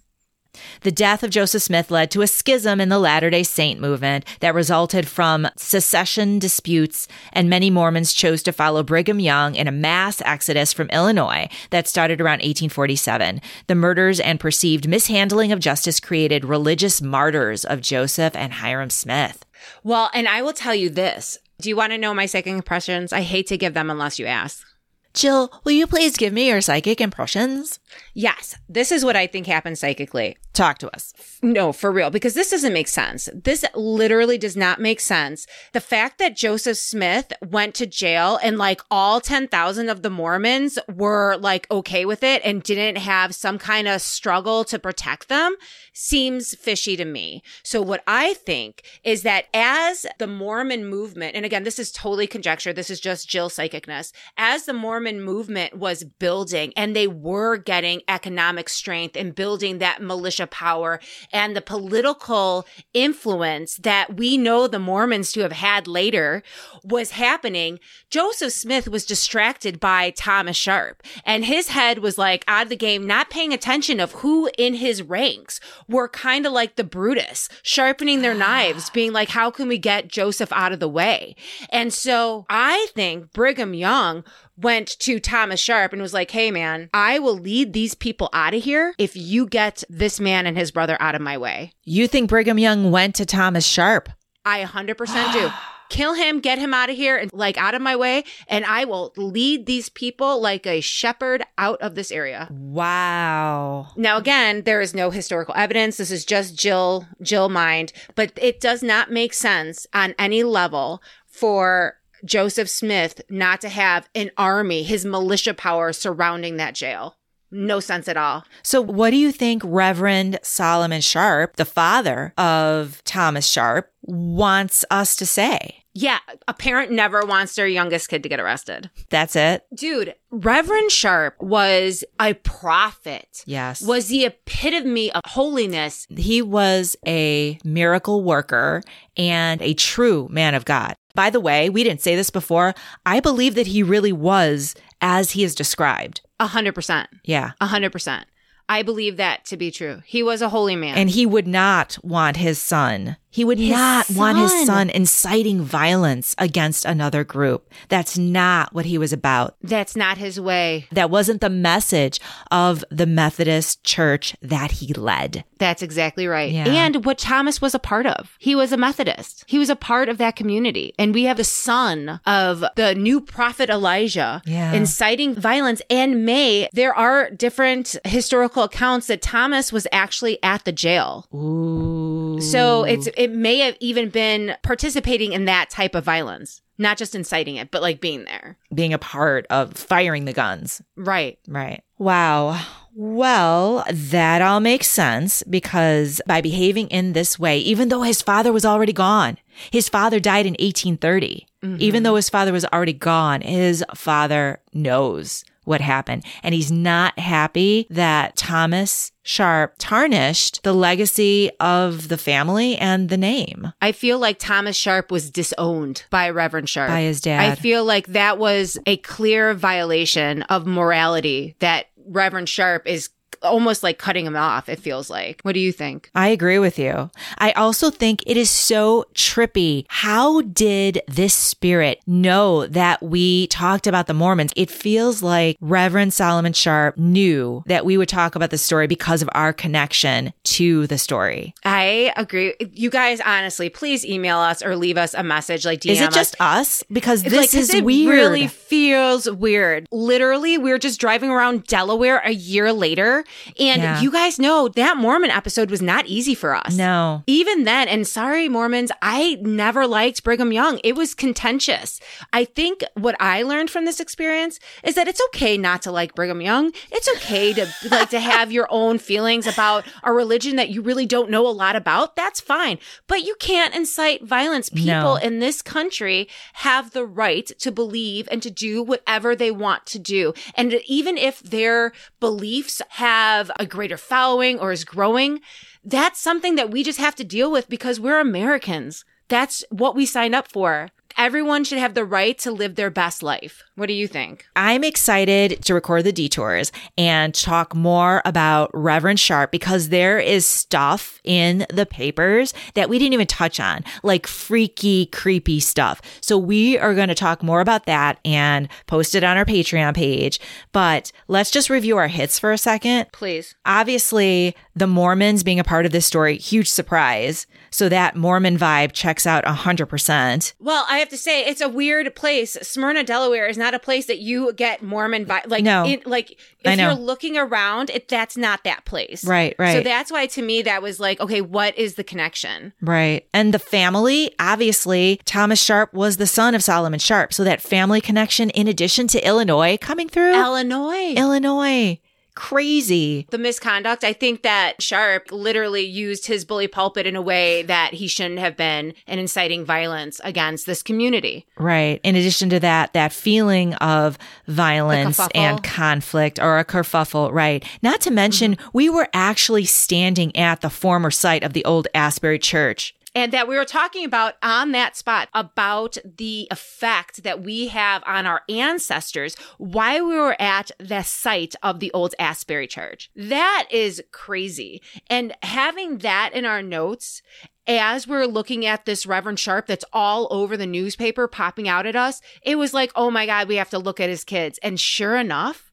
The 0.83 0.90
death 0.90 1.23
of 1.23 1.31
Joseph 1.31 1.62
Smith 1.62 1.90
led 1.90 2.11
to 2.11 2.23
a 2.23 2.27
schism 2.27 2.81
in 2.81 2.88
the 2.88 2.99
Latter 2.99 3.29
day 3.29 3.43
Saint 3.43 3.81
movement 3.81 4.25
that 4.40 4.55
resulted 4.55 5.07
from 5.07 5.47
secession 5.57 6.38
disputes, 6.38 7.07
and 7.35 7.51
many 7.51 7.69
Mormons 7.69 8.14
chose 8.14 8.43
to 8.45 8.53
follow 8.53 8.83
Brigham 8.83 9.21
Young 9.21 9.55
in 9.57 9.69
a 9.69 9.73
mass 9.73 10.23
exodus 10.23 10.73
from 10.73 10.88
Illinois 10.88 11.49
that 11.69 11.87
started 11.87 12.21
around 12.21 12.38
1847. 12.38 13.43
The 13.66 13.75
murders 13.75 14.21
and 14.21 14.40
perceived 14.40 14.88
mishandling 14.88 15.53
of 15.53 15.61
justice 15.61 16.01
created 16.01 16.47
religious 16.47 17.03
martyrs 17.03 17.66
of 17.66 17.83
Joseph 17.83 18.35
and 18.35 18.55
Hyrum 18.55 18.90
Smith. 18.90 19.45
Well, 19.85 20.11
and 20.14 20.27
I 20.27 20.40
will 20.40 20.55
tell 20.55 20.75
you 20.75 20.88
this. 20.88 21.37
Do 21.61 21.69
you 21.69 21.77
want 21.77 21.93
to 21.93 21.99
know 21.99 22.14
my 22.14 22.25
second 22.25 22.55
impressions? 22.55 23.12
I 23.12 23.21
hate 23.21 23.47
to 23.49 23.59
give 23.59 23.75
them 23.75 23.90
unless 23.90 24.19
you 24.19 24.25
ask. 24.25 24.64
Jill, 25.12 25.51
will 25.64 25.73
you 25.73 25.87
please 25.87 26.16
give 26.16 26.33
me 26.33 26.49
your 26.49 26.61
psychic 26.61 27.01
impressions? 27.01 27.81
Yes, 28.14 28.57
this 28.68 28.92
is 28.92 29.05
what 29.05 29.16
I 29.16 29.27
think 29.27 29.46
happened 29.46 29.77
psychically. 29.77 30.37
Talk 30.53 30.79
to 30.79 30.94
us. 30.94 31.12
No, 31.42 31.73
for 31.73 31.90
real, 31.90 32.11
because 32.11 32.35
this 32.35 32.51
doesn't 32.51 32.73
make 32.73 32.87
sense. 32.87 33.29
This 33.35 33.64
literally 33.75 34.38
does 34.38 34.57
not 34.57 34.81
make 34.81 35.01
sense. 35.01 35.46
The 35.73 35.81
fact 35.81 36.18
that 36.18 36.37
Joseph 36.37 36.77
Smith 36.77 37.33
went 37.42 37.75
to 37.77 37.87
jail 37.87 38.38
and 38.42 38.59
like 38.59 38.83
all 38.90 39.20
10,000 39.20 39.88
of 39.88 40.03
the 40.03 40.11
Mormons 40.11 40.79
were 40.92 41.37
like 41.37 41.68
okay 41.70 42.05
with 42.05 42.23
it 42.23 42.42
and 42.44 42.62
didn't 42.62 42.99
have 42.99 43.35
some 43.35 43.59
kind 43.59 43.88
of 43.88 44.03
struggle 44.03 44.64
to 44.64 44.79
protect 44.79 45.29
them 45.29 45.57
seems 45.92 46.55
fishy 46.55 46.96
to 46.96 47.05
me. 47.05 47.42
So 47.62 47.83
what 47.83 48.03
I 48.07 48.35
think 48.35 48.83
is 49.03 49.23
that 49.23 49.46
as 49.53 50.07
the 50.18 50.27
Mormon 50.27 50.87
movement, 50.87 51.35
and 51.37 51.44
again, 51.44 51.64
this 51.64 51.79
is 51.79 51.90
totally 51.90 52.27
conjecture. 52.27 52.73
This 52.73 52.90
is 52.90 53.01
just 53.01 53.29
Jill 53.29 53.51
psychicness. 53.51 54.12
As 54.37 54.66
the 54.66 54.73
Mormon 54.73 55.00
movement 55.01 55.77
was 55.77 56.05
building 56.05 56.73
and 56.77 56.95
they 56.95 57.07
were 57.07 57.57
getting 57.57 58.03
economic 58.09 58.69
strength 58.69 59.17
and 59.17 59.35
building 59.35 59.79
that 59.79 60.03
militia 60.03 60.47
power 60.47 61.01
and 61.33 61.57
the 61.57 61.61
political 61.61 62.67
influence 62.95 63.77
that 63.77 64.17
we 64.17 64.37
know 64.37 64.67
the 64.67 64.79
Mormons 64.79 65.33
to 65.33 65.41
have 65.41 65.53
had 65.53 65.87
later 65.87 66.43
was 66.85 67.13
happening, 67.13 67.79
Joseph 68.11 68.53
Smith 68.53 68.89
was 68.89 69.07
distracted 69.07 69.81
by 69.81 70.11
Thomas 70.11 70.57
Sharp 70.57 71.03
and 71.25 71.45
his 71.45 71.69
head 71.69 71.99
was 71.99 72.19
like 72.19 72.45
out 72.47 72.65
of 72.65 72.69
the 72.69 72.77
game, 72.77 73.07
not 73.07 73.31
paying 73.31 73.53
attention 73.53 74.01
of 74.01 74.13
who 74.13 74.51
in 74.59 74.75
his 74.75 75.03
ranks 75.03 75.61
were 75.89 76.09
kind 76.09 76.47
of 76.47 76.53
like 76.53 76.77
the 76.77 76.85
Brutus, 76.85 77.49
sharpening 77.63 78.23
their 78.23 78.35
knives, 78.41 78.91
being 78.91 79.13
like, 79.13 79.31
how 79.31 79.51
can 79.51 79.69
we 79.69 79.79
get 79.79 80.09
Joseph 80.09 80.53
out 80.53 80.73
of 80.73 80.81
the 80.81 80.89
way? 80.89 81.37
And 81.71 81.93
so 81.93 82.47
I 82.49 82.89
think 82.95 83.33
Brigham 83.33 83.75
Young 83.75 84.25
went 84.62 84.99
to 85.01 85.20
Thomas 85.20 85.61
Sharp 85.61 85.92
and 85.92 86.03
was 86.03 86.14
like, 86.14 86.31
Hey 86.31 86.51
man, 86.51 86.90
I 86.92 87.18
will 87.18 87.38
lead 87.38 87.73
these 87.73 87.94
people 87.94 88.29
out 88.33 88.55
of 88.55 88.62
here 88.62 88.94
if 88.99 89.16
you 89.16 89.46
get 89.46 89.85
this 89.88 90.20
man 90.20 90.46
and 90.46 90.57
his 90.57 90.70
brother 90.70 90.96
out 91.01 91.14
of 91.14 91.20
my 91.23 91.38
way. 91.38 91.73
You 91.85 92.07
think 92.07 92.29
Brigham 92.29 92.59
Young 92.59 92.90
went 92.90 93.14
to 93.16 93.27
Thomas 93.27 93.66
Sharp? 93.66 94.09
I 94.44 94.64
100% 94.64 95.33
do. 95.33 95.51
Kill 95.90 96.14
him, 96.14 96.38
get 96.38 96.61
him 96.61 96.73
out 96.73 96.88
of 96.88 96.94
here 96.94 97.16
and 97.16 97.33
like 97.33 97.59
out 97.59 97.75
of 97.75 97.83
my 97.83 97.96
way, 97.96 98.23
and 98.46 98.64
I 98.64 98.85
will 98.85 99.12
lead 99.16 99.66
these 99.66 99.88
people 99.88 100.40
like 100.40 100.64
a 100.64 100.81
shepherd 100.81 101.42
out 101.59 101.83
of 101.83 101.96
this 101.96 102.12
area. 102.12 102.46
Wow. 102.49 103.88
Now 103.96 104.16
again, 104.16 104.62
there 104.62 104.81
is 104.81 104.94
no 104.94 105.11
historical 105.11 105.53
evidence. 105.57 105.96
This 105.96 106.12
is 106.12 106.25
just 106.25 106.57
Jill 106.57 107.09
Jill 107.20 107.49
mind, 107.49 107.92
but 108.14 108.31
it 108.37 108.61
does 108.61 108.85
not 108.85 109.11
make 109.11 109.35
sense 109.35 109.85
on 109.92 110.14
any 110.16 110.44
level 110.44 111.03
for 111.27 111.96
Joseph 112.25 112.69
Smith 112.69 113.21
not 113.29 113.61
to 113.61 113.69
have 113.69 114.09
an 114.15 114.31
army, 114.37 114.83
his 114.83 115.05
militia 115.05 115.55
power 115.55 115.93
surrounding 115.93 116.57
that 116.57 116.75
jail. 116.75 117.17
No 117.53 117.81
sense 117.81 118.07
at 118.07 118.17
all. 118.17 118.45
So, 118.63 118.81
what 118.81 119.11
do 119.11 119.17
you 119.17 119.33
think 119.33 119.63
Reverend 119.65 120.39
Solomon 120.43 121.01
Sharp, 121.01 121.57
the 121.57 121.65
father 121.65 122.33
of 122.39 123.03
Thomas 123.05 123.47
Sharp, 123.47 123.91
wants 124.03 124.85
us 124.91 125.17
to 125.17 125.27
say? 125.27 125.81
Yeah, 125.93 126.19
a 126.47 126.55
parent 126.55 126.93
never 126.93 127.23
wants 127.27 127.57
their 127.57 127.67
youngest 127.67 128.09
kid 128.09 128.23
to 128.23 128.29
get 128.29 128.39
arrested. 128.39 128.91
That's 129.09 129.35
it? 129.35 129.67
Dude, 129.75 130.15
Reverend 130.31 130.93
Sharp 130.93 131.35
was 131.43 132.05
a 132.21 132.35
prophet. 132.35 133.43
Yes. 133.45 133.83
Was 133.83 134.07
the 134.07 134.27
epitome 134.27 135.11
of 135.11 135.23
holiness. 135.27 136.07
He 136.09 136.43
was 136.43 136.95
a 137.05 137.59
miracle 137.65 138.23
worker 138.23 138.83
and 139.17 139.61
a 139.61 139.75
true 139.75 140.29
man 140.31 140.55
of 140.55 140.65
God. 140.65 140.95
By 141.14 141.31
the 141.31 141.40
way, 141.40 141.68
we 141.68 141.83
didn't 141.85 142.01
say 142.03 142.16
this 142.16 142.31
before. 142.31 142.75
I 143.05 143.20
believe 143.20 143.55
that 143.55 143.68
he 143.68 143.83
really 143.83 144.12
was 144.12 144.75
as 145.01 145.33
he 145.33 145.44
is 145.44 145.55
described. 145.55 146.20
A 146.38 146.46
hundred 146.46 146.75
percent. 146.75 147.09
Yeah. 147.24 147.53
A 147.61 147.66
hundred 147.66 147.93
percent. 147.93 148.26
I 148.68 148.82
believe 148.82 149.16
that 149.16 149.45
to 149.47 149.57
be 149.57 149.72
true. 149.72 150.01
He 150.07 150.22
was 150.22 150.41
a 150.43 150.49
holy 150.49 150.76
man. 150.76 150.97
And 150.97 151.11
he 151.11 151.26
would 151.26 151.49
not 151.49 151.99
want 152.05 152.37
his 152.37 152.62
son. 152.62 153.16
He 153.31 153.45
would 153.45 153.59
not 153.59 154.11
want 154.11 154.39
his 154.39 154.51
son. 154.51 154.66
son 154.66 154.91
inciting 154.91 155.62
violence 155.62 156.35
against 156.39 156.85
another 156.85 157.22
group. 157.24 157.70
That's 157.89 158.18
not 158.18 158.72
what 158.74 158.87
he 158.87 158.99
was 158.99 159.12
about. 159.12 159.55
That's 159.62 159.95
not 159.95 160.18
his 160.18 160.41
way. 160.41 160.87
That 160.91 161.11
wasn't 161.11 161.41
the 161.41 161.51
message 161.51 162.18
of 162.51 162.85
the 162.91 163.07
Methodist 163.07 163.85
church 163.85 164.35
that 164.43 164.72
he 164.72 164.93
led. 164.95 165.45
That's 165.59 165.83
exactly 165.83 166.26
right. 166.26 166.51
Yeah. 166.51 166.64
And 166.66 167.05
what 167.05 167.18
Thomas 167.18 167.61
was 167.61 167.74
a 167.74 167.78
part 167.78 168.07
of. 168.07 168.35
He 168.39 168.55
was 168.55 168.72
a 168.72 168.76
Methodist. 168.76 169.45
He 169.47 169.59
was 169.59 169.70
a 169.70 169.76
part 169.76 170.09
of 170.09 170.18
that 170.18 170.35
community. 170.37 170.95
And 170.99 171.14
we 171.14 171.24
have 171.24 171.37
the 171.37 171.45
son 171.45 172.20
of 172.26 172.64
the 172.76 172.95
new 172.95 173.20
prophet 173.20 173.70
Elijah 173.70 174.43
Yeah. 174.47 174.72
inciting 174.72 175.35
violence. 175.35 175.83
And 175.91 176.24
May, 176.24 176.68
there 176.72 176.95
are 176.95 177.31
different 177.31 177.97
historical 178.05 178.62
accounts 178.64 179.07
that 179.09 179.22
Thomas 179.22 179.72
was 179.72 179.87
actually 179.93 180.43
at 180.43 180.64
the 180.64 180.72
jail. 180.72 181.26
Ooh. 181.35 182.20
So 182.41 182.84
it's 182.84 183.09
it 183.16 183.30
may 183.30 183.59
have 183.59 183.76
even 183.80 184.11
been 184.11 184.55
participating 184.62 185.32
in 185.32 185.45
that 185.47 185.70
type 185.70 185.95
of 185.95 186.05
violence. 186.05 186.62
Not 186.78 186.97
just 186.97 187.14
inciting 187.14 187.57
it, 187.57 187.70
but 187.70 187.82
like 187.82 188.01
being 188.01 188.24
there. 188.24 188.57
being 188.74 188.95
a 188.95 188.99
part 188.99 189.47
of 189.51 189.74
firing 189.74 190.24
the 190.24 190.32
guns. 190.32 190.80
Right. 190.97 191.38
Right. 191.47 191.82
Wow. 191.99 192.59
Well, 192.95 193.84
that 193.91 194.41
all 194.41 194.61
makes 194.61 194.88
sense 194.88 195.43
because 195.43 196.22
by 196.26 196.41
behaving 196.41 196.88
in 196.88 197.12
this 197.12 197.38
way, 197.38 197.59
even 197.59 197.88
though 197.88 198.03
his 198.03 198.22
father 198.22 198.51
was 198.53 198.64
already 198.64 198.95
gone, 198.95 199.36
his 199.70 199.91
father 199.91 200.18
died 200.18 200.47
in 200.47 200.53
1830. 200.53 201.47
Even 201.62 201.78
mm-hmm. 201.78 202.03
though 202.05 202.14
his 202.16 202.30
father 202.30 202.53
was 202.53 202.64
already 202.64 202.95
gone, 202.95 203.43
his 203.43 203.84
father 203.95 204.61
knows 204.72 205.45
what 205.65 205.81
happened. 205.81 206.25
And 206.43 206.55
he's 206.55 206.71
not 206.71 207.19
happy 207.19 207.87
that 207.91 208.37
Thomas 208.37 209.13
Sharp 209.23 209.75
tarnished 209.79 210.63
the 210.63 210.73
legacy 210.73 211.51
of 211.61 212.09
the 212.09 212.19
family 212.19 212.77
and 212.77 213.09
the 213.09 213.17
name. 213.17 213.73
I 213.81 213.93
feel 213.93 214.19
like 214.19 214.39
Thomas 214.39 214.77
Sharp 214.77 215.11
was 215.11 215.31
disowned 215.31 216.05
by 216.11 216.31
Reverend 216.31 216.69
Sharp. 216.69 216.89
By 216.89 217.03
his 217.03 217.21
dad. 217.21 217.41
I 217.41 217.55
feel 217.55 217.85
like 217.85 218.09
that 218.09 218.39
was 218.39 218.79
a 218.87 218.97
clear 218.99 219.55
violation 219.55 220.43
of 220.43 220.67
morality 220.67 221.57
that 221.61 221.87
Reverend 222.07 222.49
Sharp 222.49 222.87
is 222.87 223.11
almost 223.43 223.82
like 223.82 223.99
cutting 223.99 224.26
him 224.26 224.36
off, 224.36 224.68
it 224.68 224.78
feels 224.78 225.11
like. 225.11 225.41
What 225.43 225.53
do 225.53 225.61
you 225.61 225.72
think? 225.72 226.11
I 226.14 226.28
agree 226.28 226.59
with 226.59 226.78
you. 226.78 227.11
I 227.38 227.53
also 227.53 227.91
think 227.91 228.22
it 228.26 228.36
is 228.36 228.51
so 228.51 229.05
trippy. 229.14 229.86
How 229.88 230.43
did 230.43 231.01
this 231.09 231.34
spirit 231.34 232.01
know 232.07 232.66
that 232.66 233.03
we 233.03 233.47
talked 233.49 233.86
about 233.86 234.07
the 234.07 234.14
Mormons? 234.14 234.53
It 234.57 234.70
feels 234.70 235.22
like 235.22 235.57
Reverend 235.61 236.12
Solomon 236.12 236.53
Sharp 236.53 236.97
knew 236.99 237.62
that 237.66 237.84
we 237.84 237.97
would 237.97 238.09
talk 238.09 238.34
about 238.34 238.51
the 238.51 238.59
story 238.59 238.86
because 238.86 239.22
of 239.22 239.28
our 239.32 239.53
connection 239.53 240.32
to 240.45 240.86
the 240.86 240.99
story. 240.99 241.55
I 241.64 242.12
agree. 242.16 242.55
You 242.72 242.91
guys, 242.91 243.20
honestly, 243.20 243.68
please 243.68 244.05
email 244.05 244.38
us 244.38 244.62
or 244.62 244.76
leave 244.76 244.97
us 244.99 245.14
a 245.14 245.22
message 245.22 245.64
like 245.64 245.80
DM 245.80 245.93
Is 245.93 246.01
it 246.01 246.12
just 246.12 246.34
us? 246.41 246.82
Because 246.93 247.22
It's 247.22 247.30
this 247.30 247.55
like, 247.55 247.61
is 247.62 247.74
it 247.74 247.84
weird. 247.84 248.14
really 248.14 248.47
feels 248.47 249.30
weird. 249.30 249.86
Literally, 249.91 250.59
we're 250.59 250.78
just 250.78 251.01
driving 251.01 251.30
around 251.30 251.64
Delaware 251.64 252.18
a 252.24 252.30
year 252.32 252.72
later, 252.72 253.24
and 253.59 253.83
Yeah. 253.83 254.01
you 254.01 254.11
guys 254.11 254.39
know 254.39 254.68
that 254.68 254.97
Mormon 254.97 255.31
episode 255.31 255.70
was 255.70 255.83
not 255.83 256.07
easy 256.07 256.35
for 256.35 256.55
us. 256.55 256.76
no. 256.76 257.22
Even 257.26 257.64
then, 257.64 257.89
and 257.89 258.07
sorry, 258.07 258.49
Mormons, 258.49 258.91
I 259.03 259.37
never 259.41 259.87
liked 259.87 260.22
Brigham 260.24 260.53
Young. 260.53 260.81
It 260.85 260.95
was 260.97 261.14
contentious. 261.14 262.01
I 262.33 262.45
think 262.45 262.83
what 262.95 263.16
I 263.20 263.43
learned 263.43 263.70
from 263.70 263.85
this 263.85 264.01
experience 264.01 264.59
is 264.83 264.95
that 264.95 265.09
it's 265.09 265.20
okay 265.28 265.57
not 265.57 265.83
to 265.83 265.93
like 265.93 266.14
Brigham 266.14 266.41
Young. 266.41 266.72
It's 266.91 267.09
okay 267.16 267.53
to 267.55 267.66
like 267.91 268.11
to 268.11 268.20
have 268.20 268.53
your 268.53 268.66
own 268.70 268.99
feelings 268.99 269.47
about 269.47 269.85
a 270.03 270.12
religion 270.12 270.57
that 270.57 270.70
you 270.70 270.83
really 270.83 271.07
don't 271.07 271.31
know 271.31 271.47
a 271.47 271.51
lot 271.51 271.76
about. 271.76 272.16
That's 272.16 272.41
fine. 272.41 272.78
But 273.07 273.22
you 273.24 273.35
can't 273.39 273.74
incite 273.74 274.24
violence. 274.24 274.68
People 274.70 275.14
No. 275.14 275.16
in 275.16 275.39
this 275.39 275.62
country 275.62 276.28
have 276.55 276.91
the 276.93 277.05
right 277.05 277.51
to 277.59 277.70
believe 277.70 278.28
and 278.31 278.43
to 278.43 278.51
do 278.51 278.83
whatever 278.83 279.35
they 279.37 279.51
want 279.51 279.87
to 279.87 279.99
do. 279.99 280.33
And 280.55 280.81
even 280.87 281.16
if 281.16 281.41
their 281.41 281.93
beliefs 282.18 282.81
have 282.91 283.20
a 283.59 283.66
greater 283.66 283.97
following 283.97 284.59
or 284.59 284.73
is 284.73 284.85
growing, 284.85 285.41
that's 285.85 286.21
something 286.21 286.57
that 286.57 286.71
we 286.71 286.83
just 286.83 286.99
have 286.99 287.14
to 287.16 287.25
deal 287.25 287.51
with 287.51 287.68
because 287.68 287.99
we're 287.99 288.21
Americans. 288.21 289.05
That's 289.29 289.64
what 289.71 289.95
we 289.95 290.07
signed 290.07 290.35
up 290.35 290.51
for. 290.51 290.91
Everyone 291.17 291.65
should 291.65 291.79
have 291.79 291.95
the 291.95 292.05
right 292.05 292.39
to 292.39 292.51
live 292.51 292.75
their 292.75 292.91
best 292.91 293.23
life. 293.23 293.63
What 293.75 293.87
do 293.87 293.93
you 293.93 294.07
think? 294.07 294.47
I'm 294.57 294.85
excited 294.85 295.63
to 295.65 295.75
record 295.75 296.05
the 296.05 296.13
detours 296.13 296.73
and 296.97 297.35
talk 297.35 297.75
more 297.75 298.23
about 298.25 298.71
Reverend 298.75 299.21
Sharp 299.21 299.51
because 299.51 299.89
there 299.89 300.19
is 300.19 300.47
stuff 300.47 301.21
in 301.25 301.67
the 301.71 301.87
papers 301.87 302.55
that 302.75 302.89
we 302.89 302.99
didn't 302.99 303.15
even 303.15 303.27
touch 303.27 303.61
on, 303.61 303.85
like 304.03 304.27
freaky, 304.27 305.07
creepy 305.07 305.61
stuff. 305.61 306.01
So 306.21 306.39
we 306.39 306.79
are 306.79 306.95
going 306.95 307.09
to 307.09 307.15
talk 307.15 307.43
more 307.43 307.61
about 307.61 307.87
that 307.87 308.19
and 308.25 308.69
post 308.87 309.15
it 309.15 309.25
on 309.25 309.37
our 309.37 309.45
Patreon 309.45 309.95
page. 309.95 310.41
But 310.73 311.13
let's 311.29 311.51
just 311.51 311.71
review 311.71 311.97
our 311.97 312.09
hits 312.09 312.39
for 312.39 312.53
a 312.53 312.59
second. 312.59 313.13
Please. 313.13 313.55
Obviously, 313.65 314.55
the 314.75 314.87
Mormons 314.87 315.43
being 315.43 315.61
a 315.61 315.65
part 315.65 315.87
of 315.87 315.93
this 315.93 316.07
story, 316.07 316.37
huge 316.37 316.69
surprise. 316.69 317.47
So 317.71 317.89
that 317.89 318.17
Mormon 318.17 318.59
vibe 318.59 318.93
checks 318.93 319.27
out 319.27 319.45
100%. 319.45 320.55
Well, 320.59 320.85
I 320.89 320.99
have 321.01 321.09
to 321.11 321.16
say 321.16 321.44
it's 321.44 321.61
a 321.61 321.68
weird 321.68 322.14
place. 322.14 322.57
Smyrna, 322.62 323.03
Delaware 323.05 323.48
is 323.48 323.59
not 323.59 323.74
a 323.74 323.78
place 323.78 324.07
that 324.07 324.18
you 324.20 324.53
get 324.53 324.82
Mormon 324.82 325.26
vi- 325.26 325.42
like 325.46 325.64
No. 325.64 325.84
in, 325.84 326.01
like 326.07 326.38
if 326.64 326.78
you're 326.78 326.94
looking 326.94 327.36
around, 327.36 327.90
it 327.90 328.09
that's 328.09 328.36
not 328.36 328.64
that 328.64 328.84
place. 328.84 329.24
Right, 329.24 329.55
right. 329.59 329.74
So 329.76 329.82
that's 329.82 330.12
why 330.12 330.26
to 330.26 330.42
me 330.42 330.62
that 330.62 330.82
was 330.82 331.01
like, 331.01 331.20
okay, 331.20 331.40
what 331.40 331.76
is 331.78 331.94
the 331.96 332.05
connection? 332.05 332.72
Right. 332.80 333.26
And 333.34 333.53
the 333.53 333.59
family, 333.59 334.32
obviously, 334.38 335.20
Thomas 335.24 335.61
Sharp 335.61 335.92
was 335.92 336.16
the 336.18 336.26
son 336.26 336.55
of 336.55 336.62
Solomon 336.62 337.01
Sharp. 337.01 337.32
So 337.32 337.44
that 337.44 337.61
family 337.61 338.01
connection, 338.01 338.51
in 338.51 338.68
addition 338.68 339.07
to 339.09 339.26
Illinois 339.26 339.76
coming 339.80 340.09
through, 340.09 340.34
Illinois. 340.34 341.14
Illinois, 341.16 341.98
crazy. 342.41 343.26
the 343.30 343.38
misconduct. 343.38 344.03
I 344.03 344.14
think 344.14 344.43
that 344.43 344.80
Sharp 344.80 345.30
literally 345.30 345.84
used 345.84 346.26
his 346.26 346.47
bully 346.47 346.68
pulpit 346.68 347.07
in 347.07 347.14
a 347.14 347.20
way 347.20 347.62
that 347.64 347.93
he 347.93 348.09
shouldn't 348.09 348.41
have 348.41 348.57
been 348.57 348.95
and 349.07 349.20
inciting 349.20 349.64
violence 349.64 350.20
against 350.24 350.64
this 350.64 350.82
community. 350.82 351.47
Right. 351.59 352.01
In 352.03 352.16
addition 352.16 352.49
to 352.51 352.61
that, 352.61 352.95
that 352.95 353.12
feeling 353.12 353.74
of 353.74 354.16
violence 354.47 355.20
and 355.34 355.62
conflict 355.62 356.38
or 356.38 356.59
a 356.59 356.64
kerfuffle. 356.64 357.30
Right. 357.30 357.62
Not 357.82 358.01
to 358.03 358.11
mention, 358.11 358.57
mm-hmm. 358.57 358.68
we 358.72 358.88
were 358.88 359.09
actually 359.12 359.66
standing 359.66 360.34
at 360.34 360.62
the 360.62 360.70
former 360.70 361.11
site 361.11 361.45
of 361.45 361.53
the 361.53 361.64
old 361.66 361.88
Asbury 361.95 362.38
Church. 362.38 362.95
And 363.15 363.33
that 363.33 363.49
we 363.49 363.57
were 363.57 363.65
talking 363.65 364.05
about 364.05 364.35
on 364.43 364.73
that 364.73 364.97
spot 364.97 365.29
about 365.35 365.99
the 366.05 366.47
effect 366.51 367.25
that 367.25 367.43
we 367.43 367.69
have 367.69 368.03
on 368.07 368.27
our 368.27 368.43
ancestors 368.49 369.35
while 369.59 370.07
we 370.07 370.15
were 370.15 370.41
at 370.41 370.71
the 370.79 371.03
site 371.03 371.55
of 371.63 371.81
the 371.81 371.93
old 371.93 372.15
Asbury 372.19 372.69
Church. 372.69 373.11
That 373.17 373.67
is 373.71 374.03
crazy. 374.13 374.81
And 375.09 375.35
having 375.43 375.99
that 375.99 376.33
in 376.35 376.45
our 376.45 376.63
notes 376.63 377.23
as 377.67 378.09
we're 378.09 378.27
looking 378.27 378.67
at 378.67 378.85
this 378.85 379.07
Reverend 379.07 379.39
Sharp 379.39 379.67
that's 379.67 379.85
all 379.93 380.27
over 380.31 380.57
the 380.57 380.67
newspaper 380.67 381.29
popping 381.29 381.69
out 381.69 381.87
at 381.87 381.97
us, 381.97 382.21
it 382.43 382.57
was 382.57 382.75
like, 382.75 382.91
oh 382.97 383.11
my 383.11 383.27
God, 383.27 383.49
we 383.49 383.57
have 383.57 383.71
to 383.71 383.79
look 383.79 384.01
at 384.01 384.09
his 384.09 384.25
kids. 384.25 384.59
And 384.63 384.79
sure 384.79 385.17
enough, 385.17 385.70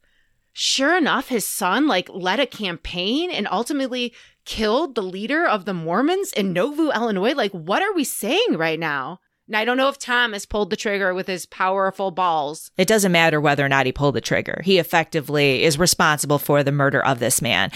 sure 0.58 0.98
enough, 0.98 1.30
his 1.30 1.48
son 1.48 1.88
like 1.88 2.10
led 2.10 2.40
a 2.40 2.48
campaign 2.48 3.30
and 3.32 3.48
ultimately 3.52 4.14
killed 4.44 4.96
the 4.96 5.04
leader 5.04 5.46
of 5.46 5.66
the 5.66 5.74
Mormons 5.74 6.34
in 6.34 6.52
Nauvoo, 6.54 6.90
Illinois. 6.92 7.34
Like, 7.34 7.52
what 7.52 7.84
are 7.84 7.94
we 7.94 8.04
saying 8.04 8.58
right 8.58 8.80
now? 8.80 9.20
And 9.48 9.56
I 9.56 9.66
don't 9.66 9.78
know 9.78 9.88
if 9.88 10.00
Thomas 10.00 10.46
pulled 10.46 10.70
the 10.70 10.76
trigger 10.76 11.14
with 11.14 11.28
his 11.28 11.46
powerful 11.46 12.12
balls. 12.12 12.72
It 12.78 12.88
doesn't 12.88 13.12
matter 13.12 13.40
whether 13.40 13.64
or 13.64 13.70
not 13.70 13.86
he 13.86 13.92
pulled 13.92 14.16
the 14.16 14.22
trigger. 14.22 14.62
He 14.64 14.78
effectively 14.78 15.64
is 15.64 15.78
responsible 15.78 16.40
for 16.40 16.64
the 16.64 16.72
murder 16.72 17.06
of 17.06 17.20
this 17.20 17.42
man. 17.42 17.72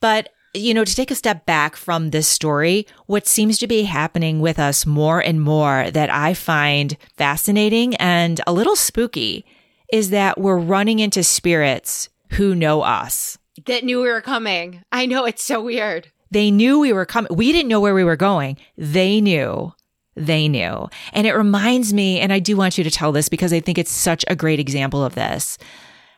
But 0.00 0.30
you 0.52 0.74
know, 0.74 0.84
to 0.84 0.94
take 0.96 1.12
a 1.12 1.16
step 1.16 1.46
back 1.46 1.76
from 1.76 2.10
this 2.10 2.26
story, 2.26 2.86
what 3.06 3.26
seems 3.26 3.58
to 3.58 3.68
be 3.68 3.84
happening 3.84 4.40
with 4.40 4.58
us 4.58 4.84
more 4.84 5.20
and 5.20 5.40
more 5.40 5.90
that 5.92 6.10
I 6.10 6.34
find 6.34 6.96
fascinating 7.16 7.94
and 7.96 8.40
a 8.46 8.52
little 8.52 8.74
spooky 8.74 9.44
is 9.92 10.10
that 10.10 10.40
we're 10.40 10.58
running 10.58 10.98
into 10.98 11.22
spirits 11.22 12.08
who 12.32 12.54
know 12.54 12.82
us. 12.82 13.38
That 13.66 13.84
knew 13.84 14.00
we 14.02 14.08
were 14.08 14.20
coming. 14.20 14.82
I 14.92 15.06
know 15.06 15.24
it's 15.24 15.42
so 15.42 15.62
weird. 15.62 16.10
They 16.30 16.50
knew 16.50 16.78
we 16.78 16.92
were 16.92 17.06
coming. 17.06 17.34
We 17.34 17.52
didn't 17.52 17.68
know 17.68 17.80
where 17.80 17.94
we 17.94 18.04
were 18.04 18.16
going. 18.16 18.56
They 18.78 19.20
knew. 19.20 19.72
They 20.16 20.48
knew. 20.48 20.88
And 21.12 21.26
it 21.26 21.34
reminds 21.34 21.92
me, 21.92 22.20
and 22.20 22.32
I 22.32 22.38
do 22.38 22.56
want 22.56 22.78
you 22.78 22.84
to 22.84 22.90
tell 22.90 23.12
this 23.12 23.28
because 23.28 23.52
I 23.52 23.60
think 23.60 23.78
it's 23.78 23.90
such 23.90 24.24
a 24.28 24.36
great 24.36 24.60
example 24.60 25.04
of 25.04 25.14
this 25.14 25.58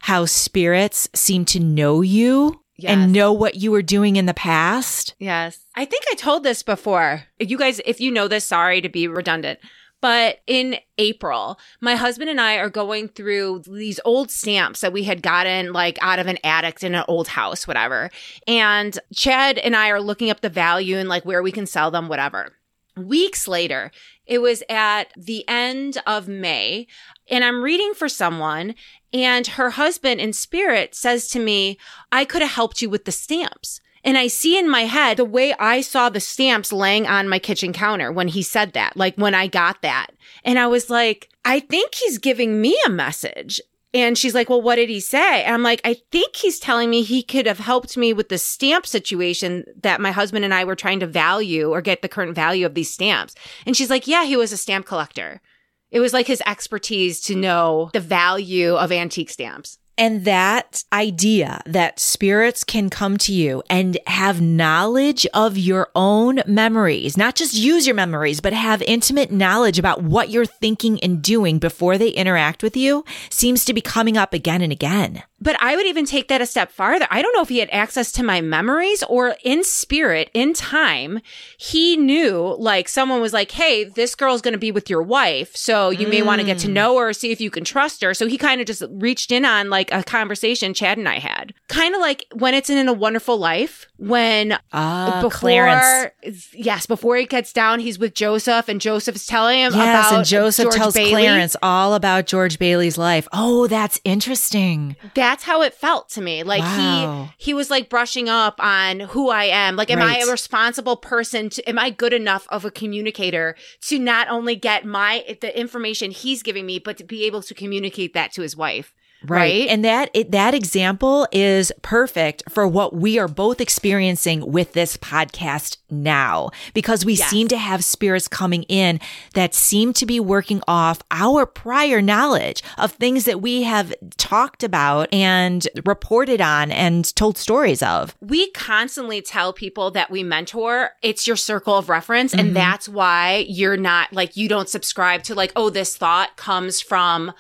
how 0.01 0.25
spirits 0.27 1.09
seem 1.15 1.45
to 1.47 1.61
know 1.61 2.01
you 2.01 2.59
Yes. 2.77 2.91
and 2.93 3.13
know 3.13 3.33
what 3.33 3.55
you 3.57 3.71
were 3.71 3.83
doing 3.83 4.17
in 4.17 4.27
the 4.27 4.35
past. 4.35 5.15
Yes. 5.21 5.59
I 5.77 5.85
think 5.85 6.03
I 6.11 6.17
told 6.17 6.43
this 6.43 6.63
before. 6.65 7.23
You 7.39 7.57
guys, 7.57 7.81
if 7.85 8.01
you 8.01 8.11
know 8.11 8.27
this, 8.27 8.45
sorry 8.45 8.81
to 8.81 8.89
be 8.89 9.07
redundant, 9.07 9.61
But 10.03 10.41
in 10.49 10.77
April, 10.99 11.59
my 11.81 11.95
husband 11.95 12.29
and 12.29 12.41
I 12.41 12.57
are 12.57 12.69
going 12.69 13.09
through 13.09 13.63
these 13.67 14.01
old 14.05 14.31
stamps 14.31 14.81
that 14.81 14.93
we 14.93 15.05
had 15.05 15.23
gotten 15.23 15.73
like 15.73 15.97
out 16.03 16.19
of 16.19 16.27
an 16.27 16.39
attic 16.45 16.83
in 16.83 16.95
an 16.95 17.05
old 17.07 17.29
house, 17.29 17.67
whatever. 17.67 18.11
And 18.49 18.99
Chad 19.15 19.59
and 19.59 19.77
I 19.77 19.91
are 19.91 20.01
looking 20.01 20.29
up 20.29 20.41
the 20.41 20.51
value 20.51 20.99
and 20.99 21.09
like 21.09 21.25
where 21.25 21.43
we 21.43 21.53
can 21.53 21.67
sell 21.67 21.93
them, 21.93 22.09
whatever. 22.09 22.53
Weeks 22.97 23.47
later, 23.47 23.93
it 24.27 24.39
was 24.39 24.63
at 24.69 25.13
the 25.17 25.49
end 25.49 25.99
of 26.07 26.29
May, 26.29 26.87
and 27.31 27.45
I'm 27.45 27.63
reading 27.63 27.95
for 27.95 28.09
someone, 28.09 28.75
and 29.13 29.47
her 29.47 29.71
husband 29.71 30.21
in 30.21 30.33
spirit 30.33 30.95
says 30.95 31.29
to 31.29 31.39
me, 31.39 31.79
I 32.11 32.25
could 32.25 32.43
have 32.43 32.51
helped 32.51 32.83
you 32.83 32.91
with 32.91 33.05
the 33.05 33.13
stamps. 33.13 33.81
And 34.05 34.19
I 34.19 34.27
see 34.27 34.59
in 34.59 34.69
my 34.69 34.83
head 34.83 35.17
the 35.17 35.25
way 35.25 35.55
I 35.59 35.81
saw 35.81 36.09
the 36.09 36.21
stamps 36.21 36.73
laying 36.73 37.07
on 37.07 37.29
my 37.29 37.39
kitchen 37.39 37.73
counter 37.73 38.11
when 38.11 38.29
he 38.29 38.43
said 38.43 38.73
that, 38.73 38.97
like 38.97 39.15
when 39.17 39.35
I 39.35 39.47
got 39.47 39.83
that. 39.83 40.09
And 40.45 40.59
I 40.59 40.67
was 40.67 40.91
like, 40.91 41.29
I 41.45 41.61
think 41.61 41.95
he's 41.95 42.19
giving 42.19 42.61
me 42.61 42.77
a 42.87 42.91
message. 42.91 43.61
And 43.95 44.17
she's 44.17 44.35
like, 44.35 44.49
well, 44.49 44.63
what 44.63 44.77
did 44.77 44.89
he 44.89 45.01
say? 45.01 45.45
And 45.45 45.55
I'm 45.55 45.63
like, 45.63 45.83
I 45.85 45.99
think 46.11 46.35
he's 46.35 46.59
telling 46.59 46.89
me 46.89 47.03
he 47.03 47.23
could 47.23 47.47
have 47.47 47.59
helped 47.59 47.97
me 47.97 48.13
with 48.13 48.31
the 48.31 48.39
stamp 48.39 48.87
situation 48.87 49.65
that 49.83 50.01
my 50.01 50.13
husband 50.13 50.45
and 50.45 50.55
I 50.55 50.65
were 50.65 50.77
trying 50.77 51.01
to 51.01 51.07
value 51.07 51.71
or 51.71 51.83
get 51.83 52.01
the 52.01 52.09
current 52.09 52.35
value 52.35 52.65
of 52.65 52.75
these 52.75 52.91
stamps. 52.91 53.35
And 53.67 53.77
she's 53.77 53.91
like, 53.91 54.07
yeah, 54.07 54.25
he 54.25 54.37
was 54.37 54.51
a 54.51 54.57
stamp 54.57 54.87
collector. 54.87 55.43
It 55.91 56.01
was 56.01 56.15
like 56.15 56.27
his 56.27 56.43
expertise 56.47 57.21
to 57.23 57.37
know 57.37 57.91
the 57.93 58.01
value 58.01 58.75
of 58.75 58.91
antique 58.91 59.29
stamps. 59.29 59.79
And 59.99 60.25
that 60.25 60.85
idea 60.93 61.61
that 61.67 62.01
spirits 62.01 62.65
can 62.65 62.89
come 62.89 63.19
to 63.19 63.33
you 63.33 63.63
and 63.69 63.99
have 64.07 64.41
knowledge 64.41 65.27
of 65.35 65.59
your 65.59 65.91
own 65.95 66.41
memories, 66.47 67.17
not 67.17 67.35
just 67.35 67.55
use 67.55 67.87
your 67.87 67.95
memories, 67.95 68.41
but 68.41 68.53
have 68.53 68.83
intimate 68.83 69.31
knowledge 69.31 69.79
about 69.79 70.03
what 70.03 70.31
you're 70.31 70.47
thinking 70.47 70.99
and 71.01 71.23
doing 71.23 71.59
before 71.59 71.99
they 71.99 72.09
interact 72.09 72.63
with 72.63 72.77
you 72.77 73.05
seems 73.31 73.65
to 73.67 73.75
be 73.75 73.81
coming 73.81 74.17
up 74.17 74.33
again 74.33 74.63
and 74.63 74.73
again. 74.73 75.23
But 75.43 75.57
I 75.61 75.75
would 75.75 75.87
even 75.87 76.07
take 76.07 76.29
that 76.29 76.41
a 76.41 76.47
step 76.47 76.71
farther. 76.71 77.09
I 77.11 77.21
don't 77.21 77.35
know 77.35 77.43
if 77.43 77.49
he 77.49 77.59
had 77.59 77.69
access 77.73 78.13
to 78.13 78.23
my 78.23 78.41
memories 78.41 79.03
or 79.03 79.35
in 79.43 79.65
spirit, 79.65 80.31
in 80.33 80.53
time, 80.53 81.21
he 81.57 81.97
knew 81.97 82.55
like 82.61 82.89
someone 82.89 83.21
was 83.21 83.33
like, 83.33 83.51
Hey, 83.51 83.83
this 83.83 84.15
girl's 84.15 84.41
going 84.41 84.53
to 84.53 84.59
be 84.59 84.71
with 84.71 84.89
your 84.89 85.03
wife. 85.03 85.57
So 85.57 85.91
you 85.91 86.07
mm. 86.07 86.11
may 86.11 86.23
want 86.23 86.41
to 86.41 86.47
get 86.47 86.59
to 86.59 86.69
mm. 86.69 86.75
know 86.75 86.97
her, 86.99 87.13
see 87.13 87.33
if 87.33 87.41
you 87.41 87.51
can 87.51 87.65
trust 87.65 88.03
her. 88.03 88.15
So 88.15 88.29
he 88.29 88.39
kind 88.39 88.61
of 88.61 88.69
just 88.69 88.85
reached 88.89 89.33
in 89.33 89.45
on 89.45 89.69
like 89.69 89.93
a 89.93 90.05
conversation 90.05 90.75
Chad 90.75 90.97
and 90.97 91.09
I 91.09 91.19
had. 91.19 91.53
Kind 91.67 91.97
of 91.97 92.01
like 92.01 92.25
when 92.35 92.55
it's 92.55 92.71
in 92.71 92.87
a 92.87 92.93
wonderful 92.93 93.37
life, 93.37 93.89
when 93.97 94.57
uh, 94.73 95.23
before, 95.23 95.31
Clarence. 95.31 96.13
yes, 96.53 96.87
before 96.87 97.17
he 97.17 97.25
gets 97.25 97.53
down, 97.53 97.81
he's 97.81 97.99
with 97.99 98.15
Joseph 98.15 98.69
and 98.69 98.81
Joseph's 98.81 99.27
telling 99.27 99.59
him 99.59 99.73
yes, 99.75 100.09
about 100.09 100.19
and 100.19 100.27
Joseph 100.27 100.65
George 100.67 100.75
tells 100.77 100.95
Bailey. 100.95 101.11
Clarence 101.11 101.57
all 101.63 101.95
about 101.95 102.27
George 102.27 102.61
Bailey's 102.61 102.97
life. 102.97 103.27
Oh, 103.33 103.67
that's 103.67 104.01
interesting. 104.05 104.95
That 105.15 105.32
that's 105.33 105.45
how 105.45 105.63
it 105.63 105.73
felt 105.73 106.11
to 106.11 106.21
me. 106.21 106.43
Like 106.43 106.61
wow. 106.61 107.31
he 107.39 107.47
he 107.47 107.55
was 107.55 107.71
like 107.71 107.89
brushing 107.89 108.29
up 108.29 108.63
on 108.63 109.01
who 109.01 109.31
I 109.31 109.45
am. 109.45 109.77
Like, 109.77 109.91
am 109.91 109.99
right. 109.99 110.19
I 110.23 110.29
a 110.29 110.31
responsible 110.31 110.99
person? 110.99 111.49
To, 111.49 111.67
am 111.67 111.79
I 111.79 111.89
good 111.89 112.13
enough 112.13 112.47
of 112.51 112.67
a 112.67 112.71
communicator 112.71 113.57
to 113.89 113.99
not 113.99 114.29
only 114.29 114.57
get 114.57 114.85
my 114.85 115.39
the 115.41 115.59
information 115.59 116.11
he's 116.11 116.43
giving 116.43 116.67
me, 116.67 116.79
but 116.79 116.99
to 116.99 117.05
be 117.05 117.25
able 117.25 117.41
to 117.45 117.55
communicate 117.55 118.13
that 118.13 118.33
to 118.33 118.43
his 118.43 118.59
wife? 118.59 118.93
Right. 119.25 119.39
right. 119.39 119.69
And 119.69 119.85
that 119.85 120.11
it, 120.15 120.31
that 120.33 120.55
example 120.55 121.27
is 121.33 121.73
perfect 121.83 122.43
for 122.49 122.67
what 122.67 122.95
we 122.95 123.19
are 123.19 123.29
both 123.29 123.61
experiencing 123.61 124.51
with 124.51 124.73
this 124.73 124.97
podcast 124.97 125.77
now 125.91 126.51
because 126.75 127.05
we 127.05 127.15
yes. 127.15 127.29
seem 127.29 127.49
to 127.49 127.59
have 127.59 127.85
spirits 127.85 128.29
coming 128.29 128.65
in 128.65 128.99
that 129.35 129.55
seem 129.55 129.93
to 129.95 130.07
be 130.07 130.19
working 130.19 130.63
off 130.67 131.03
our 131.11 131.47
prior 131.47 132.01
knowledge 132.01 132.63
of 132.79 132.93
things 132.93 133.25
that 133.25 133.41
we 133.41 133.63
have 133.63 133.95
talked 134.17 134.65
about 134.65 135.13
and 135.13 135.69
reported 135.85 136.41
on 136.41 136.73
and 136.73 137.15
told 137.15 137.37
stories 137.37 137.83
of. 137.83 138.17
We 138.21 138.51
constantly 138.53 139.23
tell 139.23 139.53
people 139.53 139.91
that 139.93 140.11
we 140.11 140.23
mentor, 140.23 140.91
it's 141.03 141.27
your 141.27 141.37
circle 141.37 141.77
of 141.77 141.89
reference 141.89 142.33
mm-hmm. 142.33 142.47
and 142.47 142.57
that's 142.57 142.89
why 142.89 143.45
you're 143.49 143.77
not 143.77 144.13
like 144.13 144.37
you 144.37 144.49
don't 144.49 144.69
subscribe 144.69 145.23
to 145.25 145.35
like 145.35 145.53
oh 145.57 145.71
this 145.71 145.97
thought 145.97 146.37
comes 146.37 146.81
from 146.81 147.33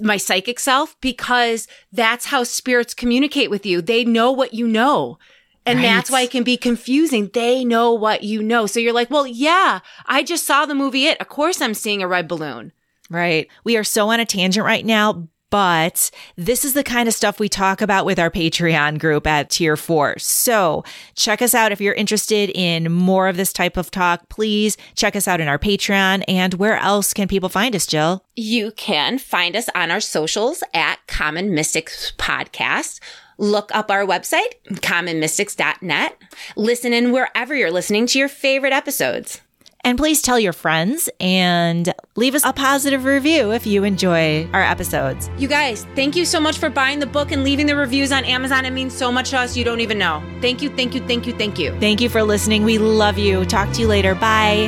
my 0.00 0.16
psychic 0.16 0.58
self 0.58 0.96
because 1.00 1.68
that's 1.92 2.26
how 2.26 2.44
spirits 2.44 2.94
communicate 2.94 3.50
with 3.50 3.66
you. 3.66 3.80
They 3.80 4.04
know 4.04 4.32
what 4.32 4.54
you 4.54 4.66
know. 4.66 5.18
And 5.64 5.80
right. 5.80 5.84
that's 5.84 6.10
why 6.10 6.20
it 6.22 6.30
can 6.30 6.44
be 6.44 6.56
confusing. 6.56 7.28
They 7.32 7.64
know 7.64 7.92
what 7.92 8.22
you 8.22 8.42
know. 8.42 8.66
So 8.66 8.78
you're 8.78 8.92
like, 8.92 9.10
well, 9.10 9.26
yeah, 9.26 9.80
I 10.06 10.22
just 10.22 10.46
saw 10.46 10.64
the 10.64 10.76
movie 10.76 11.06
It. 11.06 11.20
Of 11.20 11.28
course 11.28 11.60
I'm 11.60 11.74
seeing 11.74 12.02
a 12.02 12.08
red 12.08 12.28
balloon. 12.28 12.72
Right. 13.10 13.48
We 13.64 13.76
are 13.76 13.84
so 13.84 14.10
on 14.10 14.20
a 14.20 14.24
tangent 14.24 14.64
right 14.64 14.84
now, 14.84 15.28
but 15.50 16.10
this 16.36 16.64
is 16.64 16.72
the 16.72 16.84
kind 16.84 17.08
of 17.08 17.14
stuff 17.14 17.38
we 17.38 17.48
talk 17.48 17.80
about 17.80 18.04
with 18.04 18.18
our 18.18 18.30
Patreon 18.30 18.98
group 18.98 19.26
at 19.26 19.50
tier 19.50 19.76
four. 19.76 20.18
So 20.18 20.84
check 21.14 21.40
us 21.40 21.54
out 21.54 21.72
if 21.72 21.80
you're 21.80 21.94
interested 21.94 22.50
in 22.54 22.92
more 22.92 23.28
of 23.28 23.36
this 23.36 23.52
type 23.52 23.76
of 23.76 23.90
talk. 23.90 24.28
Please 24.28 24.76
check 24.94 25.16
us 25.16 25.28
out 25.28 25.40
in 25.40 25.48
our 25.48 25.58
Patreon. 25.58 26.24
And 26.28 26.54
where 26.54 26.76
else 26.76 27.14
can 27.14 27.28
people 27.28 27.48
find 27.48 27.74
us, 27.74 27.86
Jill? 27.86 28.24
You 28.34 28.72
can 28.72 29.18
find 29.18 29.56
us 29.56 29.68
on 29.74 29.90
our 29.90 30.00
socials 30.00 30.62
at 30.74 30.98
Common 31.06 31.54
Mystics 31.54 32.12
Podcast. 32.18 33.00
Look 33.38 33.70
up 33.74 33.90
our 33.90 34.04
website, 34.06 34.54
commonmystics.net. 34.70 36.16
Listen 36.56 36.92
in 36.92 37.12
wherever 37.12 37.54
you're 37.54 37.70
listening 37.70 38.06
to 38.06 38.18
your 38.18 38.28
favorite 38.28 38.72
episodes. 38.72 39.40
And 39.86 39.96
please 39.96 40.20
tell 40.20 40.40
your 40.40 40.52
friends 40.52 41.08
and 41.20 41.94
leave 42.16 42.34
us 42.34 42.42
a 42.44 42.52
positive 42.52 43.04
review 43.04 43.52
if 43.52 43.68
you 43.68 43.84
enjoy 43.84 44.48
our 44.52 44.60
episodes. 44.60 45.30
You 45.38 45.46
guys, 45.46 45.86
thank 45.94 46.16
you 46.16 46.24
so 46.24 46.40
much 46.40 46.58
for 46.58 46.68
buying 46.68 46.98
the 46.98 47.06
book 47.06 47.30
and 47.30 47.44
leaving 47.44 47.66
the 47.66 47.76
reviews 47.76 48.10
on 48.10 48.24
Amazon. 48.24 48.64
It 48.64 48.72
means 48.72 48.92
so 48.92 49.12
much 49.12 49.30
to 49.30 49.38
us. 49.38 49.56
You 49.56 49.62
don't 49.62 49.78
even 49.78 49.96
know. 49.96 50.20
Thank 50.40 50.60
you, 50.60 50.70
thank 50.70 50.96
you, 50.96 51.06
thank 51.06 51.24
you, 51.24 51.32
thank 51.34 51.56
you. 51.56 51.70
Thank 51.78 52.00
you 52.00 52.08
for 52.08 52.24
listening. 52.24 52.64
We 52.64 52.78
love 52.78 53.16
you. 53.16 53.44
Talk 53.44 53.72
to 53.74 53.82
you 53.82 53.86
later. 53.86 54.16
Bye. 54.16 54.66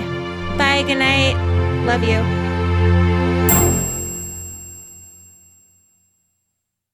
Bye. 0.57 0.85
Good 0.87 0.99
night. 0.99 1.35
Love 1.85 2.05
you. 2.05 2.48